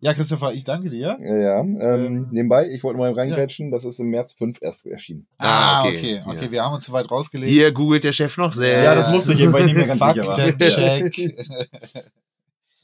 [0.00, 1.18] Ja, Christopher, ich danke dir.
[1.20, 1.60] Ja, ja.
[1.60, 5.26] Ähm, Ähm, nebenbei, ich wollte mal reingrätschen, das ist im März 5 erst erschienen.
[5.38, 5.96] Ah, Ah, okay.
[5.96, 6.22] okay.
[6.24, 6.50] Okay, Ja.
[6.52, 7.50] wir haben uns zu weit rausgelegt.
[7.52, 8.80] Hier googelt der Chef noch sehr.
[8.84, 10.36] Ja, das musste ich eben, weil ich nicht mehr ganz sicher war.
[10.36, 11.46] Faktencheck.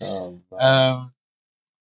[0.01, 1.11] Ah, ähm,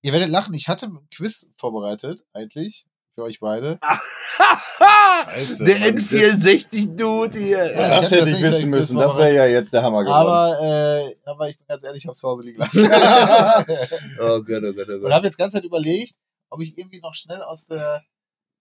[0.03, 2.85] ihr werdet lachen, ich hatte ein Quiz vorbereitet, eigentlich,
[3.15, 3.79] für euch beide.
[4.77, 7.73] Scheiße, der Mann, N64-Dude hier.
[7.73, 8.97] Ja, Das hätte ich wissen müssen.
[8.97, 10.27] das wäre ja jetzt der Hammer geworden.
[10.27, 12.85] Aber, äh, aber ich bin ganz ehrlich, ich hab's zu Hause liegen lassen.
[14.19, 15.11] Oh Gott, oh Gott, oh Und Gott.
[15.11, 16.15] habe jetzt die ganze Zeit überlegt,
[16.49, 18.03] ob ich irgendwie noch schnell aus der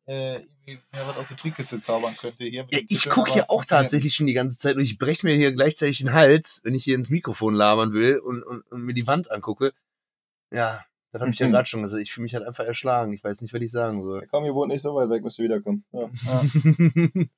[0.07, 2.66] äh, irgendwie mehr was aus der Trickkiste zaubern könnte hier.
[2.70, 5.53] Ja, ich gucke hier auch tatsächlich schon die ganze Zeit und ich breche mir hier
[5.53, 9.07] gleichzeitig den Hals, wenn ich hier ins Mikrofon labern will und, und, und mir die
[9.07, 9.72] Wand angucke.
[10.53, 11.53] Ja, das habe ich ja Mhm.
[11.53, 12.03] gerade schon gesagt.
[12.03, 13.13] Ich fühle mich halt einfach erschlagen.
[13.13, 14.27] Ich weiß nicht, was ich sagen soll.
[14.31, 15.85] Komm, ihr wohnt nicht so weit weg, müsst ihr wiederkommen.
[15.93, 16.11] Ja.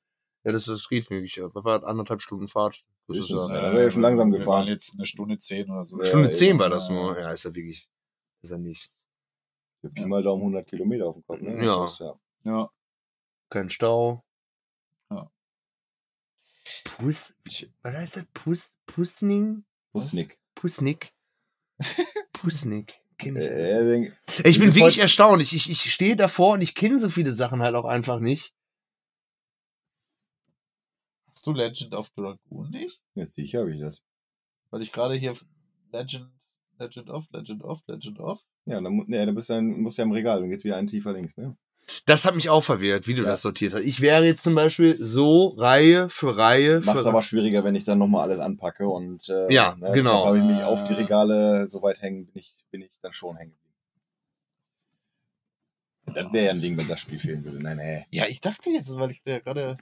[0.43, 1.33] ja, das, das geht wirklich.
[1.35, 2.83] Das war anderthalb Stunden Fahrt.
[3.07, 3.71] Das ist ja, ja.
[3.71, 4.61] da ja schon langsam wir gefahren.
[4.61, 5.99] waren jetzt eine Stunde zehn oder so.
[5.99, 6.93] Ja, Stunde zehn war das Ja.
[6.95, 7.19] nur.
[7.19, 7.87] Ja, ist ja wirklich,
[8.41, 9.05] ist ja nichts.
[9.81, 11.41] Für Pi mal Daumen 100 Kilometer auf dem Kopf.
[11.41, 11.63] Ne?
[11.63, 11.85] Ja.
[11.85, 12.19] Ist, ja.
[12.45, 12.69] Ja.
[13.49, 14.23] Kein Stau.
[15.11, 15.29] Ja.
[16.97, 17.35] Puss,
[17.83, 18.25] was heißt das?
[18.33, 19.65] Puss, Pussning?
[19.91, 20.39] Pusnik.
[20.55, 21.13] Pussnick?
[22.33, 23.01] Pussnick.
[23.17, 23.45] Kenn ich.
[23.45, 24.11] Äh,
[24.43, 25.41] Ich bin wirklich erstaunt.
[25.41, 28.53] Ich, ich, ich stehe davor und ich kenne so viele Sachen halt auch einfach nicht.
[31.27, 33.01] Hast du Legend of Dragoon nicht?
[33.13, 34.01] jetzt sicher habe ich das.
[34.69, 35.33] Weil ich gerade hier
[35.91, 36.29] Legend,
[36.79, 38.43] Legend of, Legend of, Legend of.
[38.65, 40.77] Ja, dann, nee, dann bist du, dann, musst du ja im Regal, dann geht's wieder
[40.77, 41.55] einen tiefer links, ne?
[42.05, 43.29] Das hat mich auch verwirrt, wie du Ja.
[43.29, 43.81] das sortiert hast.
[43.81, 47.83] Ich wäre jetzt zum Beispiel so Reihe für Reihe Macht's für aber schwieriger, wenn ich
[47.83, 50.25] dann nochmal alles anpacke und äh, Ja, ne, genau.
[50.25, 53.37] habe ich mich auf die Regale so weit hängen, bin ich, bin ich dann schon
[53.37, 53.53] hängen.
[56.13, 57.61] Das wäre ja ein Ding, wenn das Spiel fehlen würde.
[57.61, 58.05] Nein, nee.
[58.11, 59.77] Ja, ich dachte jetzt, weil ich da gerade.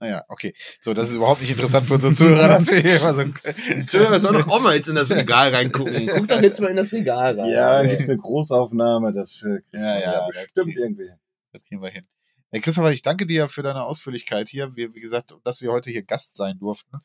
[0.00, 0.52] Naja, okay.
[0.80, 3.24] So, das ist überhaupt nicht interessant für unsere Zuhörer, dass wir hier immer so.
[3.76, 6.06] Die Zuhörer sollen doch auch mal jetzt in das Regal reingucken.
[6.14, 7.48] Guck doch jetzt mal in das Regal rein.
[7.50, 10.78] Ja, dann gibt's eine Großaufnahme, das äh, kriegt Ja, man ja, bestimmt okay.
[10.78, 11.10] irgendwie.
[11.52, 12.06] Das kriegen wir hin.
[12.50, 14.74] Hey Christopher, ich danke dir für deine Ausführlichkeit hier.
[14.76, 16.98] Wir, wie gesagt, dass wir heute hier Gast sein durften.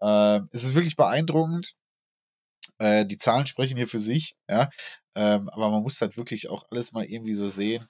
[0.00, 1.74] Ähm, es ist wirklich beeindruckend.
[2.78, 4.70] Äh, die Zahlen sprechen hier für sich, ja.
[5.14, 7.88] Ähm, aber man muss halt wirklich auch alles mal irgendwie so sehen.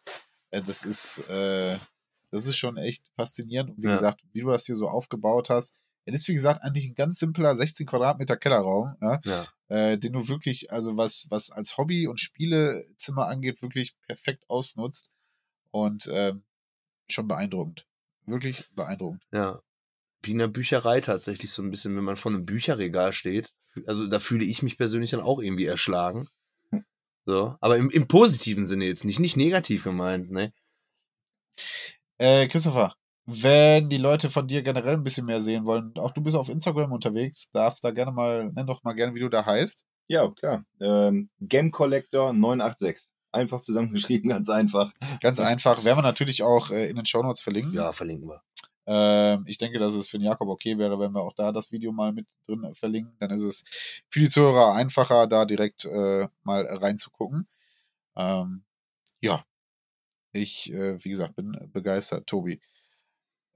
[0.50, 1.76] Äh, das ist, äh,
[2.30, 3.70] das ist schon echt faszinierend.
[3.70, 3.94] Und wie Ja.
[3.94, 5.74] gesagt, wie du das hier so aufgebaut hast.
[6.04, 9.48] Es ist, wie gesagt, eigentlich ein ganz simpler 16 Quadratmeter Kellerraum, ja, Ja.
[9.68, 15.10] äh, den du wirklich, also was, was als Hobby- und Spielezimmer angeht, wirklich perfekt ausnutzt.
[15.76, 16.42] Und ähm,
[17.08, 17.86] schon beeindruckend.
[18.24, 19.22] Wirklich beeindruckend.
[19.30, 19.60] Ja.
[20.22, 23.52] Wie in der Bücherei tatsächlich so ein bisschen, wenn man vor einem Bücherregal steht.
[23.86, 26.28] Also da fühle ich mich persönlich dann auch irgendwie erschlagen.
[27.26, 27.56] So.
[27.60, 30.52] Aber im, im positiven Sinne jetzt nicht, nicht negativ gemeint, ne?
[32.18, 32.94] Äh, Christopher,
[33.26, 36.48] wenn die Leute von dir generell ein bisschen mehr sehen wollen, auch du bist auf
[36.48, 39.84] Instagram unterwegs, darfst da gerne mal, nenn doch mal gerne, wie du da heißt.
[40.08, 40.64] Ja, klar.
[40.80, 43.10] Ähm, Game Collector 986.
[43.36, 44.92] Einfach zusammengeschrieben, ganz einfach.
[45.20, 45.84] Ganz einfach.
[45.84, 47.74] Werden wir natürlich auch äh, in den Shownotes verlinken.
[47.74, 48.42] Ja, verlinken wir.
[48.86, 51.72] Ähm, ich denke, dass es für den Jakob okay wäre, wenn wir auch da das
[51.72, 53.16] Video mal mit drin äh, verlinken.
[53.18, 53.64] Dann ist es
[54.08, 57.48] für die Zuhörer einfacher, da direkt äh, mal reinzugucken.
[58.16, 58.64] Ähm,
[59.20, 59.44] ja,
[60.32, 62.26] ich, äh, wie gesagt, bin begeistert.
[62.26, 62.60] Tobi,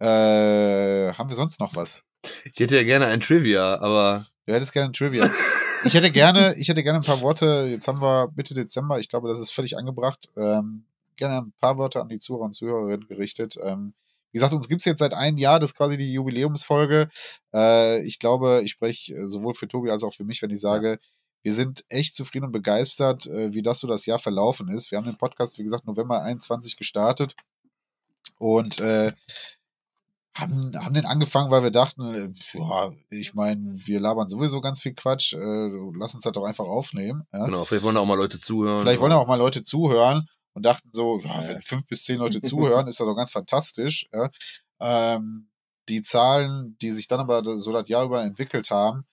[0.01, 2.03] äh, haben wir sonst noch was?
[2.45, 5.31] Ich hätte ja gerne ein Trivia, aber Du hättest gerne ein Trivia.
[5.85, 7.67] Ich hätte gerne, ich hätte gerne ein paar Worte.
[7.71, 8.99] Jetzt haben wir Mitte Dezember.
[8.99, 10.29] Ich glaube, das ist völlig angebracht.
[10.37, 10.85] Ähm,
[11.17, 13.59] gerne ein paar Worte an die Zuhörer und Zuhörerinnen gerichtet.
[13.63, 13.95] Ähm,
[14.33, 15.59] wie gesagt, uns gibt's jetzt seit einem Jahr.
[15.59, 17.09] Das ist quasi die Jubiläumsfolge.
[17.55, 20.61] Äh, ich glaube, ich spreche äh, sowohl für Tobi als auch für mich, wenn ich
[20.61, 20.99] sage,
[21.43, 24.91] wir sind echt zufrieden und begeistert, äh, wie das so das Jahr verlaufen ist.
[24.91, 27.35] Wir haben den Podcast, wie gesagt, November 21 gestartet
[28.39, 29.13] und äh,
[30.41, 34.81] haben, haben den angefangen, weil wir dachten, äh, boah, ich meine, wir labern sowieso ganz
[34.81, 37.27] viel Quatsch, äh, lass uns das doch einfach aufnehmen.
[37.33, 37.45] Ja?
[37.47, 38.81] genau, vielleicht wollen da auch mal Leute zuhören.
[38.81, 41.49] Vielleicht wollen auch mal Leute zuhören und dachten so, ja, Ja.
[41.49, 44.09] wenn fünf bis zehn Leute zuhören, ist das doch ganz fantastisch.
[44.13, 44.31] Ja?
[44.81, 45.49] Ähm,
[45.89, 49.05] die Zahlen, die sich dann aber so das Jahr über entwickelt haben,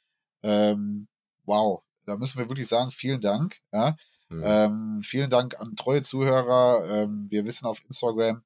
[0.43, 1.07] ähm,
[1.45, 3.57] wow, da müssen wir wirklich sagen, vielen Dank.
[3.73, 3.95] Ja?
[4.29, 4.43] Mhm.
[4.45, 6.85] Ähm, vielen Dank an treue Zuhörer.
[6.89, 8.43] Ähm, wir wissen auf Instagram,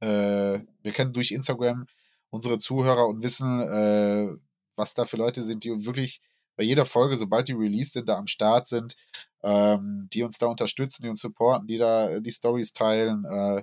[0.00, 1.86] äh, wir kennen durch Instagram
[2.30, 4.28] unsere Zuhörer und wissen, äh,
[4.76, 6.20] was da für Leute sind, die wirklich
[6.56, 8.96] bei jeder Folge, sobald die released sind, da am Start sind,
[9.42, 13.24] ähm, die uns da unterstützen, die uns supporten, die da die Stories teilen.
[13.24, 13.62] Äh,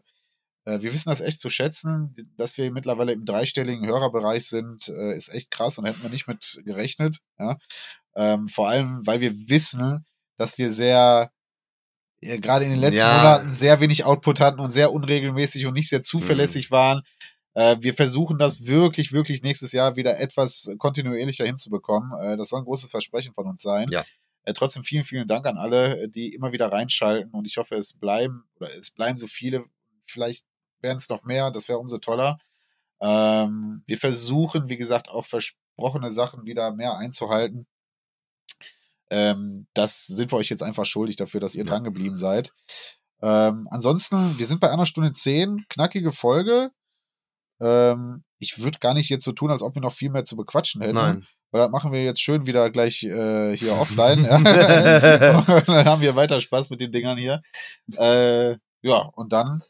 [0.66, 5.16] äh, wir wissen das echt zu schätzen, dass wir mittlerweile im dreistelligen Hörerbereich sind, äh,
[5.16, 7.20] ist echt krass und hätten wir nicht mit gerechnet.
[7.38, 7.58] Ja?
[8.16, 10.06] Ähm, vor allem, weil wir wissen,
[10.38, 11.35] dass wir sehr äh,
[12.40, 13.18] gerade in den letzten Ja.
[13.18, 16.04] Monaten sehr wenig Output hatten und sehr unregelmäßig und nicht sehr Mhm.
[16.04, 17.02] zuverlässig waren.
[17.54, 22.12] Äh, wir versuchen das wirklich, wirklich nächstes Jahr wieder etwas kontinuierlicher hinzubekommen.
[22.20, 23.88] Äh, das soll ein großes Versprechen von uns sein.
[23.92, 24.04] Ja.
[24.44, 27.76] Äh, trotzdem vielen, vielen Dank an alle, äh, die immer wieder reinschalten und ich hoffe,
[27.76, 29.64] es bleiben oder es bleiben so viele.
[30.06, 30.46] Vielleicht
[30.82, 32.38] werden es noch mehr, das wäre umso toller.
[33.02, 37.66] Ähm, wir versuchen, wie gesagt, auch versprochene Sachen wieder mehr einzuhalten.
[39.10, 41.70] Ähm, das sind wir euch jetzt einfach schuldig dafür, dass ihr Ja.
[41.70, 42.54] dran geblieben seid.
[43.22, 46.72] Ähm, ansonsten, wir sind bei einer Stunde zehn, knackige Folge.
[47.62, 50.36] Ähm, ich würde gar nicht jetzt so tun, als ob wir noch viel mehr zu
[50.36, 50.96] bequatschen hätten.
[50.96, 51.26] Nein.
[51.52, 54.24] Weil das machen wir jetzt schön wieder gleich äh, hier offline.
[54.24, 57.42] dann haben wir weiter Spaß mit den Dingern hier.
[57.98, 59.64] Äh, ja, und dann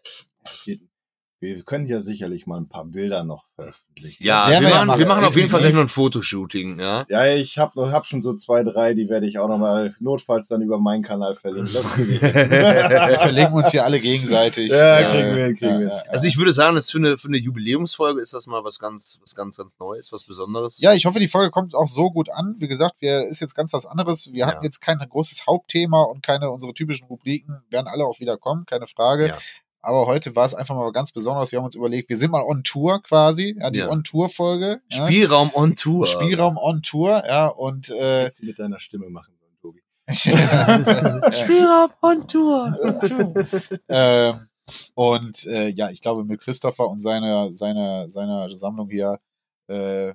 [1.41, 4.23] Wir können ja sicherlich mal ein paar Bilder noch veröffentlichen.
[4.23, 7.05] Ja, wir, wir ja machen, wir machen auf jeden Fall gleich noch ein Fotoshooting, ja.
[7.09, 10.61] Ja, ich habe hab schon so zwei, drei, die werde ich auch nochmal notfalls dann
[10.61, 11.73] über meinen Kanal verlinken.
[11.73, 14.71] Wir verlinken uns hier alle gegenseitig.
[14.71, 15.87] Ja, Äh, kriegen wir kriegen wir.
[15.87, 16.03] ja, ja.
[16.09, 19.35] Also ich würde sagen, für eine, für eine Jubiläumsfolge ist das mal was ganz, was
[19.35, 20.79] ganz, ganz Neues, was Besonderes.
[20.79, 22.55] Ja, ich hoffe, die Folge kommt auch so gut an.
[22.59, 24.31] Wie gesagt, wir ist jetzt ganz was anderes.
[24.33, 24.67] Wir hatten Ja.
[24.67, 27.61] jetzt kein großes Hauptthema und keine unsere typischen Rubriken.
[27.69, 29.35] Werden alle auch wieder kommen, keine Frage.
[29.85, 31.51] Aber heute war es einfach mal ganz besonders.
[31.51, 33.89] Wir haben uns überlegt, wir sind mal on Tour quasi, ja, die Ja.
[33.89, 34.81] On-Tour-Folge.
[34.91, 35.05] Ja.
[35.05, 36.07] Spielraum on Tour.
[36.07, 39.83] Spielraum on Tour, ja, und Das äh, du mit deiner Stimme machen sollen, Tobi.
[41.35, 42.77] Spielraum on Tour.
[43.89, 44.47] ähm,
[44.95, 49.19] und äh, ja, ich glaube, mit Christopher und seiner seiner seiner Sammlung hier
[49.67, 50.13] äh,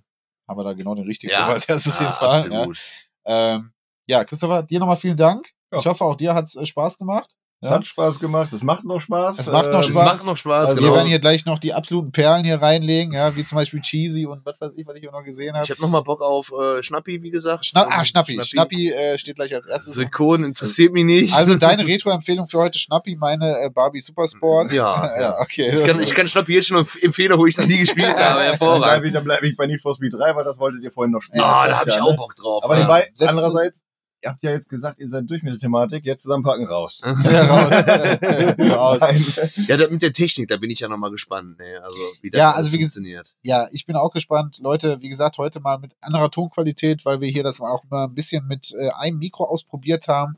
[0.49, 1.47] haben wir da genau den richtigen Ja.
[1.47, 2.51] als erstes Ja, hinfahren.
[2.53, 2.59] Ja.
[2.59, 2.79] absolut.
[3.27, 3.73] Ähm,
[4.09, 5.49] ja, Christopher, dir nochmal vielen Dank.
[5.73, 5.79] Ja.
[5.79, 7.37] Ich hoffe, auch dir hat es äh, Spaß gemacht.
[7.63, 7.75] Es Ja.
[7.75, 9.39] hat Spaß gemacht, es macht noch Spaß.
[9.39, 10.05] Es macht noch Es Ähm, Spaß.
[10.07, 10.95] macht noch Spaß, Also Wir genau.
[10.95, 14.47] werden hier gleich noch die absoluten Perlen hier reinlegen, ja, wie zum Beispiel Cheesy und
[14.47, 15.65] was weiß ich, was ich hier noch gesehen habe.
[15.65, 17.67] Ich habe nochmal Bock auf äh, Schnappi, wie gesagt.
[17.67, 18.41] Schna ah, Schnappi.
[18.43, 19.93] Schnappi, äh, steht gleich als erstes.
[19.93, 21.35] Sekunden interessiert mich nicht.
[21.35, 24.73] Also deine Retro-Empfehlung für heute Schnappi, meine äh, Barbie Supersports.
[24.81, 25.39] Ja, ja.
[25.41, 25.71] okay.
[25.75, 28.07] ich, kann, ich kann Schnappi jetzt schon empf- empfehlen, wo ich es noch nie gespielt
[28.09, 28.17] habe.
[28.19, 29.07] Dann bleibe Hervorragend.
[29.07, 31.21] ich, dann bleib ich bei Need for Speed 3, weil das wolltet ihr vorhin noch
[31.21, 31.43] spielen.
[31.45, 32.17] Ah, Das da habe ich ja, auch ne?
[32.17, 32.65] Bock drauf.
[32.65, 33.03] Aber ja.
[33.29, 33.83] andererseits,
[34.23, 37.01] ihr habt ja jetzt gesagt, ihr seid durch mit der Thematik, jetzt zusammenpacken raus.
[37.05, 37.73] ja, raus.
[39.03, 39.41] raus.
[39.69, 41.81] Ja, das mit der Technik, da bin ich ja nochmal gespannt, ne?
[41.83, 43.35] also wie das Ja, also wie funktioniert.
[43.43, 44.59] Ja, ich bin auch gespannt.
[44.63, 48.15] Leute, wie gesagt, heute mal mit anderer Tonqualität, weil wir hier das auch mal ein
[48.15, 50.37] bisschen mit äh, einem Mikro ausprobiert haben.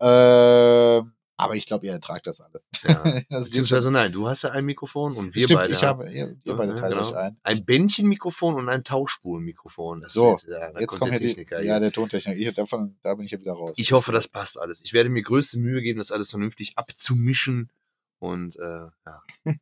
[0.00, 2.62] Ähm, aber ich glaube, ihr ertragt das alle.
[2.82, 2.94] Ja.
[3.04, 5.72] das schon, Beziehungsweise nein, du hast ja ein Mikrofon und wir stimmt, beide.
[5.72, 7.02] ich haben habe, ihr, ihr beide teilt genau.
[7.08, 7.36] euch ein.
[7.42, 10.00] ein Bändchenmikrofon und ein Tauchspulenmikrofon.
[10.00, 11.62] Das So, wird- ja, Jetzt kommt der hier die, Techniker.
[11.62, 12.38] ja, der Tontechniker.
[12.38, 13.72] Ich, davon, da bin ich ja wieder raus.
[13.76, 14.80] ich hoffe, das passt alles.
[14.84, 17.70] Ich werde mir größte Mühe geben, das alles vernünftig abzumischen
[18.18, 18.60] und äh,
[19.06, 19.22] ja.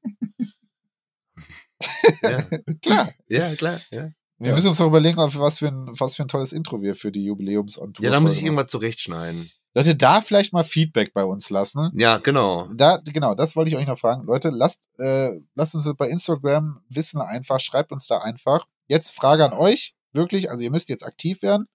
[2.23, 2.43] ja.
[2.83, 3.13] Klar.
[3.29, 3.81] Ja, klar.
[3.91, 4.55] Ja, Wir Ja.
[4.55, 7.25] müssen uns doch überlegen, was für, ein, was für ein tolles Intro wir für die
[7.25, 9.51] jubiläums on ja da muss ich irgendwas zurechtschneiden.
[9.79, 11.93] Leute, da vielleicht mal Feedback bei uns lassen.
[11.95, 12.67] Ja, genau.
[12.75, 14.27] Da, genau, das wollte ich euch noch fragen.
[14.27, 18.67] Leute, lasst, äh, lasst uns das bei Instagram wissen einfach, schreibt uns da einfach.
[18.89, 21.69] Jetzt Frage an euch, wirklich, also ihr müsst jetzt aktiv werden.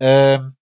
[0.00, 0.56] Ähm,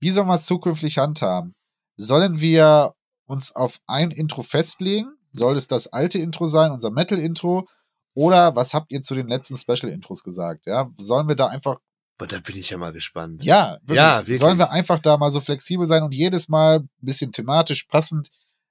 [0.00, 1.54] wie sollen wir es zukünftig handhaben?
[1.96, 2.92] Sollen wir
[3.24, 5.16] uns auf ein Intro festlegen?
[5.32, 7.66] Soll es das alte Intro sein, unser Metal-Intro?
[8.12, 10.66] Oder was habt ihr zu den letzten Special-Intros gesagt?
[10.66, 11.78] Ja, sollen wir da einfach
[12.18, 13.44] Aber da bin ich ja mal gespannt.
[13.44, 13.96] ja, wirklich.
[13.96, 14.38] Ja, wirklich.
[14.40, 18.30] Sollen wir einfach da mal so flexibel sein und jedes Mal ein bisschen thematisch passend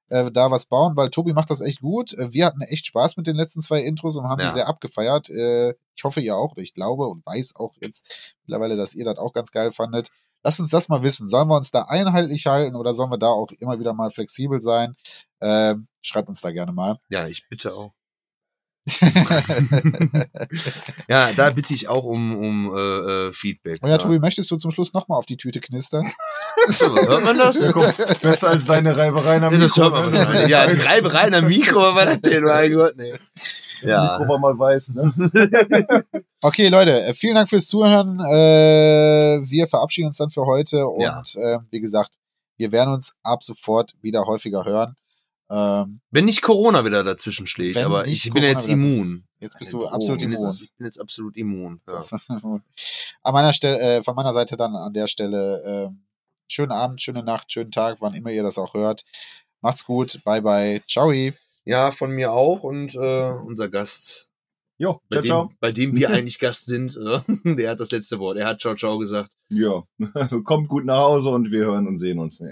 [0.10, 2.14] äh, da was bauen, weil Tobi macht das echt gut.
[2.14, 4.48] Äh, wir hatten echt Spaß mit den letzten zwei Intros und haben Ja.
[4.48, 5.30] die sehr abgefeiert.
[5.30, 6.57] Äh, ich hoffe, ihr auch.
[6.57, 10.10] Ich glaube und weiß auch jetzt mittlerweile, dass ihr das auch ganz geil fandet.
[10.44, 11.28] Lasst uns das mal wissen.
[11.28, 14.61] Sollen wir uns da einheitlich halten oder sollen wir da auch immer wieder mal flexibel
[14.61, 14.95] sein?
[15.41, 16.98] Ähm, schreibt uns da gerne mal.
[17.10, 17.91] Ja, ich bitte auch.
[21.08, 22.80] Ja, da bitte ich auch um, um äh,
[23.28, 23.82] äh, Feedback.
[23.84, 26.12] Und ja, Tobi, möchtest du zum Schluss nochmal auf die Tüte knistern?
[26.68, 27.60] So, hört man das?
[27.64, 29.92] Ja, guck, besser als deine Reibereien am Ja, das Mikro.
[29.92, 30.50] hört man ne?
[30.50, 32.44] Ja, die Reibereien am Mikro, was war das denn?
[32.44, 33.14] Mein Gott, nee.
[33.84, 34.18] Ja.
[34.18, 35.14] Mikro war mal weiß, ne?
[36.42, 38.20] Okay, Leute, äh, vielen Dank fürs Zuhören.
[38.20, 41.22] Äh, wir verabschieden uns dann für heute und Ja.
[41.36, 42.20] äh, wie gesagt,
[42.58, 44.96] wir werden uns ab sofort wieder häufiger hören.
[45.49, 49.24] Ähm, Wenn nicht Corona wieder dazwischen schlägt, aber ich bin jetzt Corona wieder- immun.
[49.40, 49.94] jetzt bist Eine du Drohung.
[49.94, 50.45] absolut immun.
[50.48, 51.82] jetzt- Ich bin jetzt absolut immun.
[51.90, 52.02] Ja.
[53.24, 56.03] An meiner Stelle, äh, von meiner Seite dann an der Stelle ähm,
[56.49, 59.03] schönen Abend, schöne Nacht, schönen Tag, wann immer ihr das auch hört.
[59.61, 61.11] Macht's gut, bye bye, ciao.
[61.65, 64.26] ja, von mir auch und äh, unser Gast
[64.80, 65.45] Jo, bei, ciao, ciao.
[65.48, 67.19] dem, bei dem wir eigentlich Gast sind, äh,
[67.56, 68.38] der hat das letzte Wort.
[68.38, 69.32] Er hat ciao, ciao gesagt.
[69.49, 69.84] Ja,
[70.44, 72.40] kommt gut nach Hause und wir hören und sehen uns.
[72.40, 72.52] Ja.